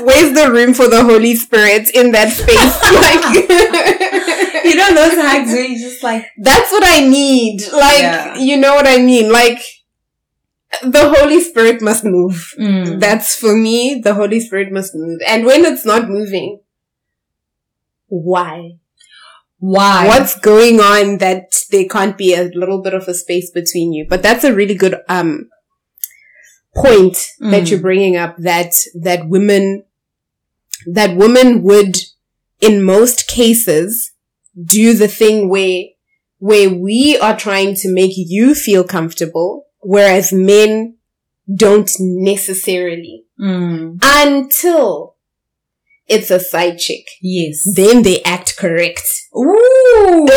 where's 0.06 0.32
the 0.34 0.50
room 0.52 0.72
for 0.74 0.88
the 0.88 1.02
Holy 1.04 1.34
Spirit 1.34 1.90
in 1.90 2.12
that 2.12 2.30
space? 2.32 2.56
Like, 2.96 4.64
you 4.64 4.74
know 4.76 4.94
those 4.94 5.14
hugs 5.20 5.50
where 5.52 5.64
you 5.66 5.78
just 5.78 6.02
like, 6.02 6.26
that's 6.38 6.70
what 6.72 6.82
I 6.84 7.00
need. 7.06 7.60
Like, 7.72 8.00
Yeah. 8.00 8.36
you 8.36 8.56
know 8.56 8.74
what 8.74 8.86
I 8.86 8.98
mean? 8.98 9.30
Like, 9.32 9.60
the 10.82 11.12
Holy 11.16 11.40
Spirit 11.40 11.80
must 11.82 12.04
move. 12.04 12.52
mm, 12.58 13.00
That's 13.00 13.34
for 13.36 13.54
me, 13.56 14.00
the 14.02 14.14
Holy 14.14 14.40
Spirit 14.40 14.72
must 14.72 14.94
move. 14.94 15.20
And 15.26 15.44
when 15.44 15.64
it's 15.64 15.84
not 15.84 16.08
moving, 16.08 16.60
why? 18.08 18.72
why? 19.58 20.06
What's 20.06 20.38
going 20.38 20.80
on 20.80 21.18
that 21.18 21.44
there 21.70 21.86
can't 21.88 22.16
be 22.18 22.34
a 22.34 22.50
little 22.54 22.82
bit 22.82 22.94
of 22.94 23.08
a 23.08 23.14
space 23.14 23.50
between 23.50 23.92
you? 23.92 24.06
But 24.08 24.22
that's 24.22 24.44
a 24.44 24.54
really 24.54 24.74
good, 24.74 24.96
um, 25.08 25.48
point 26.76 27.16
that 27.40 27.64
Mm. 27.64 27.70
you're 27.70 27.80
bringing 27.80 28.16
up 28.16 28.36
that, 28.38 28.74
that 28.94 29.28
women, 29.28 29.84
that 30.86 31.16
women 31.16 31.62
would, 31.62 31.96
in 32.60 32.82
most 32.82 33.26
cases, 33.28 34.12
do 34.64 34.94
the 34.94 35.08
thing 35.08 35.48
where, 35.48 35.82
where 36.38 36.70
we 36.70 37.18
are 37.18 37.36
trying 37.36 37.74
to 37.74 37.92
make 37.92 38.12
you 38.16 38.54
feel 38.54 38.84
comfortable, 38.84 39.66
whereas 39.80 40.32
men 40.32 40.94
don't 41.54 41.90
necessarily 42.00 43.24
Mm, 43.38 43.98
until 44.02 45.15
it's 46.08 46.30
a 46.30 46.40
side 46.40 46.78
chick. 46.78 47.04
yes. 47.20 47.62
Then 47.74 48.02
they 48.02 48.22
act 48.22 48.56
correct. 48.56 49.02
Ooh. 49.36 50.26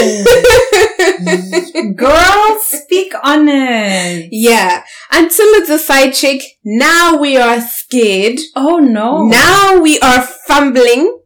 Girl, 1.95 2.59
speak 2.61 3.13
on 3.23 3.47
it. 3.47 4.29
yeah. 4.31 4.83
Until 5.11 5.45
it's 5.59 5.69
a 5.69 5.79
side 5.79 6.13
chick, 6.13 6.41
now 6.63 7.17
we 7.17 7.37
are 7.37 7.61
scared. 7.61 8.39
Oh 8.55 8.79
no. 8.79 9.25
Now 9.25 9.79
we 9.79 9.99
are 9.99 10.21
fumbling. 10.47 11.17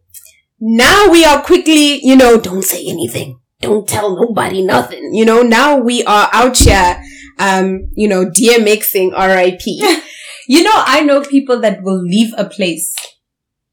Now 0.60 1.10
we 1.10 1.26
are 1.26 1.42
quickly, 1.42 2.00
you 2.06 2.16
know, 2.16 2.40
don't 2.40 2.64
say 2.64 2.86
anything. 2.88 3.40
Don't 3.62 3.88
tell 3.88 4.16
nobody 4.16 4.62
nothing. 4.62 5.14
You 5.14 5.26
know, 5.26 5.42
now 5.42 5.78
we 5.78 6.04
are 6.04 6.30
out 6.34 6.58
here, 6.58 7.02
um, 7.40 7.88
you 7.96 8.08
know, 8.08 8.26
DMXing 8.26 9.12
RIP. 9.18 10.04
You 10.46 10.62
know, 10.62 10.74
I 10.76 11.04
know 11.04 11.22
people 11.22 11.62
that 11.62 11.84
will 11.84 12.02
leave 12.04 12.34
a 12.38 12.44
place. 12.44 12.94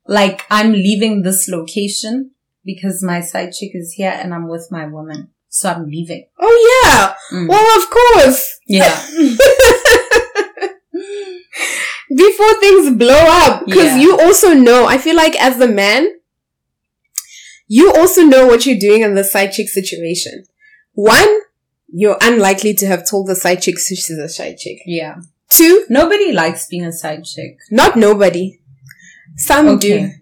Like, 0.06 0.44
I'm 0.50 0.72
leaving 0.72 1.22
this 1.22 1.48
location 1.48 2.32
because 2.64 3.02
my 3.02 3.20
side 3.20 3.52
chick 3.52 3.70
is 3.74 3.92
here 3.94 4.10
and 4.14 4.34
I'm 4.34 4.48
with 4.48 4.68
my 4.70 4.86
woman. 4.86 5.30
So 5.48 5.68
I'm 5.70 5.86
leaving. 5.88 6.26
oh 6.38 6.56
yeah. 6.84 7.14
Mm. 7.36 7.48
Well, 7.48 7.78
of 7.82 7.90
course. 7.90 8.58
Yeah. 8.66 8.96
before 12.14 12.54
things 12.60 12.96
blow 12.96 13.14
up 13.44 13.64
because 13.66 13.92
Yeah. 13.96 13.98
you 13.98 14.18
also 14.20 14.52
know 14.52 14.86
i 14.86 14.98
feel 14.98 15.14
like 15.16 15.40
as 15.40 15.60
a 15.60 15.68
man 15.68 16.08
you 17.68 17.92
also 17.92 18.22
know 18.22 18.46
what 18.46 18.66
you're 18.66 18.78
doing 18.78 19.02
in 19.02 19.14
the 19.14 19.22
side 19.22 19.52
chick 19.52 19.68
situation 19.68 20.44
one 20.92 21.40
you're 21.88 22.18
unlikely 22.20 22.74
to 22.74 22.86
have 22.86 23.08
told 23.08 23.28
the 23.28 23.36
side 23.36 23.62
chick 23.62 23.78
she's 23.78 24.10
a 24.10 24.28
side 24.28 24.56
chick 24.58 24.78
Yeah. 24.86 25.16
two 25.50 25.84
Nobody 25.88 26.32
likes 26.32 26.66
being 26.66 26.84
a 26.84 26.92
side 26.92 27.24
chick. 27.24 27.58
not 27.70 27.96
nobody 27.96 28.60
some 29.48 29.68
Okay. 29.68 30.12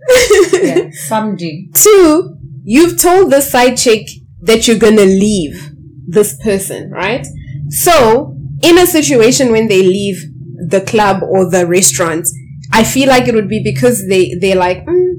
do 0.53 0.59
Yeah. 0.69 0.91
Some 1.13 1.37
do. 1.37 1.51
two 1.75 2.37
you've 2.65 2.97
told 3.01 3.33
the 3.33 3.41
side 3.41 3.77
chick 3.77 4.05
that 4.49 4.67
you're 4.67 4.79
gonna 4.87 5.05
leave 5.27 5.57
this 6.07 6.37
person 6.43 6.91
right 6.91 7.27
so 7.69 8.35
in 8.63 8.79
a 8.79 8.87
situation 8.87 9.53
when 9.53 9.69
they 9.69 9.83
leave 9.83 10.19
the 10.69 10.81
club 10.81 11.23
or 11.23 11.49
the 11.51 11.67
restaurant 11.67 12.27
i 12.73 12.83
feel 12.85 13.09
like 13.09 13.27
it 13.29 13.35
would 13.35 13.49
be 13.57 13.63
because 13.63 14.07
they 14.09 14.35
they're 14.41 14.57
like 14.69 14.85
mm, 14.87 15.13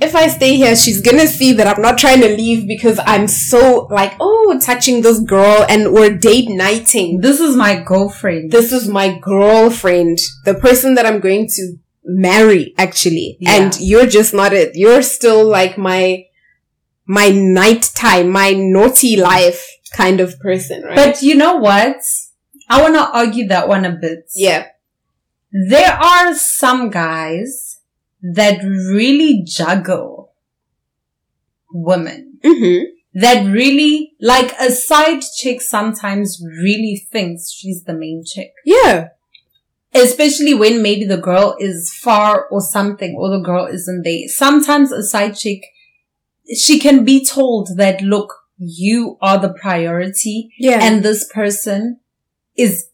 if 0.00 0.14
i 0.22 0.26
stay 0.28 0.56
here 0.56 0.74
she's 0.76 1.00
gonna 1.00 1.26
see 1.26 1.52
that 1.52 1.66
i'm 1.66 1.82
not 1.82 1.98
trying 1.98 2.20
to 2.20 2.28
leave 2.28 2.66
because 2.74 2.98
i'm 3.06 3.26
so 3.28 3.86
like 3.90 4.14
oh 4.20 4.58
touching 4.62 5.02
this 5.02 5.20
girl 5.20 5.64
and 5.68 5.92
we're 5.92 6.16
date 6.16 6.48
nighting 6.48 7.20
This 7.20 7.40
is 7.40 7.56
my 7.56 7.80
girlfriend. 7.80 8.50
this 8.52 8.72
is 8.72 8.88
my 8.88 9.18
girlfriend 9.20 10.18
the 10.44 10.54
person 10.54 10.94
that 10.94 11.06
i'm 11.06 11.20
going 11.20 11.46
to 11.56 11.76
marry 12.04 12.74
actually 12.78 13.36
Yeah. 13.40 13.54
and 13.56 13.80
you're 13.80 14.06
just 14.06 14.34
not 14.34 14.52
it 14.52 14.72
you're 14.74 15.02
still 15.02 15.44
like 15.46 15.78
my 15.78 16.24
my 17.06 17.28
nighttime 17.30 18.30
my 18.30 18.52
naughty 18.52 19.16
life 19.16 19.66
kind 19.92 20.20
of 20.20 20.38
person 20.40 20.82
right 20.82 20.96
But 20.96 21.22
you 21.22 21.34
know 21.36 21.56
what? 21.56 21.96
I 22.68 22.82
want 22.82 22.94
to 22.94 23.10
argue 23.10 23.46
that 23.48 23.68
one 23.68 23.84
a 23.84 23.92
bit. 23.92 24.24
yeah 24.34 24.66
There 25.52 25.92
are 25.92 26.34
some 26.34 26.90
guys 26.90 27.78
that 28.22 28.62
really 28.64 29.44
juggle 29.46 30.32
women. 31.72 32.38
mm-hmm. 32.44 32.84
That 33.20 33.46
really, 33.46 34.14
like 34.20 34.52
a 34.58 34.70
side 34.72 35.20
chick 35.38 35.60
sometimes 35.62 36.42
really 36.44 37.06
thinks 37.12 37.52
she's 37.52 37.84
the 37.84 37.94
main 37.94 38.24
chick. 38.26 38.50
yeah 38.64 39.08
Especially 39.94 40.54
when 40.54 40.82
maybe 40.82 41.04
the 41.04 41.16
girl 41.16 41.56
is 41.60 41.92
far 42.02 42.48
or 42.48 42.60
something 42.60 43.14
or 43.16 43.30
the 43.30 43.44
girl 43.44 43.66
isn't 43.66 44.02
there. 44.02 44.26
Sometimes 44.26 44.90
a 44.90 45.02
side 45.02 45.36
chick, 45.36 45.64
she 46.54 46.78
can 46.80 47.04
be 47.04 47.24
told 47.24 47.76
that, 47.76 48.00
look, 48.00 48.34
you 48.56 49.18
are 49.20 49.38
the 49.38 49.52
priority 49.52 50.48
yeah 50.58 50.78
and 50.80 51.02
this 51.02 51.28
person 51.32 51.98
is 52.56 52.88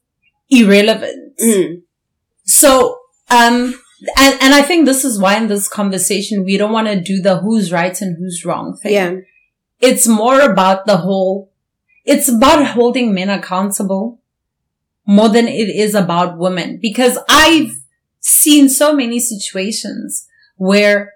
irrelevant. 0.49 1.37
Mm. 1.39 1.83
So, 2.45 2.99
um, 3.31 3.75
and, 4.17 4.39
and 4.41 4.55
I 4.55 4.63
think 4.63 4.87
this 4.87 5.05
is 5.05 5.21
why 5.21 5.37
in 5.37 5.49
this 5.49 5.69
conversation, 5.69 6.45
we 6.45 6.57
don't 6.57 6.73
want 6.73 6.89
to 6.89 7.01
do 7.01 7.21
the 7.21 7.39
who's 7.39 7.71
right 7.71 7.99
and 8.01 8.17
who's 8.19 8.45
wrong 8.45 8.77
thing. 8.83 8.93
Yeah. 8.93 9.15
It's 9.81 10.07
more 10.07 10.41
about 10.41 10.87
the 10.87 10.99
whole, 10.99 11.53
it's 12.05 12.29
about 12.29 12.67
holding 12.69 13.15
men 13.15 13.31
accountable 13.31 14.20
more 15.11 15.29
than 15.29 15.49
it 15.49 15.69
is 15.69 15.97
about 15.97 16.39
women 16.39 16.79
because 16.81 17.19
I've 17.29 17.81
seen 18.21 18.69
so 18.69 18.95
many 18.95 19.19
situations 19.19 20.29
where 20.55 21.15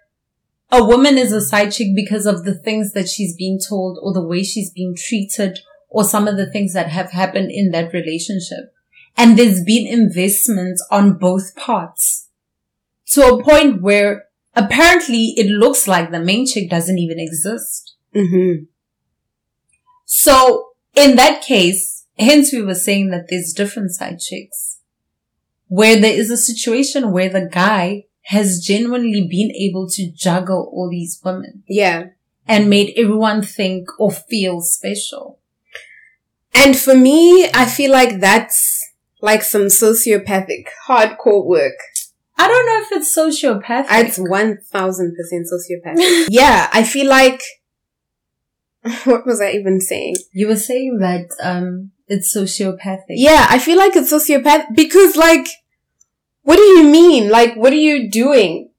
a 0.72 0.82
woman 0.82 1.16
is 1.16 1.30
a 1.30 1.40
side 1.40 1.70
chick 1.70 1.94
because 1.94 2.26
of 2.26 2.44
the 2.44 2.56
things 2.56 2.92
that 2.94 3.08
she's 3.08 3.36
being 3.36 3.60
told 3.60 4.00
or 4.02 4.12
the 4.12 4.26
way 4.26 4.42
she's 4.42 4.72
being 4.72 4.96
treated 4.96 5.60
or 5.88 6.02
some 6.02 6.26
of 6.26 6.36
the 6.36 6.50
things 6.50 6.72
that 6.72 6.88
have 6.88 7.12
happened 7.12 7.52
in 7.52 7.70
that 7.70 7.92
relationship. 7.92 8.74
And 9.16 9.38
there's 9.38 9.62
been 9.62 9.86
investments 9.86 10.84
on 10.90 11.16
both 11.16 11.54
parts 11.54 12.30
to 13.12 13.22
a 13.24 13.44
point 13.44 13.80
where 13.80 14.24
apparently 14.56 15.34
it 15.36 15.46
looks 15.46 15.86
like 15.86 16.10
the 16.10 16.18
main 16.18 16.48
chick 16.48 16.68
doesn't 16.68 16.98
even 16.98 17.20
exist. 17.20 17.94
Mm-hmm. 18.12 18.64
So 20.04 20.70
in 20.96 21.14
that 21.14 21.42
case, 21.42 21.93
hence 22.18 22.52
we 22.52 22.62
were 22.62 22.74
saying 22.74 23.10
that 23.10 23.26
there's 23.28 23.52
different 23.52 23.90
side 23.92 24.18
chicks 24.20 24.78
where 25.68 25.98
there 26.00 26.12
is 26.14 26.30
a 26.30 26.36
situation 26.36 27.10
where 27.12 27.28
the 27.28 27.48
guy 27.50 28.04
has 28.28 28.60
genuinely 28.64 29.26
been 29.28 29.50
able 29.52 29.88
to 29.88 30.10
juggle 30.12 30.70
all 30.72 30.88
these 30.90 31.20
women 31.24 31.62
Yeah. 31.68 32.08
and 32.46 32.70
made 32.70 32.92
everyone 32.96 33.42
think 33.42 33.88
or 33.98 34.10
feel 34.10 34.60
special. 34.60 35.38
And 36.54 36.76
for 36.78 36.94
me, 36.94 37.48
I 37.52 37.66
feel 37.66 37.90
like 37.90 38.20
that's 38.20 38.92
like 39.20 39.42
some 39.42 39.62
sociopathic 39.66 40.66
hardcore 40.86 41.44
work. 41.44 41.74
I 42.36 42.46
don't 42.48 42.66
know 42.66 42.80
if 42.82 42.92
it's 43.02 43.16
sociopathic. 43.16 43.86
It's 43.90 44.18
1000% 44.18 44.62
sociopathic. 45.52 46.26
yeah, 46.28 46.68
I 46.72 46.84
feel 46.84 47.08
like, 47.08 47.40
what 49.04 49.26
was 49.26 49.40
I 49.40 49.52
even 49.52 49.80
saying? 49.80 50.16
you 50.32 50.46
were 50.46 50.56
saying 50.56 50.98
that 51.00 51.28
um 51.42 51.90
it's 52.06 52.36
sociopathic. 52.36 53.04
Yeah, 53.08 53.46
I 53.48 53.58
feel 53.58 53.78
like 53.78 53.96
it's 53.96 54.12
sociopathic 54.12 54.74
because 54.74 55.16
like, 55.16 55.46
what 56.42 56.56
do 56.56 56.62
you 56.62 56.84
mean? 56.84 57.30
Like, 57.30 57.56
what 57.56 57.72
are 57.72 57.76
you 57.76 58.10
doing? 58.10 58.70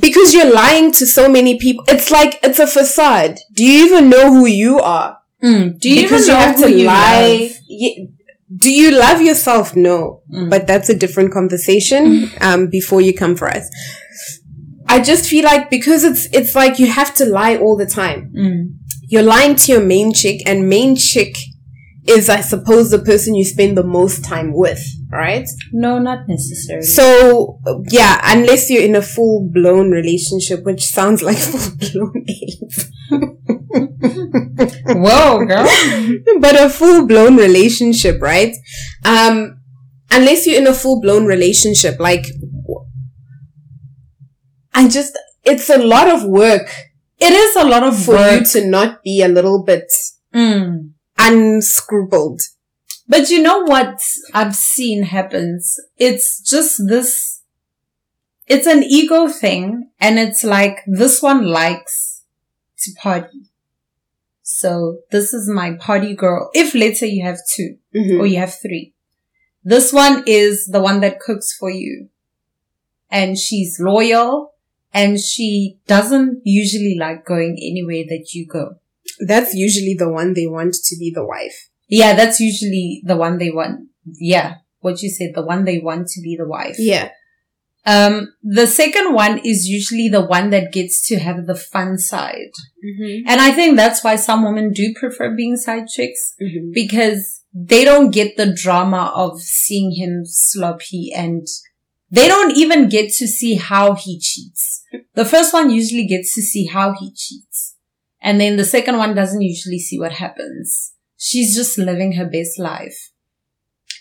Because 0.00 0.34
you're 0.34 0.52
lying 0.52 0.90
to 0.92 1.06
so 1.06 1.28
many 1.28 1.58
people. 1.58 1.84
It's 1.88 2.10
like, 2.10 2.40
it's 2.42 2.58
a 2.58 2.66
facade. 2.66 3.38
Do 3.52 3.64
you 3.64 3.84
even 3.84 4.08
know 4.08 4.32
who 4.32 4.46
you 4.46 4.80
are? 4.80 5.18
Mm. 5.42 5.78
Do 5.78 5.88
you 5.88 6.02
because 6.02 6.28
even 6.28 6.34
know 6.34 6.40
you 6.40 6.46
have 6.46 6.56
who 6.56 6.64
to 6.64 6.72
you 6.72 6.86
lie. 6.86 7.50
Do 8.56 8.70
you 8.72 8.98
love 8.98 9.20
yourself? 9.22 9.76
No. 9.76 10.22
Mm. 10.32 10.50
But 10.50 10.66
that's 10.66 10.88
a 10.88 10.96
different 10.96 11.32
conversation, 11.32 12.30
um, 12.40 12.68
before 12.68 13.00
you 13.02 13.14
come 13.14 13.36
for 13.36 13.48
us. 13.48 13.70
I 14.88 15.00
just 15.00 15.28
feel 15.28 15.44
like 15.44 15.70
because 15.70 16.02
it's, 16.02 16.26
it's 16.32 16.54
like 16.54 16.78
you 16.78 16.86
have 16.86 17.14
to 17.16 17.26
lie 17.26 17.58
all 17.58 17.76
the 17.76 17.86
time. 17.86 18.32
Mm. 18.34 18.74
You're 19.02 19.22
lying 19.22 19.54
to 19.56 19.72
your 19.72 19.84
main 19.84 20.12
chick 20.14 20.40
and 20.46 20.68
main 20.68 20.96
chick 20.96 21.36
is, 22.08 22.28
I 22.28 22.40
suppose, 22.40 22.90
the 22.90 22.98
person 22.98 23.34
you 23.34 23.44
spend 23.44 23.76
the 23.76 23.82
most 23.84 24.24
time 24.24 24.52
with, 24.52 24.82
right? 25.10 25.46
No, 25.72 25.98
not 25.98 26.28
necessarily. 26.28 26.86
So, 26.86 27.60
yeah, 27.90 28.20
unless 28.24 28.70
you're 28.70 28.82
in 28.82 28.94
a 28.96 29.02
full 29.02 29.48
blown 29.52 29.90
relationship, 29.90 30.64
which 30.64 30.84
sounds 30.86 31.22
like 31.22 31.36
full 31.50 31.76
blown 31.76 32.24
AIDS. 32.28 32.90
Whoa, 34.86 35.44
girl. 35.46 35.66
but 36.40 36.60
a 36.60 36.68
full 36.68 37.06
blown 37.06 37.36
relationship, 37.36 38.20
right? 38.20 38.54
Um, 39.04 39.60
unless 40.10 40.46
you're 40.46 40.58
in 40.60 40.66
a 40.66 40.74
full 40.74 41.00
blown 41.00 41.26
relationship, 41.26 41.98
like, 42.00 42.26
I 44.74 44.88
just, 44.88 45.18
it's 45.44 45.68
a 45.70 45.78
lot 45.78 46.08
of 46.08 46.24
work 46.24 46.70
It 47.18 47.32
is 47.32 47.56
a 47.56 47.64
lot 47.64 47.82
of 47.82 47.98
for 48.04 48.12
work. 48.14 48.40
you 48.40 48.46
to 48.60 48.66
not 48.68 49.02
be 49.02 49.22
a 49.22 49.28
little 49.28 49.62
bit 49.64 49.90
Mm. 50.34 50.90
Unscrupled. 51.28 52.42
But 53.08 53.30
you 53.30 53.42
know 53.42 53.60
what 53.64 54.00
I've 54.34 54.54
seen 54.54 55.04
happens? 55.04 55.78
It's 55.96 56.40
just 56.40 56.80
this, 56.88 57.42
it's 58.46 58.66
an 58.66 58.82
ego 58.82 59.28
thing 59.28 59.90
and 60.00 60.18
it's 60.18 60.44
like 60.44 60.78
this 60.86 61.22
one 61.22 61.46
likes 61.46 62.22
to 62.80 62.92
party. 63.00 63.42
So 64.42 64.98
this 65.10 65.32
is 65.32 65.48
my 65.48 65.72
party 65.72 66.14
girl. 66.14 66.50
If 66.54 66.74
let's 66.74 67.00
say 67.00 67.08
you 67.08 67.24
have 67.24 67.38
two 67.54 67.76
Mhm. 67.94 68.20
or 68.20 68.26
you 68.26 68.38
have 68.38 68.54
three, 68.54 68.94
this 69.64 69.92
one 69.92 70.24
is 70.26 70.66
the 70.66 70.80
one 70.80 71.00
that 71.00 71.20
cooks 71.20 71.54
for 71.58 71.70
you 71.70 72.08
and 73.10 73.38
she's 73.38 73.78
loyal 73.80 74.52
and 74.92 75.18
she 75.20 75.78
doesn't 75.86 76.40
usually 76.44 76.96
like 76.98 77.24
going 77.24 77.56
anywhere 77.60 78.04
that 78.08 78.34
you 78.34 78.46
go. 78.46 78.76
That's 79.26 79.54
usually 79.54 79.94
the 79.98 80.10
one 80.10 80.34
they 80.34 80.46
want 80.46 80.74
to 80.74 80.96
be 80.98 81.12
the 81.14 81.24
wife. 81.24 81.68
Yeah, 81.88 82.14
that's 82.14 82.40
usually 82.40 83.02
the 83.04 83.16
one 83.16 83.38
they 83.38 83.50
want. 83.50 83.88
Yeah, 84.04 84.56
what 84.80 85.02
you 85.02 85.10
said, 85.10 85.30
the 85.34 85.44
one 85.44 85.64
they 85.64 85.78
want 85.78 86.08
to 86.08 86.20
be 86.20 86.36
the 86.36 86.46
wife. 86.48 86.76
Yeah. 86.78 87.10
Um, 87.86 88.34
the 88.42 88.66
second 88.66 89.14
one 89.14 89.38
is 89.38 89.66
usually 89.66 90.08
the 90.10 90.20
one 90.24 90.50
that 90.50 90.72
gets 90.72 91.06
to 91.08 91.18
have 91.18 91.46
the 91.46 91.54
fun 91.54 91.96
side. 91.96 92.52
Mm-hmm. 92.84 93.26
And 93.26 93.40
I 93.40 93.50
think 93.52 93.76
that's 93.76 94.04
why 94.04 94.16
some 94.16 94.44
women 94.44 94.72
do 94.72 94.92
prefer 94.98 95.34
being 95.34 95.56
side 95.56 95.86
chicks 95.88 96.34
Mm-hmm. 96.40 96.72
because 96.74 97.42
they 97.54 97.84
don't 97.84 98.10
get 98.10 98.36
the 98.36 98.52
drama 98.52 99.10
of 99.14 99.40
seeing 99.40 99.92
him 99.96 100.22
sloppy 100.24 101.10
and 101.16 101.46
they 102.10 102.28
don't 102.28 102.56
even 102.56 102.88
get 102.90 103.10
to 103.12 103.26
see 103.26 103.54
how 103.54 103.94
he 103.94 104.18
cheats. 104.20 104.82
The 105.14 105.24
first 105.24 105.54
one 105.54 105.70
usually 105.70 106.06
gets 106.06 106.34
to 106.34 106.42
see 106.42 106.66
how 106.66 106.92
he 106.92 107.10
cheats. 107.14 107.76
And 108.20 108.40
then 108.40 108.56
the 108.56 108.64
second 108.64 108.98
one 108.98 109.14
doesn't 109.14 109.42
usually 109.42 109.78
see 109.78 109.98
what 109.98 110.12
happens. 110.12 110.94
She's 111.16 111.54
just 111.54 111.78
living 111.78 112.12
her 112.12 112.26
best 112.26 112.58
life. 112.58 113.10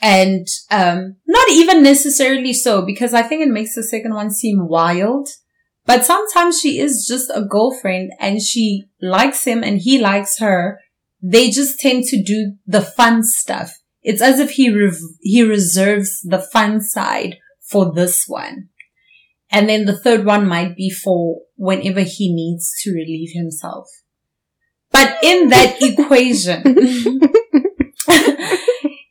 And, 0.01 0.47
um, 0.69 1.15
not 1.25 1.49
even 1.51 1.81
necessarily 1.81 2.53
so 2.53 2.85
because 2.85 3.13
I 3.13 3.23
think 3.23 3.41
it 3.41 3.49
makes 3.49 3.75
the 3.75 3.83
second 3.83 4.13
one 4.13 4.29
seem 4.29 4.67
wild. 4.67 5.29
But 5.85 6.05
sometimes 6.05 6.59
she 6.59 6.79
is 6.79 7.05
just 7.07 7.31
a 7.33 7.45
girlfriend 7.45 8.11
and 8.19 8.41
she 8.41 8.89
likes 9.01 9.45
him 9.45 9.63
and 9.63 9.79
he 9.79 9.97
likes 9.97 10.39
her. 10.39 10.79
They 11.21 11.49
just 11.49 11.79
tend 11.79 12.03
to 12.05 12.21
do 12.21 12.55
the 12.67 12.81
fun 12.81 13.23
stuff. 13.23 13.79
It's 14.03 14.21
as 14.21 14.39
if 14.39 14.51
he 14.51 14.71
he 15.21 15.41
reserves 15.43 16.21
the 16.21 16.39
fun 16.39 16.81
side 16.81 17.37
for 17.61 17.93
this 17.93 18.25
one. 18.27 18.69
And 19.49 19.69
then 19.69 19.85
the 19.85 19.97
third 19.97 20.25
one 20.25 20.47
might 20.47 20.75
be 20.75 20.89
for 20.89 21.41
whenever 21.55 22.01
he 22.01 22.33
needs 22.33 22.73
to 22.83 22.91
relieve 22.91 23.31
himself. 23.33 23.87
But 24.97 25.17
in 25.23 25.49
that 25.49 25.77
equation, 25.81 26.61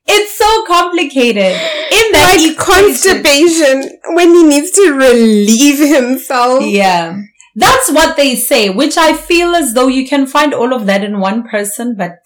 it's 0.07 0.39
so 0.39 0.65
complicated. 0.67 1.53
In 1.53 2.13
that 2.13 2.35
Like 2.39 2.53
equation, 2.53 3.23
constipation 3.23 3.99
when 4.15 4.35
he 4.35 4.43
needs 4.45 4.71
to 4.73 4.93
relieve 4.93 5.79
himself. 5.79 6.65
yeah. 6.65 7.21
That's 7.59 7.91
what 7.91 8.17
they 8.19 8.35
say, 8.37 8.69
which 8.69 8.99
I 8.99 9.15
feel 9.17 9.55
as 9.55 9.73
though 9.73 9.87
you 9.89 10.07
can 10.07 10.27
find 10.27 10.53
all 10.53 10.75
of 10.75 10.85
that 10.87 11.03
in 11.03 11.21
one 11.21 11.43
person, 11.49 11.95
but 11.97 12.19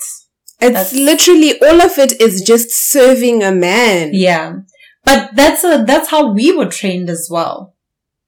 It's 0.61 0.93
literally 0.93 1.61
all 1.63 1.81
of 1.81 1.99
it 1.99 2.21
is 2.21 2.43
just 2.43 2.71
serving 2.71 3.43
a 3.43 3.53
man. 3.53 4.11
yeah. 4.13 4.57
But 5.05 5.31
that's 5.37 5.63
a, 5.65 5.85
that's 5.87 6.11
how 6.11 6.33
we 6.33 6.53
were 6.55 6.67
trained 6.67 7.09
as 7.09 7.29
well 7.31 7.75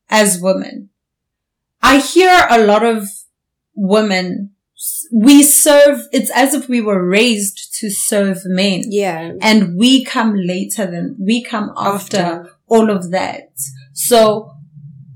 as 0.09 0.41
women. 0.41 0.91
I 1.83 1.99
hear 1.99 2.47
a 2.49 2.64
lot 2.64 2.83
of 2.85 3.09
women, 3.74 4.51
we 5.12 5.42
serve, 5.42 6.00
it's 6.10 6.30
as 6.30 6.54
if 6.54 6.68
we 6.68 6.80
were 6.80 7.06
raised 7.06 7.74
to 7.80 7.90
serve 7.90 8.38
men. 8.44 8.84
Yeah. 8.88 9.32
and 9.42 9.76
we 9.76 10.04
come 10.04 10.34
later 10.34 10.86
than 10.86 11.16
we 11.20 11.44
come 11.44 11.70
after, 11.76 12.16
After. 12.16 12.50
all 12.66 12.90
of 12.90 13.10
that. 13.10 13.50
So 13.92 14.52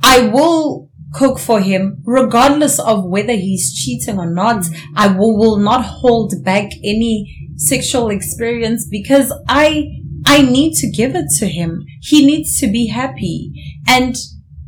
I 0.02 0.28
will 0.28 0.90
cook 1.14 1.38
for 1.38 1.60
him 1.60 2.02
regardless 2.04 2.78
of 2.78 3.06
whether 3.06 3.32
he's 3.32 3.72
cheating 3.72 4.18
or 4.18 4.30
not. 4.30 4.66
I 4.94 5.06
will, 5.08 5.38
will 5.38 5.56
not 5.56 5.82
hold 5.84 6.34
back 6.44 6.70
any 6.84 7.54
sexual 7.56 8.10
experience 8.10 8.86
because 8.90 9.32
I, 9.48 10.02
I 10.26 10.42
need 10.42 10.74
to 10.74 10.90
give 10.90 11.14
it 11.14 11.26
to 11.38 11.46
him. 11.46 11.86
He 12.02 12.26
needs 12.26 12.58
to 12.60 12.66
be 12.70 12.88
happy 12.88 13.50
and 13.88 14.14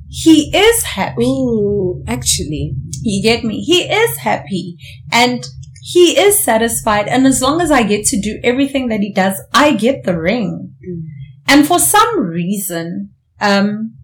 he 0.08 0.50
is 0.56 0.84
happy. 0.84 1.24
Ooh, 1.24 2.02
actually. 2.06 2.74
You 3.10 3.22
get 3.22 3.44
me? 3.44 3.60
He 3.62 3.82
is 3.82 4.18
happy 4.18 4.76
and 5.10 5.44
he 5.82 6.18
is 6.18 6.44
satisfied. 6.44 7.08
And 7.08 7.26
as 7.26 7.40
long 7.40 7.60
as 7.60 7.70
I 7.70 7.82
get 7.82 8.04
to 8.06 8.20
do 8.20 8.38
everything 8.44 8.88
that 8.88 9.00
he 9.00 9.12
does, 9.12 9.40
I 9.54 9.72
get 9.74 10.04
the 10.04 10.18
ring. 10.18 10.74
Mm. 10.86 11.02
And 11.46 11.66
for 11.66 11.78
some 11.78 12.20
reason, 12.20 13.14
um, 13.40 13.94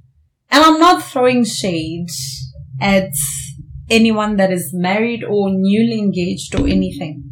and 0.51 0.65
I'm 0.65 0.79
not 0.81 1.03
throwing 1.03 1.45
shade 1.45 2.09
at 2.81 3.11
anyone 3.91 4.37
that 4.37 4.51
is 4.51 4.71
married 4.73 5.23
or 5.23 5.51
newly 5.51 5.99
engaged 5.99 6.55
or 6.55 6.67
anything. 6.67 7.23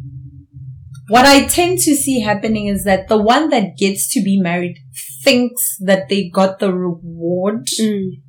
what 1.09 1.25
I 1.25 1.45
tend 1.45 1.79
to 1.79 1.95
see 1.95 2.21
happening 2.21 2.67
is 2.67 2.85
that 2.85 3.07
the 3.09 3.17
one 3.21 3.49
that 3.49 3.77
gets 3.77 4.11
to 4.13 4.21
be 4.23 4.39
married 4.39 4.77
thinks 5.23 5.77
that 5.79 6.07
they 6.09 6.29
got 6.29 6.59
the 6.59 6.71
reward 6.73 7.65
Mm. 7.79 8.21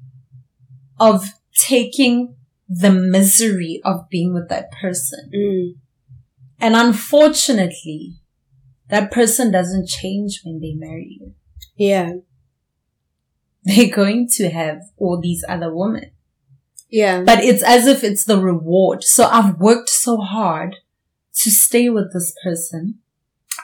of 0.98 1.24
taking 1.68 2.34
the 2.68 2.90
misery 2.90 3.80
of 3.84 4.08
being 4.08 4.32
with 4.32 4.48
that 4.48 4.70
person. 4.72 5.30
Mm. 5.34 5.74
And 6.60 6.76
unfortunately, 6.76 8.14
that 8.88 9.10
person 9.10 9.50
doesn't 9.50 9.88
change 9.88 10.40
when 10.44 10.60
they 10.60 10.72
marry 10.74 11.18
you. 11.20 11.34
Yeah. 11.76 12.12
They're 13.64 13.94
going 13.94 14.28
to 14.36 14.50
have 14.50 14.82
all 14.96 15.20
these 15.20 15.44
other 15.48 15.74
women. 15.74 16.10
Yeah. 16.90 17.22
But 17.22 17.42
it's 17.42 17.62
as 17.62 17.86
if 17.86 18.04
it's 18.04 18.24
the 18.24 18.38
reward. 18.38 19.02
So 19.02 19.24
I've 19.24 19.58
worked 19.58 19.88
so 19.88 20.18
hard 20.18 20.76
to 21.34 21.50
stay 21.50 21.88
with 21.88 22.12
this 22.12 22.34
person. 22.42 23.00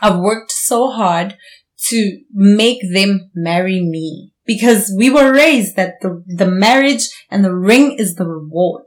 I've 0.03 0.19
worked 0.19 0.51
so 0.51 0.91
hard 0.91 1.37
to 1.89 2.21
make 2.33 2.81
them 2.93 3.31
marry 3.35 3.81
me 3.81 4.30
because 4.47 4.93
we 4.97 5.11
were 5.11 5.33
raised 5.33 5.77
that 5.77 6.01
the, 6.01 6.23
the 6.27 6.47
marriage 6.51 7.09
and 7.31 7.45
the 7.45 7.55
ring 7.55 7.93
is 7.99 8.15
the 8.15 8.27
reward. 8.27 8.87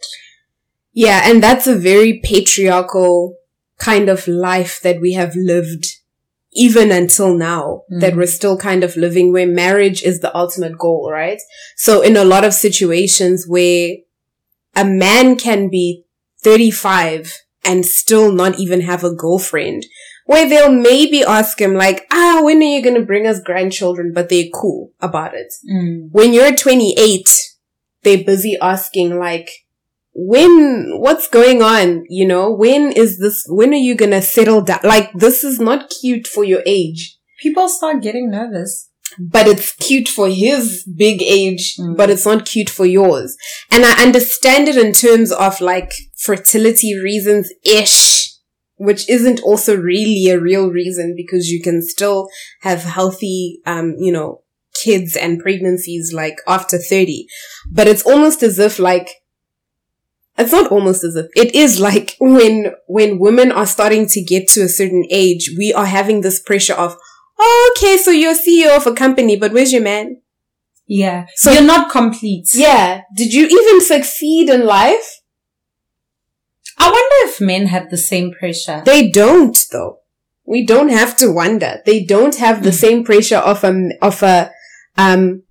Yeah, 0.93 1.21
and 1.25 1.41
that's 1.41 1.67
a 1.67 1.75
very 1.75 2.19
patriarchal 2.23 3.35
kind 3.77 4.09
of 4.09 4.27
life 4.27 4.79
that 4.81 5.01
we 5.01 5.13
have 5.13 5.35
lived 5.35 5.85
even 6.55 6.91
until 6.91 7.35
now 7.35 7.81
Mm. 7.91 7.99
that 8.01 8.15
we're 8.15 8.27
still 8.27 8.57
kind 8.57 8.83
of 8.83 8.95
living 8.95 9.33
where 9.33 9.47
marriage 9.47 10.03
is 10.03 10.19
the 10.19 10.35
ultimate 10.37 10.77
goal, 10.77 11.09
right? 11.11 11.39
So 11.75 12.01
in 12.01 12.15
a 12.15 12.23
lot 12.23 12.43
of 12.43 12.53
situations 12.53 13.45
where 13.47 13.95
a 14.75 14.85
man 14.85 15.35
can 15.35 15.69
be 15.69 16.05
35 16.43 17.39
and 17.63 17.85
still 17.85 18.31
not 18.31 18.59
even 18.59 18.81
have 18.81 19.03
a 19.03 19.13
girlfriend, 19.13 19.85
where 20.25 20.47
they'll 20.47 20.71
maybe 20.71 21.23
ask 21.23 21.59
him 21.59 21.73
like, 21.73 22.05
ah, 22.11 22.41
when 22.43 22.57
are 22.59 22.73
you 22.75 22.81
going 22.81 22.95
to 22.95 23.05
bring 23.05 23.27
us 23.27 23.39
grandchildren? 23.41 24.11
But 24.13 24.29
they're 24.29 24.49
cool 24.53 24.91
about 25.01 25.33
it 25.33 25.53
when 26.11 26.33
you're 26.33 26.55
28, 26.55 27.27
they're 28.03 28.23
busy 28.23 28.57
asking 28.61 29.17
like, 29.19 29.49
when, 30.15 30.99
what's 30.99 31.27
going 31.27 31.61
on? 31.61 32.05
You 32.09 32.27
know, 32.27 32.51
when 32.51 32.91
is 32.91 33.17
this, 33.19 33.45
when 33.49 33.73
are 33.73 33.77
you 33.77 33.95
gonna 33.95 34.21
settle 34.21 34.61
down? 34.61 34.79
Like, 34.83 35.11
this 35.13 35.43
is 35.43 35.59
not 35.59 35.91
cute 36.01 36.27
for 36.27 36.43
your 36.43 36.61
age, 36.65 37.17
People 37.41 37.67
start 37.67 38.01
getting 38.01 38.29
nervous. 38.29 38.89
but 39.19 39.47
it's 39.47 39.71
cute 39.73 40.07
for 40.07 40.27
his 40.27 40.83
big 40.85 41.21
age, 41.21 41.75
Mm. 41.77 41.95
but 41.97 42.09
it's 42.09 42.25
not 42.25 42.45
cute 42.45 42.69
for 42.69 42.85
yours. 42.85 43.35
And 43.71 43.83
I 43.85 44.01
understand 44.01 44.67
it 44.67 44.77
in 44.77 44.91
terms 44.93 45.31
of 45.31 45.59
like 45.61 45.91
fertility 46.17 46.95
reasons 46.97 47.51
ish, 47.63 48.12
which 48.87 49.09
isn't 49.09 49.39
also 49.41 49.75
really 49.77 50.29
a 50.29 50.39
real 50.39 50.67
reason 50.69 51.13
because 51.15 51.49
you 51.49 51.61
can 51.61 51.81
still 51.81 52.27
have 52.61 52.83
healthy, 52.83 53.59
um, 53.65 53.95
you 53.97 54.11
know, 54.11 54.41
kids 54.83 55.15
and 55.15 55.39
pregnancies 55.39 56.11
like 56.13 56.37
after 56.47 56.77
30. 56.77 57.25
But 57.71 57.87
it's 57.87 58.03
almost 58.03 58.43
as 58.43 58.59
if 58.59 58.79
like, 58.79 59.09
it's 60.37 60.51
not 60.51 60.71
almost 60.71 61.03
as 61.03 61.15
if 61.15 61.27
it 61.35 61.53
is 61.55 61.79
like 61.79 62.15
when, 62.19 62.73
when 62.87 63.19
women 63.19 63.51
are 63.51 63.65
starting 63.67 64.07
to 64.07 64.21
get 64.21 64.47
to 64.49 64.63
a 64.63 64.67
certain 64.69 65.05
age, 65.09 65.51
we 65.57 65.71
are 65.73 65.85
having 65.85 66.21
this 66.21 66.41
pressure 66.41 66.73
of, 66.73 66.97
oh, 67.39 67.75
okay, 67.77 67.97
so 67.97 68.11
you're 68.11 68.35
CEO 68.35 68.75
of 68.75 68.87
a 68.87 68.93
company, 68.93 69.35
but 69.37 69.53
where's 69.53 69.71
your 69.71 69.81
man? 69.83 70.17
Yeah. 70.87 71.25
So- 71.35 71.51
So 71.51 71.57
you're 71.59 71.67
not 71.75 71.91
complete. 71.91 72.49
Yeah. 72.53 73.01
Did 73.15 73.33
you 73.33 73.45
even 73.47 73.79
succeed 73.81 74.49
in 74.49 74.65
life? 74.65 75.21
I 76.83 76.87
wonder 76.91 77.31
if 77.31 77.39
men 77.41 77.67
have 77.67 77.89
the 77.89 77.97
same 77.97 78.31
pressure. 78.33 78.81
They 78.85 79.09
don't 79.09 79.57
though. 79.71 79.99
We 80.45 80.65
don't 80.65 80.89
have 80.89 81.15
to 81.17 81.31
wonder. 81.31 81.81
They 81.85 82.03
don't 82.03 82.35
have 82.35 82.63
the 82.63 82.73
same 82.73 83.05
pressure 83.05 83.37
of 83.37 83.63
a, 83.63 83.91
of 84.01 84.21
a, 84.23 84.51
um, 84.97 85.43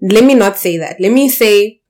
let 0.00 0.22
me 0.24 0.34
not 0.34 0.56
say 0.56 0.78
that. 0.78 1.00
Let 1.00 1.10
me 1.10 1.28
say, 1.28 1.80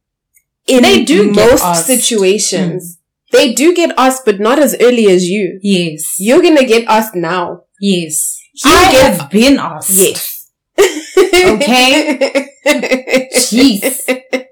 in 0.66 0.82
They 0.82 1.04
do 1.04 1.30
most 1.30 1.86
situations, 1.86 2.98
they 3.30 3.52
do 3.52 3.74
get 3.74 3.92
asked, 3.98 4.24
but 4.24 4.40
not 4.40 4.58
as 4.58 4.74
early 4.80 5.06
as 5.10 5.24
you. 5.28 5.58
Yes. 5.62 6.16
You're 6.18 6.40
gonna 6.42 6.64
get 6.64 6.88
asked 6.88 7.14
now. 7.14 7.64
yes. 7.80 8.38
He 8.54 8.62
I 8.64 8.84
have 9.02 9.30
been 9.30 9.58
asked. 9.58 9.90
Yes. 9.90 10.50
Okay. 10.78 12.48
Jeez. 13.36 14.45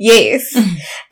Yes. 0.00 0.56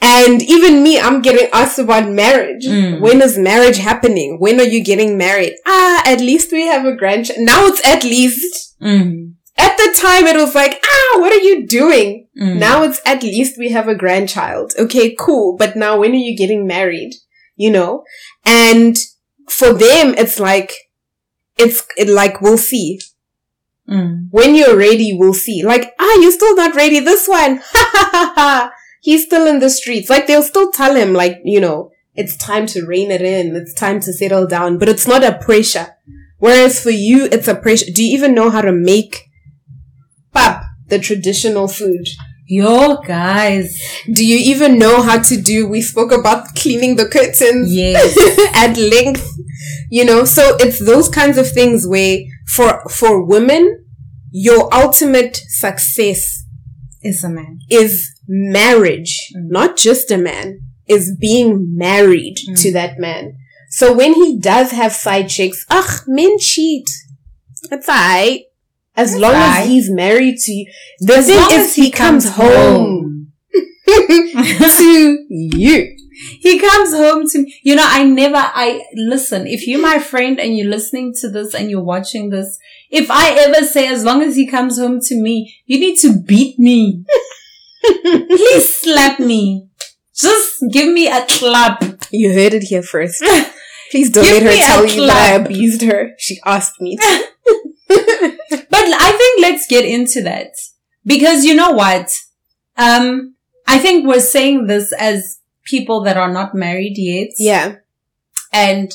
And 0.01 0.43
even 0.43 0.83
me, 0.83 0.99
I'm 0.99 1.21
getting 1.23 1.49
asked 1.53 1.79
about 1.79 2.09
marriage. 2.09 2.65
Mm. 2.67 3.01
When 3.01 3.21
is 3.21 3.37
marriage 3.37 3.79
happening? 3.79 4.39
When 4.39 4.59
are 4.61 4.71
you 4.75 4.83
getting 4.83 5.19
married? 5.19 5.55
Ah, 5.67 6.03
at 6.07 6.21
least 6.21 6.51
we 6.53 6.67
have 6.67 6.85
a 6.87 6.97
grandchild. 6.97 7.41
Now 7.41 7.67
it's 7.67 7.87
at 7.87 8.05
least. 8.05 8.75
Mm. 8.81 9.35
At 9.57 9.77
the 9.77 9.95
time 10.01 10.27
it 10.27 10.37
was 10.37 10.55
like, 10.55 10.81
ah, 10.85 11.21
what 11.21 11.33
are 11.33 11.45
you 11.45 11.67
doing? 11.67 12.29
Mm. 12.41 12.59
Now 12.59 12.83
it's 12.85 13.01
at 13.05 13.23
least 13.23 13.59
we 13.59 13.71
have 13.71 13.89
a 13.89 13.95
grandchild. 13.95 14.73
Okay, 14.79 15.15
cool. 15.19 15.57
But 15.57 15.77
now 15.77 15.99
when 15.99 16.13
are 16.13 16.15
you 16.15 16.37
getting 16.37 16.67
married? 16.67 17.15
You 17.57 17.73
know? 17.73 18.05
And 18.45 18.97
for 19.49 19.73
them, 19.73 20.15
it's 20.17 20.39
like, 20.39 20.73
it's 21.57 21.83
it 21.97 22.09
like, 22.09 22.41
we'll 22.41 22.57
see. 22.57 23.01
Mm. 23.91 24.29
When 24.31 24.55
you're 24.55 24.77
ready, 24.77 25.17
we'll 25.19 25.35
see. 25.35 25.65
Like, 25.65 25.93
ah, 25.99 26.19
you're 26.21 26.31
still 26.31 26.55
not 26.55 26.77
ready. 26.77 27.01
This 27.01 27.27
one. 27.27 27.61
Ha 27.73 27.91
ha 27.93 28.11
ha 28.13 28.33
ha. 28.37 28.73
He's 29.01 29.25
still 29.25 29.47
in 29.47 29.61
the 29.61 29.71
streets. 29.71 30.11
Like, 30.11 30.27
they'll 30.27 30.43
still 30.43 30.71
tell 30.73 30.95
him, 30.97 31.13
like, 31.13 31.39
you 31.45 31.61
know, 31.61 31.91
it's 32.15 32.37
time 32.37 32.67
to 32.67 32.85
rein 32.87 33.11
it 33.11 33.23
in. 33.23 33.55
It's 33.55 33.73
time 33.75 34.01
to 34.01 34.13
settle 34.13 34.47
down. 34.47 34.79
But 34.79 34.89
it's 34.89 35.07
not 35.07 35.23
a 35.25 35.39
pressure. 35.39 35.95
Whereas 36.39 36.83
for 36.83 36.91
you, 36.91 37.27
it's 37.31 37.49
a 37.49 37.55
pressure. 37.55 37.91
Do 37.95 38.03
you 38.05 38.17
even 38.17 38.35
know 38.35 38.51
how 38.51 38.61
to 38.61 38.73
make 38.73 39.25
pap, 40.33 40.65
the 40.89 40.99
traditional 40.99 41.69
food? 41.69 42.07
Yo, 42.47 42.97
guys. 43.07 43.79
Do 44.11 44.25
you 44.25 44.39
even 44.39 44.79
know 44.79 45.03
how 45.03 45.21
to 45.21 45.41
do, 45.41 45.69
we 45.69 45.83
spoke 45.83 46.13
about 46.13 46.55
cleaning 46.55 46.97
the 46.97 47.07
curtains 47.07 47.73
Yes. 47.73 48.17
at 48.57 48.77
length, 48.79 49.29
you 49.91 50.05
know, 50.05 50.25
so 50.25 50.57
it's 50.59 50.85
those 50.85 51.09
kinds 51.11 51.37
of 51.37 51.51
things 51.51 51.87
where 51.87 52.19
for, 52.47 52.83
for 52.89 53.23
women, 53.25 53.85
your 54.33 54.73
ultimate 54.75 55.37
success 55.37 56.45
Is 57.03 57.23
a 57.23 57.29
man. 57.29 57.59
is 57.71 58.18
marriage, 58.29 59.31
Mm. 59.37 59.51
not 59.51 59.77
just 59.77 60.11
a 60.11 60.19
man, 60.19 60.61
is 60.87 61.17
being 61.19 61.75
married 61.77 62.37
Mm. 62.49 62.61
to 62.63 62.73
that 62.73 62.99
man. 62.99 63.35
So 63.71 63.93
when 63.93 64.15
he 64.15 64.39
does 64.39 64.71
have 64.73 64.93
side 64.93 65.29
chicks, 65.29 65.65
ugh, 65.71 66.03
men 66.07 66.39
cheat. 66.39 66.87
It's 67.71 67.89
alright. 67.89 68.43
As 68.97 69.13
It's 69.13 69.21
long 69.21 69.35
aight. 69.35 69.61
as 69.63 69.69
he's 69.69 69.91
married 69.91 70.39
to 70.39 70.53
you. 70.53 70.67
The 71.01 71.17
As 71.19 71.27
thing 71.27 71.37
long 71.37 71.53
is 71.53 71.59
as 71.69 71.75
he 71.77 71.91
comes 71.91 72.29
home 72.31 73.29
to 73.89 75.27
you. 75.29 75.97
he 76.41 76.59
comes 76.59 76.93
home 76.93 77.27
to 77.29 77.39
me. 77.43 77.55
You 77.63 77.77
know, 77.77 77.85
I 77.87 78.05
never, 78.05 78.37
I, 78.37 78.83
listen, 78.95 79.47
if 79.47 79.67
you're 79.67 79.81
my 79.81 79.99
friend 79.99 80.39
and 80.41 80.57
you're 80.57 80.69
listening 80.69 81.15
to 81.21 81.29
this 81.31 81.55
and 81.55 81.71
you're 81.71 81.83
watching 81.83 82.31
this, 82.31 82.59
if 82.91 83.11
I 83.11 83.33
ever 83.33 83.65
say, 83.67 83.87
as 83.89 84.05
long 84.05 84.23
as 84.23 84.35
he 84.37 84.47
comes 84.47 84.79
home 84.79 85.01
to 85.03 85.15
me, 85.21 85.55
you 85.67 85.79
need 85.79 85.99
to 86.01 86.19
beat 86.21 86.59
me. 86.59 87.05
Please 88.03 88.81
slap 88.81 89.21
me. 89.21 89.69
Just 90.15 90.65
give 90.73 90.93
me 90.93 91.07
a 91.09 91.25
clap. 91.27 91.83
You 92.11 92.33
heard 92.33 92.55
it 92.55 92.65
here 92.65 92.83
first. 92.83 93.23
Please 93.91 94.11
don't 94.11 94.25
Give 94.25 94.43
let 94.43 94.59
her 94.59 94.67
tell 94.67 94.87
you 94.87 95.07
that 95.07 95.33
I 95.33 95.37
abused 95.37 95.83
her. 95.83 96.11
She 96.19 96.39
asked 96.45 96.81
me 96.81 96.97
to. 96.97 97.25
But 98.71 98.85
I 99.01 99.13
think 99.17 99.43
let's 99.43 99.67
get 99.67 99.85
into 99.85 100.23
that. 100.23 100.51
Because 101.07 101.45
you 101.45 101.55
know 101.55 101.71
what? 101.71 102.11
Um, 102.77 103.35
I 103.67 103.79
think 103.79 104.07
we're 104.07 104.21
saying 104.21 104.67
this 104.67 104.93
as 104.99 105.39
people 105.65 106.03
that 106.05 106.17
are 106.17 106.33
not 106.33 106.55
married 106.55 106.95
yet. 106.97 107.29
Yeah. 107.39 107.77
And 108.53 108.93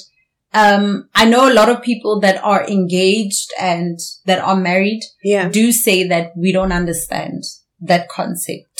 um, 0.53 1.09
I 1.15 1.25
know 1.25 1.51
a 1.51 1.53
lot 1.53 1.69
of 1.69 1.81
people 1.81 2.19
that 2.21 2.43
are 2.43 2.67
engaged 2.67 3.51
and 3.59 3.97
that 4.25 4.39
are 4.39 4.55
married 4.55 5.01
Yeah. 5.23 5.49
do 5.49 5.71
say 5.71 6.07
that 6.07 6.31
we 6.37 6.51
don't 6.51 6.71
understand 6.71 7.43
that 7.81 8.09
concept 8.09 8.72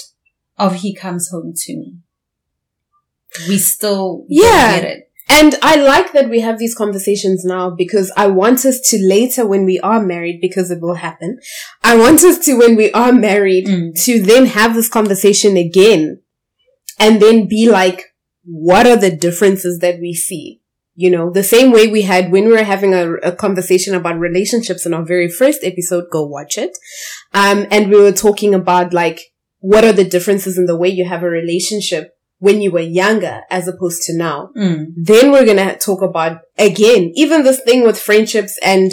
of 0.58 0.76
he 0.76 0.94
comes 0.94 1.30
home 1.30 1.54
to 1.56 1.76
me. 1.76 1.98
We 3.48 3.58
still 3.58 4.26
Yeah. 4.30 4.80
get 4.80 4.84
it. 4.86 5.10
And 5.30 5.56
I 5.64 5.78
like 5.78 6.12
that 6.14 6.30
we 6.30 6.42
have 6.42 6.60
these 6.60 6.76
conversations 6.76 7.44
now 7.44 7.70
because 7.72 8.12
I 8.16 8.28
want 8.28 8.66
us 8.66 8.80
to 8.92 8.98
later 9.02 9.48
when 9.48 9.66
we 9.66 9.80
are 9.80 10.04
married, 10.04 10.40
because 10.42 10.70
it 10.70 10.82
will 10.82 10.96
happen. 10.96 11.40
I 11.84 11.96
want 11.96 12.24
us 12.24 12.38
to 12.46 12.54
when 12.58 12.76
we 12.76 12.92
are 12.92 13.12
married 13.14 13.66
Mm. 13.68 14.04
to 14.04 14.22
then 14.22 14.46
have 14.48 14.76
this 14.76 14.90
conversation 14.90 15.58
again 15.58 16.20
and 17.00 17.22
then 17.22 17.48
be 17.48 17.68
like, 17.70 18.14
what 18.46 18.86
are 18.86 18.98
the 18.98 19.10
differences 19.10 19.80
that 19.80 20.00
we 20.00 20.14
see? 20.14 20.60
You 20.96 21.10
know, 21.10 21.32
the 21.32 21.42
same 21.42 21.72
way 21.72 21.88
we 21.88 22.04
had 22.04 22.32
when 22.32 22.46
we 22.46 22.52
were 22.52 22.64
having 22.64 22.94
a, 22.94 23.14
a 23.16 23.32
conversation 23.32 23.96
about 23.96 24.20
relationships 24.20 24.86
in 24.86 24.94
our 24.94 25.04
very 25.06 25.30
first 25.30 25.64
episode, 25.64 26.06
go 26.12 26.24
watch 26.24 26.58
it. 26.58 26.78
Um, 27.34 27.66
and 27.72 27.90
we 27.90 27.96
were 28.00 28.12
talking 28.12 28.54
about 28.54 28.94
like, 28.94 29.20
what 29.64 29.86
are 29.86 29.94
the 29.94 30.04
differences 30.04 30.58
in 30.58 30.66
the 30.66 30.76
way 30.76 30.90
you 30.90 31.06
have 31.06 31.24
a 31.24 31.30
relationship 31.30 32.18
when 32.40 32.62
you 32.62 32.70
were 32.70 32.82
younger 32.82 33.44
as 33.50 33.70
opposed 33.70 34.02
to 34.04 34.14
now. 34.18 34.50
Mm. 34.58 34.88
Then 34.98 35.32
we're 35.32 35.46
going 35.46 35.66
to 35.66 35.78
talk 35.78 36.02
about 36.02 36.42
again, 36.58 37.14
even 37.16 37.44
this 37.44 37.62
thing 37.62 37.86
with 37.86 37.98
friendships 37.98 38.60
and 38.62 38.92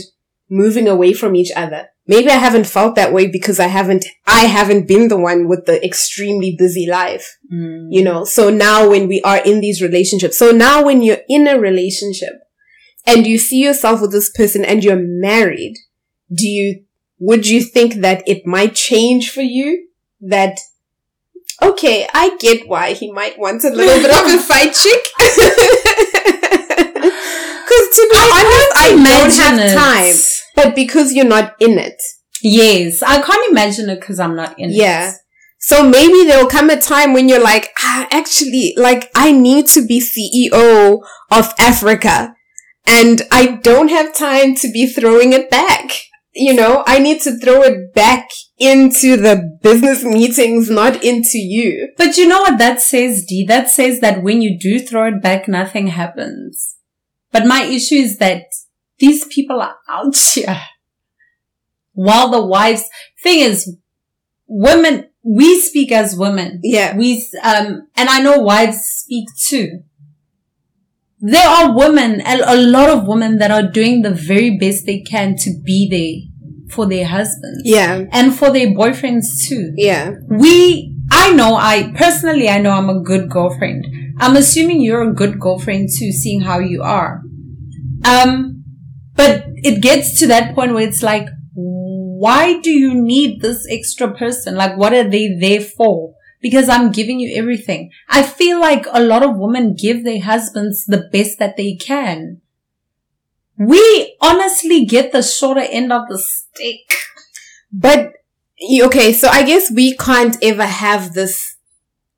moving 0.48 0.86
away 0.86 1.12
from 1.12 1.34
each 1.34 1.50
other. 1.56 1.88
Maybe 2.06 2.28
I 2.28 2.36
haven't 2.36 2.68
felt 2.68 2.94
that 2.94 3.12
way 3.12 3.26
because 3.26 3.58
I 3.58 3.66
haven't, 3.66 4.04
I 4.28 4.44
haven't 4.44 4.86
been 4.86 5.08
the 5.08 5.18
one 5.18 5.48
with 5.48 5.66
the 5.66 5.84
extremely 5.84 6.54
busy 6.56 6.86
life, 6.88 7.36
Mm. 7.52 7.88
you 7.90 8.04
know? 8.04 8.22
So 8.22 8.48
now 8.50 8.88
when 8.88 9.08
we 9.08 9.20
are 9.22 9.42
in 9.44 9.60
these 9.60 9.82
relationships, 9.82 10.38
so 10.38 10.52
now 10.52 10.84
when 10.84 11.02
you're 11.02 11.24
in 11.28 11.48
a 11.48 11.58
relationship 11.58 12.34
and 13.08 13.26
you 13.26 13.38
see 13.38 13.60
yourself 13.64 14.00
with 14.00 14.12
this 14.12 14.30
person 14.30 14.64
and 14.64 14.84
you're 14.84 15.04
married, 15.04 15.74
do 16.32 16.46
you, 16.46 16.84
would 17.18 17.48
you 17.48 17.60
think 17.60 17.94
that 17.94 18.22
it 18.28 18.46
might 18.46 18.76
change 18.76 19.30
for 19.30 19.42
you? 19.42 19.88
That, 20.20 20.58
okay, 21.62 22.06
I 22.12 22.36
get 22.38 22.68
why 22.68 22.92
he 22.94 23.10
might 23.12 23.38
want 23.38 23.64
a 23.64 23.70
little 23.70 24.02
bit 24.02 24.10
of 24.10 24.26
a 24.26 24.38
fight 24.42 24.72
chick. 24.74 25.06
Cause 27.70 27.88
to 27.96 28.08
be 28.12 28.18
honest, 28.18 28.72
I 28.76 28.90
don't 28.96 29.32
have 29.34 29.58
it. 29.58 29.74
time. 29.74 30.14
But 30.56 30.74
because 30.74 31.12
you're 31.12 31.24
not 31.24 31.54
in 31.60 31.78
it. 31.78 32.00
Yes, 32.42 33.02
I 33.02 33.20
can't 33.20 33.50
imagine 33.50 33.88
it 33.90 34.00
because 34.00 34.18
I'm 34.18 34.34
not 34.34 34.58
in 34.58 34.70
Yeah. 34.70 34.74
it. 34.74 34.76
Yeah. 34.76 35.12
So 35.60 35.88
maybe 35.88 36.24
there'll 36.24 36.48
come 36.48 36.70
a 36.70 36.80
time 36.80 37.12
when 37.12 37.28
you're 37.28 37.42
like, 37.42 37.70
ah, 37.78 38.08
actually, 38.10 38.72
like, 38.78 39.10
I 39.14 39.30
need 39.30 39.66
to 39.68 39.86
be 39.86 40.00
CEO 40.00 41.02
of 41.30 41.52
Africa 41.58 42.34
and 42.86 43.22
I 43.30 43.58
don't 43.62 43.88
have 43.88 44.14
time 44.14 44.54
to 44.56 44.70
be 44.72 44.86
throwing 44.86 45.32
it 45.34 45.50
back. 45.50 45.90
You 46.34 46.54
know, 46.54 46.82
I 46.86 46.98
need 46.98 47.20
to 47.22 47.38
throw 47.38 47.62
it 47.62 47.92
back 47.94 48.30
into 48.61 49.16
the 49.16 49.58
business 49.62 50.04
meetings, 50.04 50.68
not 50.68 51.02
into 51.02 51.38
you. 51.38 51.88
But 51.96 52.18
you 52.18 52.28
know 52.28 52.42
what 52.42 52.58
that 52.58 52.80
says, 52.80 53.24
D? 53.26 53.44
That 53.48 53.70
says 53.70 54.00
that 54.00 54.22
when 54.22 54.42
you 54.42 54.58
do 54.58 54.78
throw 54.78 55.08
it 55.08 55.22
back, 55.22 55.48
nothing 55.48 55.88
happens. 55.88 56.76
But 57.32 57.46
my 57.46 57.62
issue 57.62 57.96
is 57.96 58.18
that 58.18 58.44
these 58.98 59.24
people 59.24 59.62
are 59.62 59.76
out 59.88 60.14
here. 60.14 60.61
While 61.92 62.30
the 62.30 62.46
wives, 62.46 62.84
thing 63.22 63.40
is, 63.40 63.76
women, 64.46 65.08
we 65.24 65.58
speak 65.58 65.90
as 65.90 66.16
women. 66.16 66.61
Yeah. 66.62 66.94
We, 66.96 67.26
um, 67.42 67.88
and 67.96 68.08
I 68.11 68.20
know 68.20 68.40
wives 68.40 68.78
speak 68.78 69.28
too. 69.38 69.80
There 71.18 71.48
are 71.48 71.76
women, 71.76 72.22
a 72.24 72.56
lot 72.56 72.90
of 72.90 73.06
women 73.06 73.38
that 73.38 73.50
are 73.50 73.70
doing 73.70 74.02
the 74.02 74.11
very 74.11 74.58
best 74.58 74.86
they 74.86 75.00
can 75.00 75.36
to 75.36 75.50
be 75.64 75.88
there 75.88 76.29
for 76.70 76.86
their 76.86 77.06
husbands. 77.06 77.62
Yeah. 77.64 78.04
And 78.12 78.34
for 78.34 78.50
their 78.50 78.68
boyfriends 78.68 79.26
too. 79.48 79.72
Yeah. 79.76 80.12
we 80.28 80.96
i 81.12 81.32
know 81.32 81.56
i 81.56 81.92
personally 81.96 82.48
i 82.48 82.60
know 82.60 82.70
i'm 82.70 82.88
a 82.88 83.02
good 83.02 83.28
girlfriend. 83.28 83.84
I'm 84.18 84.36
assuming 84.36 84.82
you're 84.82 85.08
a 85.08 85.14
good 85.14 85.40
girlfriend 85.40 85.88
too 85.98 86.12
seeing 86.12 86.42
how 86.42 86.58
you 86.58 86.82
are. 86.82 87.22
Um 88.04 88.64
but 89.14 89.44
it 89.56 89.82
gets 89.82 90.18
to 90.20 90.26
that 90.28 90.54
point 90.54 90.72
where 90.74 90.86
it's 90.86 91.02
like 91.02 91.26
why 91.54 92.60
do 92.60 92.70
you 92.70 92.94
need 92.94 93.40
this 93.40 93.66
extra 93.70 94.14
person? 94.14 94.54
Like 94.54 94.76
what 94.76 94.92
are 94.92 95.08
they 95.08 95.36
there 95.40 95.60
for? 95.60 96.14
Because 96.42 96.70
i'm 96.70 96.90
giving 96.92 97.20
you 97.20 97.36
everything. 97.36 97.90
I 98.08 98.22
feel 98.22 98.60
like 98.60 98.86
a 98.90 99.02
lot 99.02 99.22
of 99.22 99.38
women 99.38 99.74
give 99.74 100.04
their 100.04 100.22
husbands 100.22 100.84
the 100.86 101.08
best 101.12 101.38
that 101.38 101.56
they 101.56 101.74
can 101.74 102.40
we 103.61 104.16
honestly 104.22 104.86
get 104.86 105.12
the 105.12 105.22
shorter 105.22 105.61
end 105.61 105.92
of 105.92 106.08
the 106.08 106.18
stick. 106.18 106.90
But 107.70 108.14
okay, 108.84 109.12
so 109.12 109.28
I 109.28 109.44
guess 109.44 109.70
we 109.70 109.96
can't 109.96 110.36
ever 110.42 110.64
have 110.64 111.12
this 111.12 111.56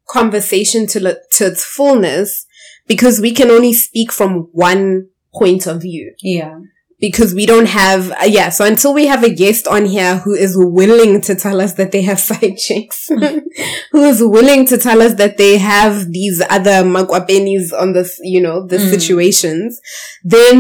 conversation 0.08 0.86
to 0.86 1.00
to 1.32 1.46
its 1.46 1.64
fullness 1.64 2.46
because 2.86 3.20
we 3.20 3.32
can 3.32 3.50
only 3.50 3.72
speak 3.72 4.12
from 4.12 4.48
one 4.52 5.08
point 5.34 5.66
of 5.66 5.82
view. 5.82 6.14
Yeah 6.22 6.60
because 7.02 7.34
we 7.34 7.44
don't 7.46 7.66
have 7.66 8.10
uh, 8.12 8.24
yeah 8.38 8.48
so 8.48 8.64
until 8.64 8.94
we 8.94 9.06
have 9.06 9.22
a 9.24 9.34
guest 9.42 9.66
on 9.66 9.84
here 9.84 10.16
who 10.24 10.32
is 10.32 10.54
willing 10.56 11.20
to 11.20 11.34
tell 11.34 11.60
us 11.60 11.72
that 11.74 11.90
they 11.92 12.00
have 12.02 12.20
side 12.30 12.56
chicks 12.56 13.08
who 13.92 14.02
is 14.12 14.22
willing 14.22 14.64
to 14.64 14.78
tell 14.78 15.02
us 15.02 15.14
that 15.14 15.36
they 15.36 15.58
have 15.58 16.10
these 16.12 16.40
other 16.48 16.78
magwapenis 16.94 17.72
on 17.78 17.92
this 17.92 18.18
you 18.22 18.40
know 18.40 18.66
the 18.66 18.76
Mm. 18.78 18.90
situations 18.90 19.80
then 20.24 20.58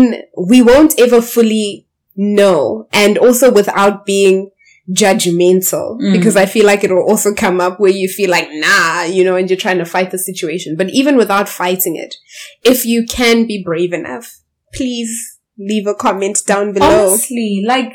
we 0.50 0.60
won't 0.60 0.98
ever 1.00 1.22
fully 1.22 1.86
know 2.16 2.86
and 2.92 3.16
also 3.18 3.50
without 3.50 4.04
being 4.04 4.50
judgmental 4.90 5.98
Mm. 6.00 6.12
because 6.12 6.36
I 6.36 6.46
feel 6.46 6.66
like 6.66 6.82
it'll 6.84 7.08
also 7.08 7.34
come 7.34 7.60
up 7.60 7.78
where 7.78 7.90
you 7.92 8.08
feel 8.08 8.30
like 8.30 8.48
nah 8.50 9.02
you 9.04 9.24
know 9.24 9.36
and 9.36 9.48
you're 9.48 9.56
trying 9.58 9.78
to 9.78 9.84
fight 9.84 10.10
the 10.10 10.18
situation 10.18 10.74
but 10.76 10.90
even 10.90 11.16
without 11.16 11.48
fighting 11.48 11.96
it 11.96 12.16
if 12.64 12.84
you 12.84 13.06
can 13.06 13.46
be 13.46 13.62
brave 13.64 13.92
enough 13.92 14.38
please 14.74 15.31
leave 15.58 15.86
a 15.86 15.94
comment 15.94 16.38
down 16.46 16.72
below 16.72 17.08
honestly 17.10 17.62
like 17.66 17.92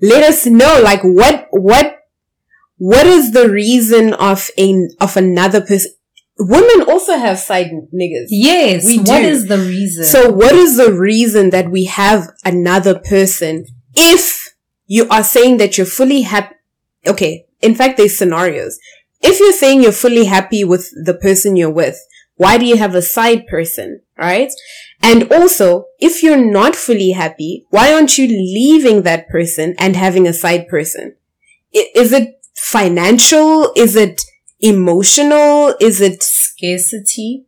let 0.00 0.22
us 0.22 0.46
know 0.46 0.80
like 0.82 1.00
what 1.02 1.46
what 1.50 1.96
what 2.76 3.06
is 3.06 3.32
the 3.32 3.48
reason 3.50 4.14
of 4.14 4.48
a 4.58 4.86
of 5.00 5.16
another 5.16 5.60
person 5.60 5.92
women 6.38 6.82
also 6.88 7.16
have 7.18 7.38
side 7.38 7.70
niggas 7.92 8.26
Yes. 8.30 8.84
We 8.86 8.98
What 8.98 9.22
do. 9.22 9.26
is 9.26 9.48
the 9.48 9.58
reason? 9.58 10.04
so 10.04 10.30
what 10.30 10.54
is 10.54 10.76
the 10.76 10.92
reason 10.92 11.50
that 11.50 11.70
we 11.70 11.84
have 11.86 12.28
another 12.44 12.96
person 12.98 13.64
if 13.94 14.54
you 14.86 15.08
are 15.08 15.24
saying 15.24 15.56
that 15.56 15.76
you're 15.76 15.86
fully 15.86 16.22
happy 16.22 16.54
okay 17.06 17.46
in 17.60 17.74
fact 17.74 17.96
there's 17.96 18.16
scenarios 18.16 18.78
if 19.20 19.40
you're 19.40 19.52
saying 19.52 19.82
you're 19.82 19.90
fully 19.90 20.26
happy 20.26 20.62
with 20.62 20.88
the 21.04 21.14
person 21.14 21.56
you're 21.56 21.70
with 21.82 21.98
why 22.36 22.56
do 22.56 22.64
you 22.64 22.76
have 22.76 22.94
a 22.94 23.02
side 23.02 23.46
person 23.48 24.00
right? 24.18 24.50
And 25.02 25.32
also 25.32 25.84
if 26.00 26.22
you're 26.22 26.44
not 26.44 26.74
fully 26.76 27.10
happy 27.12 27.66
why 27.70 27.92
aren't 27.92 28.18
you 28.18 28.26
leaving 28.26 29.02
that 29.02 29.28
person 29.28 29.74
and 29.78 29.94
having 29.96 30.26
a 30.26 30.32
side 30.32 30.68
person? 30.68 31.14
Is 31.72 32.12
it 32.12 32.40
financial? 32.56 33.72
Is 33.76 33.94
it 33.94 34.20
emotional? 34.60 35.74
Is 35.80 36.00
it 36.00 36.22
scarcity. 36.22 37.44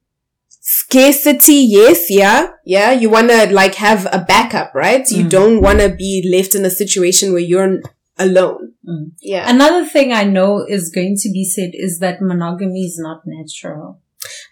scarcity? 0.61 1.55
Yes 1.79 2.07
yeah 2.11 2.49
yeah. 2.65 2.91
You 2.93 3.11
want 3.11 3.31
to 3.31 3.53
like 3.53 3.75
have 3.77 4.07
a 4.13 4.25
backup 4.27 4.75
right? 4.75 5.09
You 5.11 5.25
Mm. 5.25 5.31
don't 5.31 5.61
want 5.61 5.81
to 5.81 5.89
be 5.89 6.13
left 6.35 6.55
in 6.55 6.65
a 6.65 6.71
situation 6.71 7.33
where 7.33 7.41
you're 7.53 7.81
alone. 8.19 8.73
Mm. 8.89 9.13
yeah. 9.21 9.49
Another 9.49 9.85
thing 9.85 10.13
I 10.13 10.25
know 10.25 10.65
is 10.69 10.91
going 10.91 11.17
to 11.23 11.31
be 11.33 11.45
said 11.45 11.71
is 11.75 11.99
that 12.01 12.21
monogamy 12.21 12.85
is 12.91 12.99
not 12.99 13.23
natural. 13.27 13.99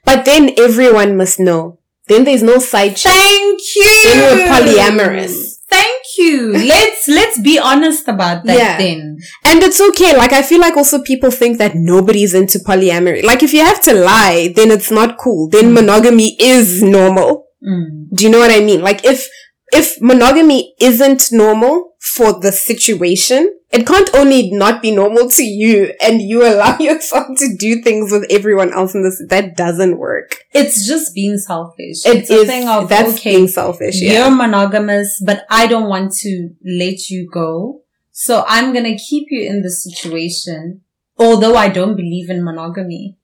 but 0.04 0.24
then 0.24 0.44
everyone 0.66 1.16
must 1.20 1.38
know 1.38 1.78
then 2.08 2.24
there's 2.24 2.42
no 2.42 2.58
side 2.58 2.96
chick 2.96 3.12
Thank 3.12 3.60
you. 3.76 3.84
Then 4.04 4.18
we're 4.38 4.46
polyamorous. 4.48 5.54
Thank 5.68 6.02
you. 6.18 6.52
Let's 6.52 7.06
let's 7.08 7.38
be 7.40 7.58
honest 7.58 8.08
about 8.08 8.44
that 8.46 8.56
Yeah. 8.58 8.78
then. 8.78 9.18
and 9.44 9.62
it's 9.62 9.80
okay 9.88 10.16
like 10.16 10.32
i 10.32 10.42
feel 10.42 10.60
like 10.60 10.76
also 10.76 11.02
people 11.02 11.30
think 11.30 11.58
that 11.58 11.72
nobody's 11.74 12.34
into 12.34 12.58
polyamory 12.58 13.22
like 13.22 13.42
if 13.42 13.52
you 13.52 13.60
have 13.60 13.80
to 13.82 13.92
lie 13.94 14.52
then 14.56 14.70
it's 14.70 14.90
not 14.90 15.18
cool 15.18 15.48
then 15.48 15.66
Mm. 15.70 15.74
monogamy 15.74 16.36
is 16.40 16.82
normal 16.82 17.46
Mm. 17.62 18.06
Do 18.14 18.24
you 18.24 18.30
know 18.30 18.38
what 18.38 18.52
I 18.52 18.60
mean? 18.60 18.82
Like 18.82 19.04
if, 19.04 19.26
if 19.72 20.00
monogamy 20.00 20.74
isn't 20.80 21.32
normal 21.32 21.87
for 21.98 22.40
the 22.40 22.52
situation, 22.52 23.58
it 23.70 23.86
can't 23.86 24.08
only 24.14 24.50
not 24.50 24.80
be 24.80 24.90
normal 24.90 25.28
to 25.30 25.42
you 25.42 25.92
and 26.00 26.22
you 26.22 26.42
allow 26.42 26.78
yourself 26.80 27.26
to 27.38 27.56
do 27.58 27.82
things 27.82 28.10
with 28.10 28.24
everyone 28.30 28.72
else 28.72 28.94
in 28.94 29.02
this. 29.02 29.22
That 29.28 29.56
doesn't 29.56 29.98
work. 29.98 30.44
It's 30.52 30.86
just 30.86 31.14
being 31.14 31.38
selfish. 31.38 32.06
It 32.06 32.18
it's 32.18 32.30
a 32.30 32.46
thing 32.46 32.68
of 32.68 32.88
that's 32.88 33.18
okay, 33.18 33.36
being 33.36 33.48
selfish. 33.48 34.00
you're 34.00 34.30
monogamous, 34.30 35.22
but 35.24 35.44
I 35.50 35.66
don't 35.66 35.88
want 35.88 36.12
to 36.22 36.50
let 36.64 37.10
you 37.10 37.28
go. 37.30 37.82
So 38.12 38.44
I'm 38.48 38.72
gonna 38.72 38.96
keep 38.96 39.28
you 39.30 39.46
in 39.48 39.62
this 39.62 39.84
situation, 39.84 40.82
although 41.18 41.56
I 41.56 41.68
don't 41.68 41.96
believe 41.96 42.30
in 42.30 42.44
monogamy. 42.44 43.16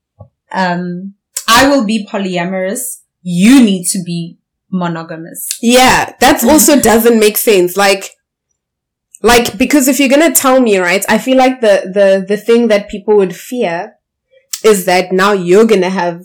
Um, 0.53 1.15
I 1.49 1.69
will 1.69 1.85
be 1.85 2.07
polyamorous. 2.07 3.01
You 3.23 3.63
need 3.63 3.87
to 3.87 4.03
be 4.05 4.39
monogamous. 4.71 5.59
Yeah. 5.63 6.15
That 6.21 6.45
also 6.49 6.81
doesn't 6.81 7.19
make 7.19 7.37
sense. 7.37 7.77
Like, 7.77 8.11
like, 9.31 9.57
because 9.59 9.89
if 9.89 9.97
you're 9.99 10.09
gonna 10.15 10.35
tell 10.45 10.61
me, 10.61 10.79
right, 10.79 11.05
I 11.09 11.19
feel 11.19 11.39
like 11.45 11.61
the, 11.61 11.77
the, 11.99 12.09
the 12.31 12.37
thing 12.37 12.69
that 12.69 12.89
people 12.95 13.17
would 13.17 13.35
fear 13.35 13.95
is 14.63 14.85
that 14.87 15.13
now 15.13 15.33
you're 15.33 15.67
gonna 15.67 15.91
have 15.91 16.17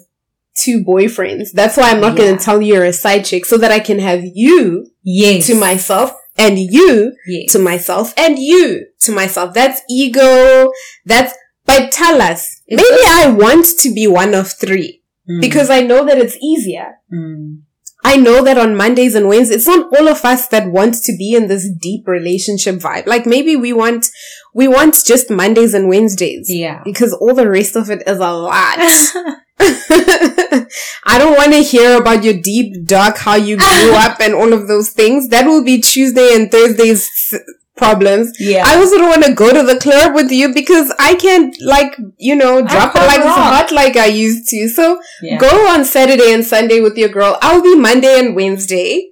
two 0.63 0.83
boyfriends. 0.83 1.47
That's 1.53 1.77
why 1.77 1.89
I'm 1.91 2.01
not 2.01 2.17
Yeah. 2.17 2.25
gonna 2.25 2.37
tell 2.47 2.61
you 2.61 2.73
you're 2.75 2.85
a 2.85 2.93
side 2.93 3.23
chick 3.25 3.45
so 3.45 3.57
that 3.57 3.71
I 3.71 3.79
can 3.79 3.99
have 3.99 4.21
you 4.43 4.87
Yes. 5.03 5.47
to 5.47 5.55
myself 5.55 6.11
and 6.37 6.59
you 6.59 7.13
yes. 7.27 7.51
to 7.53 7.59
myself 7.59 8.13
and 8.17 8.37
you 8.39 8.85
to 9.05 9.11
myself. 9.11 9.53
That's 9.53 9.81
ego. 9.89 10.71
That's, 11.05 11.33
but 11.65 11.91
tell 11.91 12.21
us, 12.21 12.61
It's 12.67 12.81
maybe 12.81 13.01
just- 13.03 13.17
I 13.17 13.31
want 13.43 13.65
to 13.83 13.93
be 13.93 14.07
one 14.07 14.33
of 14.33 14.51
three 14.51 14.97
Mm. 15.29 15.41
because 15.41 15.69
I 15.69 15.81
know 15.81 16.01
that 16.07 16.17
it's 16.17 16.37
easier. 16.41 16.95
Mm. 17.13 17.59
I 18.03 18.15
know 18.15 18.43
that 18.43 18.57
on 18.57 18.75
Mondays 18.75 19.13
and 19.13 19.27
Wednesdays, 19.27 19.57
it's 19.57 19.67
not 19.67 19.93
all 19.97 20.07
of 20.07 20.23
us 20.23 20.47
that 20.47 20.71
want 20.71 20.95
to 21.03 21.15
be 21.17 21.33
in 21.35 21.47
this 21.47 21.69
deep 21.69 22.07
relationship 22.07 22.75
vibe. 22.75 23.05
Like 23.07 23.25
maybe 23.25 23.55
we 23.55 23.73
want, 23.73 24.07
we 24.53 24.67
want 24.67 25.03
just 25.05 25.29
Mondays 25.29 25.73
and 25.73 25.89
Wednesdays 25.89 26.47
yeah. 26.49 26.81
because 26.83 27.13
all 27.13 27.35
the 27.35 27.49
rest 27.49 27.75
of 27.75 27.89
it 27.89 28.03
is 28.07 28.17
a 28.17 28.31
lot. 28.31 28.79
I 29.61 31.17
don't 31.17 31.35
want 31.37 31.51
to 31.53 31.61
hear 31.61 31.97
about 31.99 32.23
your 32.23 32.35
deep, 32.35 32.85
dark, 32.85 33.17
how 33.17 33.35
you 33.35 33.57
grew 33.57 33.93
up 33.95 34.19
and 34.21 34.33
all 34.33 34.53
of 34.53 34.67
those 34.67 34.89
things. 34.91 35.29
That 35.29 35.45
will 35.45 35.63
be 35.63 35.81
Tuesday 35.81 36.33
and 36.33 36.51
Thursday's 36.51 37.33
problems. 37.75 38.31
Yeah. 38.39 38.63
I 38.67 38.75
also 38.77 38.97
don't 38.97 39.09
want 39.09 39.23
to 39.25 39.33
go 39.33 39.53
to 39.53 39.63
the 39.63 39.79
club 39.79 40.13
with 40.13 40.31
you 40.31 40.53
because 40.53 40.93
I 40.99 41.15
can't, 41.15 41.55
like, 41.61 41.95
you 42.17 42.35
know, 42.35 42.61
drop 42.61 42.95
it 42.95 42.99
like 42.99 43.19
it's 43.19 43.27
hot 43.27 43.71
like 43.71 43.95
I 43.95 44.07
used 44.07 44.47
to. 44.49 44.67
So 44.69 45.01
Yeah. 45.21 45.37
go 45.37 45.67
on 45.67 45.85
Saturday 45.85 46.33
and 46.33 46.43
Sunday 46.45 46.81
with 46.81 46.97
your 46.97 47.09
girl. 47.09 47.37
I'll 47.41 47.61
be 47.61 47.75
Monday 47.75 48.19
and 48.19 48.35
Wednesday. 48.35 49.09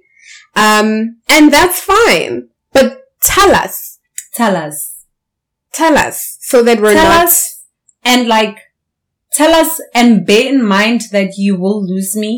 Um, 0.54 1.16
and 1.28 1.52
that's 1.52 1.80
fine. 1.80 2.48
But 2.72 3.04
tell 3.22 3.54
us, 3.54 3.98
Tell 4.34 4.54
us. 4.56 4.94
tell 5.72 5.96
us 5.96 6.36
so 6.40 6.62
that 6.62 6.80
we're 6.80 6.92
tell 6.94 7.08
not. 7.08 7.24
us 7.26 7.64
and 8.04 8.28
like 8.28 8.58
tell 9.38 9.52
us 9.62 9.70
and 9.94 10.26
bear 10.28 10.44
in 10.54 10.60
mind 10.76 11.00
that 11.16 11.30
you 11.44 11.52
will 11.62 11.80
lose 11.92 12.12
me 12.24 12.32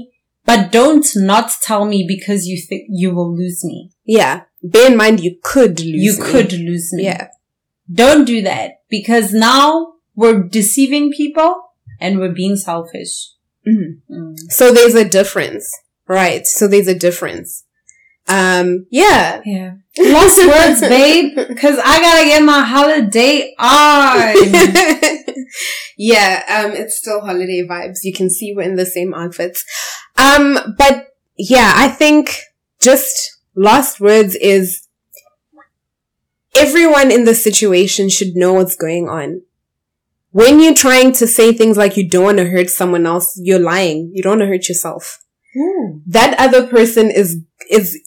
but 0.51 0.73
don't 0.79 1.07
not 1.33 1.49
tell 1.69 1.85
me 1.93 1.99
because 2.15 2.47
you 2.51 2.57
think 2.69 2.83
you 3.03 3.09
will 3.15 3.33
lose 3.43 3.61
me 3.71 3.79
Yeah. 4.19 4.35
Bear 4.63 4.87
in 4.93 4.97
mind 5.03 5.21
you 5.27 5.33
could 5.53 5.75
lose 5.81 6.03
you 6.07 6.13
me. 6.19 6.31
could 6.31 6.53
lose 6.53 6.89
me 6.97 7.05
Yeah. 7.11 7.29
don't 8.03 8.25
do 8.35 8.39
that 8.43 8.69
because 8.97 9.33
now 9.33 9.95
we're 10.21 10.43
deceiving 10.61 11.07
people 11.21 11.51
and 12.01 12.19
we're 12.19 12.37
being 12.43 12.57
selfish 12.57 13.15
Mhm. 13.67 13.91
Mm. 14.11 14.37
So 14.59 14.73
there's 14.73 14.95
a 14.95 15.09
difference. 15.19 15.67
Right. 16.09 16.47
So 16.47 16.63
there's 16.67 16.89
a 16.89 16.99
difference. 17.07 17.65
Um, 18.31 18.87
yeah. 18.91 19.43
yeah 19.45 19.75
last 19.99 20.39
words 20.47 20.81
babe 20.83 21.35
because 21.49 21.77
i 21.85 22.01
gotta 22.01 22.25
get 22.25 22.43
my 22.45 22.61
holiday 22.63 23.53
on 23.59 24.35
yeah, 25.97 26.65
um, 26.65 26.73
it's 26.73 26.97
still 26.97 27.21
holiday 27.21 27.67
vibes. 27.67 28.05
You 28.05 28.13
can 28.13 28.31
see 28.31 28.55
we're 28.55 28.63
in 28.63 28.77
the 28.77 28.87
same 28.87 29.15
outfits. 29.15 29.65
Um, 30.17 30.75
but 30.79 31.09
yeah, 31.37 31.73
I 31.77 31.89
think 31.89 32.37
just 32.81 33.39
last 33.55 34.01
words 34.01 34.35
is 34.37 34.87
everyone 36.57 37.11
in 37.11 37.25
the 37.25 37.35
situation 37.35 38.09
should 38.09 38.35
know 38.35 38.55
what's 38.55 38.77
going 38.77 39.09
on. 39.09 39.43
When 40.33 40.61
you're 40.61 40.75
trying 40.75 41.13
to 41.15 41.27
say 41.27 41.53
things 41.53 41.77
like 41.77 41.97
you 41.97 42.09
don't 42.09 42.25
want 42.25 42.39
to 42.39 42.49
hurt 42.49 42.71
someone 42.71 43.05
else, 43.05 43.39
you're 43.43 43.59
lying. 43.59 44.13
You 44.15 44.23
don't 44.23 44.39
want 44.39 44.43
to 44.43 44.47
hurt 44.47 44.69
yourself. 44.69 45.25
Ooh. 45.57 46.01
That 46.07 46.39
other 46.39 46.67
person 46.67 47.11
is, 47.11 47.43
is 47.69 48.01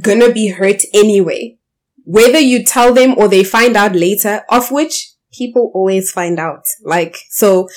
gonna 0.00 0.32
be 0.32 0.48
hurt 0.48 0.82
anyway. 0.92 1.56
Whether 2.04 2.38
you 2.38 2.64
tell 2.64 2.94
them 2.94 3.14
or 3.18 3.28
they 3.28 3.44
find 3.44 3.76
out 3.76 3.94
later, 3.94 4.42
of 4.50 4.70
which 4.70 5.12
people 5.32 5.70
always 5.74 6.10
find 6.10 6.38
out. 6.38 6.64
Like, 6.82 7.16
so 7.30 7.68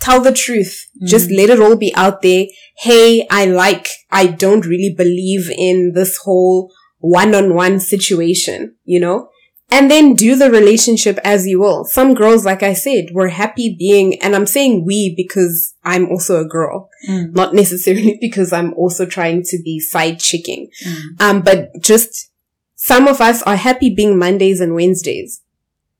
tell 0.00 0.20
the 0.20 0.32
truth. 0.32 0.86
Just 1.04 1.28
Mhm. 1.28 1.36
let 1.36 1.50
it 1.50 1.60
all 1.60 1.76
be 1.76 1.92
out 1.94 2.22
there. 2.22 2.46
Hey, 2.78 3.26
I 3.30 3.46
like, 3.46 3.88
I 4.10 4.26
don't 4.28 4.64
really 4.64 4.94
believe 4.94 5.50
in 5.50 5.92
this 5.94 6.16
whole 6.18 6.72
one-on-one 6.98 7.80
situation, 7.80 8.76
you 8.84 9.00
know? 9.00 9.28
And 9.72 9.88
then 9.90 10.14
do 10.14 10.34
the 10.34 10.50
relationship 10.50 11.18
as 11.22 11.46
you 11.46 11.60
will. 11.60 11.84
Some 11.84 12.14
girls, 12.14 12.44
like 12.44 12.62
I 12.62 12.72
said, 12.74 13.10
were 13.12 13.28
happy 13.28 13.76
being, 13.78 14.20
and 14.20 14.34
I'm 14.34 14.46
saying 14.46 14.84
we 14.84 15.14
because 15.16 15.74
I'm 15.84 16.08
also 16.08 16.40
a 16.40 16.44
girl 16.48 16.90
Mm. 17.08 17.34
not 17.34 17.54
necessarily 17.62 18.18
because 18.20 18.52
I'm 18.52 18.74
also 18.74 19.06
trying 19.06 19.42
to 19.44 19.58
be 19.62 19.80
side 19.80 20.18
chicking. 20.18 20.68
Mm. 20.86 21.20
Um, 21.20 21.42
but 21.42 21.70
just 21.80 22.30
some 22.74 23.08
of 23.08 23.20
us 23.20 23.42
are 23.42 23.56
happy 23.56 23.94
being 23.94 24.18
Mondays 24.18 24.60
and 24.60 24.74
Wednesdays. 24.74 25.40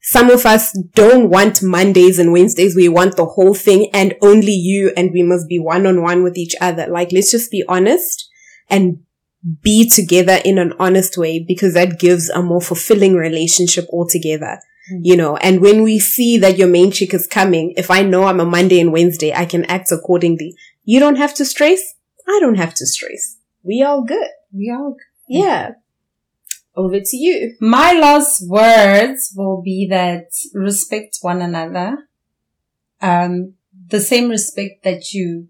Some 0.03 0.31
of 0.31 0.47
us 0.47 0.77
don't 0.95 1.29
want 1.29 1.63
Mondays 1.63 2.19
and 2.19 2.33
Wednesdays. 2.33 2.75
We 2.75 2.89
want 2.89 3.17
the 3.17 3.27
whole 3.27 3.55
thing 3.55 3.91
and 3.93 4.15
only 4.23 4.53
you 4.53 4.93
and 4.97 5.11
we 5.13 5.23
must 5.23 5.49
be 5.49 5.59
one 5.59 5.87
on 5.87 6.03
one 6.03 6.23
with 6.23 6.39
each 6.39 6.55
other. 6.61 6.87
Like, 6.87 7.13
let's 7.13 7.31
just 7.31 7.51
be 7.51 7.65
honest 7.69 8.29
and 8.69 9.01
be 9.63 9.89
together 9.89 10.39
in 10.45 10.59
an 10.59 10.75
honest 10.79 11.17
way 11.17 11.45
because 11.47 11.75
that 11.75 11.99
gives 11.99 12.29
a 12.31 12.43
more 12.43 12.61
fulfilling 12.61 13.15
relationship 13.15 13.87
altogether. 13.91 14.61
Mm. 14.93 15.01
You 15.03 15.17
know, 15.17 15.37
and 15.39 15.61
when 15.61 15.83
we 15.83 15.99
see 15.99 16.39
that 16.39 16.59
your 16.59 16.69
main 16.69 16.91
chick 16.91 17.15
is 17.15 17.27
coming, 17.27 17.73
if 17.77 17.91
I 17.91 18.03
know 18.03 18.25
I'm 18.25 18.41
a 18.41 18.45
Monday 18.45 18.81
and 18.81 18.93
Wednesday, 18.93 19.33
I 19.33 19.47
can 19.47 19.65
act 19.65 19.93
accordingly. 19.93 20.55
You 20.85 21.01
don't 21.01 21.17
have 21.17 21.35
to 21.35 21.45
stress. 21.45 21.81
I 22.29 22.39
don't 22.41 22.57
have 22.57 22.75
to 22.75 22.87
stress. 22.87 23.37
We 23.63 23.83
all 23.83 24.03
good. 24.03 24.29
we 24.53 24.71
all 24.71 24.97
Yeah. 25.29 25.73
Over 26.77 27.01
to 27.01 27.17
you. 27.17 27.57
My 27.61 27.93
last 27.93 28.49
words 28.49 29.33
will 29.37 29.61
be 29.63 29.87
that 29.91 30.27
respect 30.55 31.19
one 31.21 31.43
another. 31.43 32.09
Um, 33.03 33.55
the 33.89 34.01
same 34.01 34.29
respect 34.29 34.85
that 34.85 35.13
you 35.13 35.49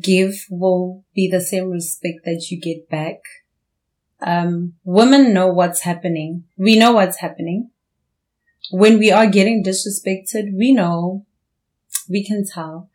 give 0.00 0.46
will 0.50 1.04
be 1.14 1.28
the 1.28 1.40
same 1.40 1.70
respect 1.70 2.24
that 2.24 2.46
you 2.50 2.60
get 2.60 2.88
back. 2.88 3.20
Um, 4.20 4.74
women 4.84 5.32
know 5.32 5.48
what's 5.48 5.82
happening. 5.82 6.44
We 6.56 6.78
know 6.78 6.92
what's 6.92 7.18
happening. 7.18 7.70
When 8.70 8.98
we 8.98 9.10
are 9.12 9.26
getting 9.26 9.62
disrespected, 9.62 10.56
we 10.56 10.72
know, 10.72 11.26
we 12.08 12.24
can 12.24 12.44
tell. 12.44 12.90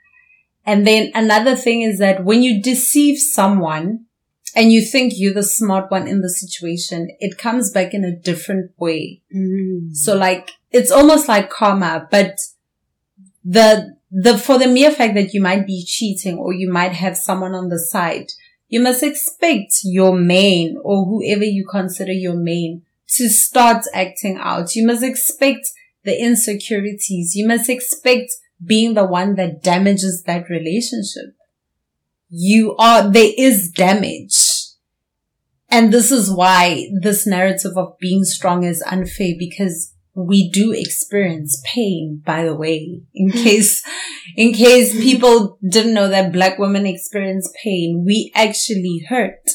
And 0.66 0.86
then 0.86 1.12
another 1.16 1.56
thing 1.56 1.82
is 1.82 2.00
that 2.00 2.26
when 2.26 2.44
you 2.44 2.62
deceive 2.62 3.20
someone, 3.20 4.06
and 4.54 4.72
you 4.72 4.86
think 4.86 5.14
you're 5.16 5.34
the 5.34 5.44
smart 5.44 5.90
one 5.90 6.10
in 6.10 6.20
the 6.20 6.30
situation, 6.30 7.10
it 7.20 7.38
comes 7.38 7.72
back 7.72 7.94
in 7.94 8.04
a 8.04 8.14
different 8.14 8.72
way. 8.78 9.22
So 9.94 10.18
like, 10.18 10.52
it's 10.72 10.92
almost 10.92 11.30
like 11.30 11.50
karma, 11.50 12.08
but 12.12 12.38
the, 13.46 13.96
the, 14.12 14.38
for 14.38 14.58
the 14.58 14.68
mere 14.68 14.92
fact 14.92 15.16
that 15.16 15.34
you 15.34 15.42
might 15.42 15.66
be 15.66 15.86
cheating 15.86 16.38
or 16.38 16.54
you 16.54 16.72
might 16.72 16.94
have 16.94 17.18
someone 17.18 17.54
on 17.54 17.70
the 17.70 17.80
side, 17.80 18.32
you 18.68 18.82
must 18.82 19.04
expect 19.04 19.74
your 19.84 20.16
main 20.16 20.78
or 20.84 21.06
whoever 21.06 21.44
you 21.44 21.66
consider 21.70 22.14
your 22.14 22.36
main 22.36 22.84
to 23.08 23.30
start 23.30 23.84
acting 23.94 24.38
out. 24.38 24.76
You 24.76 24.86
must 24.86 25.04
expect 25.04 25.72
the 26.04 26.20
insecurities. 26.20 27.36
You 27.36 27.48
must 27.48 27.70
expect 27.70 28.32
being 28.64 28.94
the 28.94 29.06
one 29.06 29.36
that 29.36 29.64
damages 29.64 30.24
that 30.26 30.50
relationship 30.50 31.36
you 32.32 32.76
are, 32.78 33.12
there 33.12 33.32
is 33.38 33.70
damage. 33.70 34.40
And 35.70 35.94
this 35.94 36.12
is 36.12 36.34
why 36.34 36.90
this 37.02 37.28
narrative 37.28 37.74
of 37.76 37.98
being 38.00 38.24
strong 38.24 38.64
is 38.64 38.82
unfair 38.82 39.34
because 39.38 39.94
we 40.14 40.50
do 40.50 40.74
experience 40.74 41.62
pain, 41.66 42.22
by 42.26 42.44
the 42.44 42.56
way, 42.56 43.02
in 43.14 43.32
hmm. 43.32 43.38
case, 43.38 43.84
in 44.36 44.54
case 44.54 44.94
people 44.94 45.58
didn't 45.68 45.94
know 45.94 46.10
that 46.10 46.34
black 46.34 46.60
women 46.60 46.86
experience 46.86 47.52
pain. 47.64 48.04
We 48.06 48.32
actually 48.36 49.06
hurt 49.08 49.50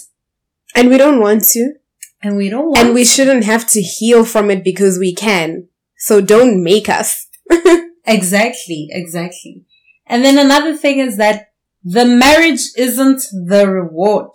And 0.75 0.89
we 0.89 0.99
don't 0.99 1.21
want 1.21 1.45
to. 1.45 1.75
and 2.23 2.37
we 2.37 2.49
don't 2.49 2.67
want 2.67 2.79
And 2.79 2.95
we 2.95 3.05
to. 3.05 3.11
shouldn't 3.11 3.45
have 3.45 3.67
to 3.69 3.83
heal 3.83 4.25
from 4.25 4.51
it 4.51 4.65
because 4.65 4.99
we 4.99 5.15
can. 5.15 5.69
So 5.99 6.21
don't 6.21 6.63
make 6.63 6.89
us. 6.89 7.27
Exactly, 8.07 8.87
exactly. 8.91 9.65
And 10.07 10.25
then 10.25 10.39
another 10.39 10.77
thing 10.77 11.01
is 11.01 11.17
that 11.17 11.51
the 11.83 12.05
marriage 12.05 12.61
isn't 12.77 13.23
the 13.33 13.69
reward. 13.69 14.31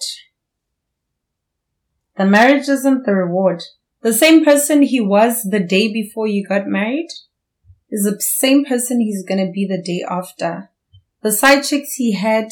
The 2.17 2.25
marriage 2.25 2.67
isn't 2.67 3.05
the 3.05 3.15
reward. 3.15 3.63
The 4.01 4.13
same 4.13 4.43
person 4.43 4.81
he 4.81 4.99
was 4.99 5.43
the 5.43 5.59
day 5.59 5.91
before 5.91 6.27
you 6.27 6.45
got 6.45 6.67
married 6.67 7.09
is 7.89 8.03
the 8.03 8.19
same 8.19 8.65
person 8.65 8.99
he's 8.99 9.23
gonna 9.23 9.51
be 9.51 9.67
the 9.67 9.81
day 9.81 10.03
after. 10.09 10.69
The 11.21 11.31
side 11.31 11.61
chicks 11.61 11.93
he 11.93 12.13
had 12.13 12.49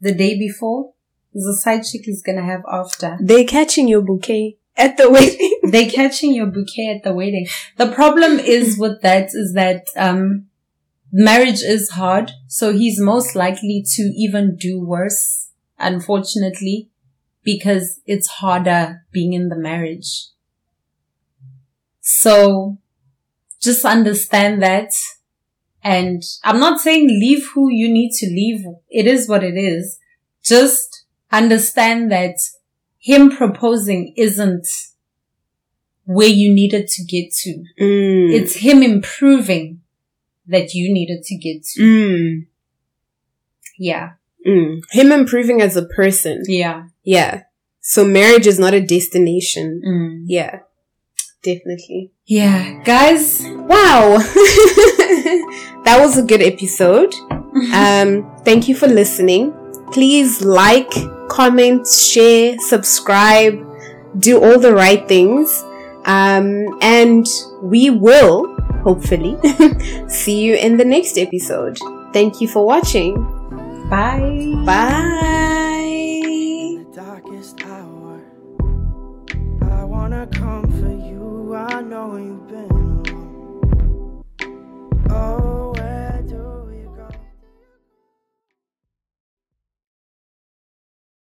the 0.00 0.14
day 0.14 0.38
before 0.38 0.92
is 1.34 1.44
the 1.44 1.56
side 1.56 1.84
chick 1.84 2.02
he's 2.04 2.22
gonna 2.22 2.44
have 2.44 2.62
after. 2.70 3.18
They're 3.20 3.44
catching 3.44 3.88
your 3.88 4.02
bouquet 4.02 4.58
at 4.76 4.96
the 4.96 5.10
wedding. 5.16 5.60
They're 5.64 5.90
catching 5.90 6.32
your 6.32 6.46
bouquet 6.46 6.94
at 6.96 7.02
the 7.02 7.12
wedding. 7.12 7.48
The 7.78 7.90
problem 7.90 8.38
is 8.38 8.78
with 8.78 9.02
that 9.02 9.30
is 9.32 9.54
that 9.54 9.86
um 9.96 10.46
marriage 11.10 11.62
is 11.62 11.90
hard, 11.90 12.30
so 12.46 12.72
he's 12.72 13.00
most 13.00 13.34
likely 13.34 13.84
to 13.94 14.02
even 14.02 14.56
do 14.56 14.80
worse, 14.80 15.50
unfortunately, 15.78 16.90
because 17.42 18.00
it's 18.06 18.28
harder 18.28 19.02
being 19.10 19.32
in 19.32 19.48
the 19.48 19.56
marriage. 19.56 20.28
So 22.08 22.78
just 23.60 23.84
understand 23.84 24.62
that. 24.62 24.92
And 25.82 26.22
I'm 26.44 26.60
not 26.60 26.78
saying 26.80 27.08
leave 27.08 27.48
who 27.52 27.68
you 27.68 27.92
need 27.92 28.12
to 28.18 28.26
leave. 28.26 28.64
It 28.88 29.08
is 29.08 29.28
what 29.28 29.42
it 29.42 29.56
is. 29.56 29.98
Just 30.44 31.04
understand 31.32 32.12
that 32.12 32.36
him 32.98 33.36
proposing 33.36 34.14
isn't 34.16 34.68
where 36.04 36.28
you 36.28 36.54
needed 36.54 36.86
to 36.86 37.04
get 37.04 37.32
to. 37.42 37.64
Mm. 37.80 38.32
It's 38.34 38.54
him 38.54 38.84
improving 38.84 39.80
that 40.46 40.74
you 40.74 40.94
needed 40.94 41.24
to 41.24 41.36
get 41.36 41.64
to. 41.64 41.82
mm. 41.82 42.46
Yeah. 43.78 44.12
Mm. 44.46 44.80
Him 44.92 45.10
improving 45.10 45.60
as 45.60 45.76
a 45.76 45.84
person. 45.86 46.44
Yeah. 46.46 46.84
Yeah. 47.02 47.42
So 47.80 48.04
marriage 48.04 48.46
is 48.46 48.60
not 48.60 48.74
a 48.74 48.80
destination. 48.80 49.82
Mm. 49.84 50.22
Yeah. 50.26 50.60
Definitely. 51.46 52.10
Yeah. 52.26 52.82
Guys. 52.82 53.42
Wow. 53.46 54.18
that 55.86 55.96
was 56.00 56.18
a 56.18 56.22
good 56.22 56.42
episode. 56.42 57.14
Um, 57.72 58.36
thank 58.44 58.68
you 58.68 58.74
for 58.76 58.86
listening. 58.86 59.54
Please 59.90 60.42
like, 60.42 60.92
comment, 61.30 61.86
share, 61.88 62.58
subscribe, 62.58 63.54
do 64.18 64.44
all 64.44 64.60
the 64.60 64.74
right 64.74 65.08
things. 65.08 65.64
Um, 66.04 66.76
and 66.82 67.26
we 67.62 67.88
will 67.88 68.54
hopefully 68.84 69.38
see 70.08 70.42
you 70.42 70.54
in 70.56 70.76
the 70.76 70.84
next 70.84 71.16
episode. 71.16 71.78
Thank 72.12 72.42
you 72.42 72.48
for 72.48 72.66
watching. 72.66 73.14
Bye. 73.88 74.52
Bye. 74.66 75.65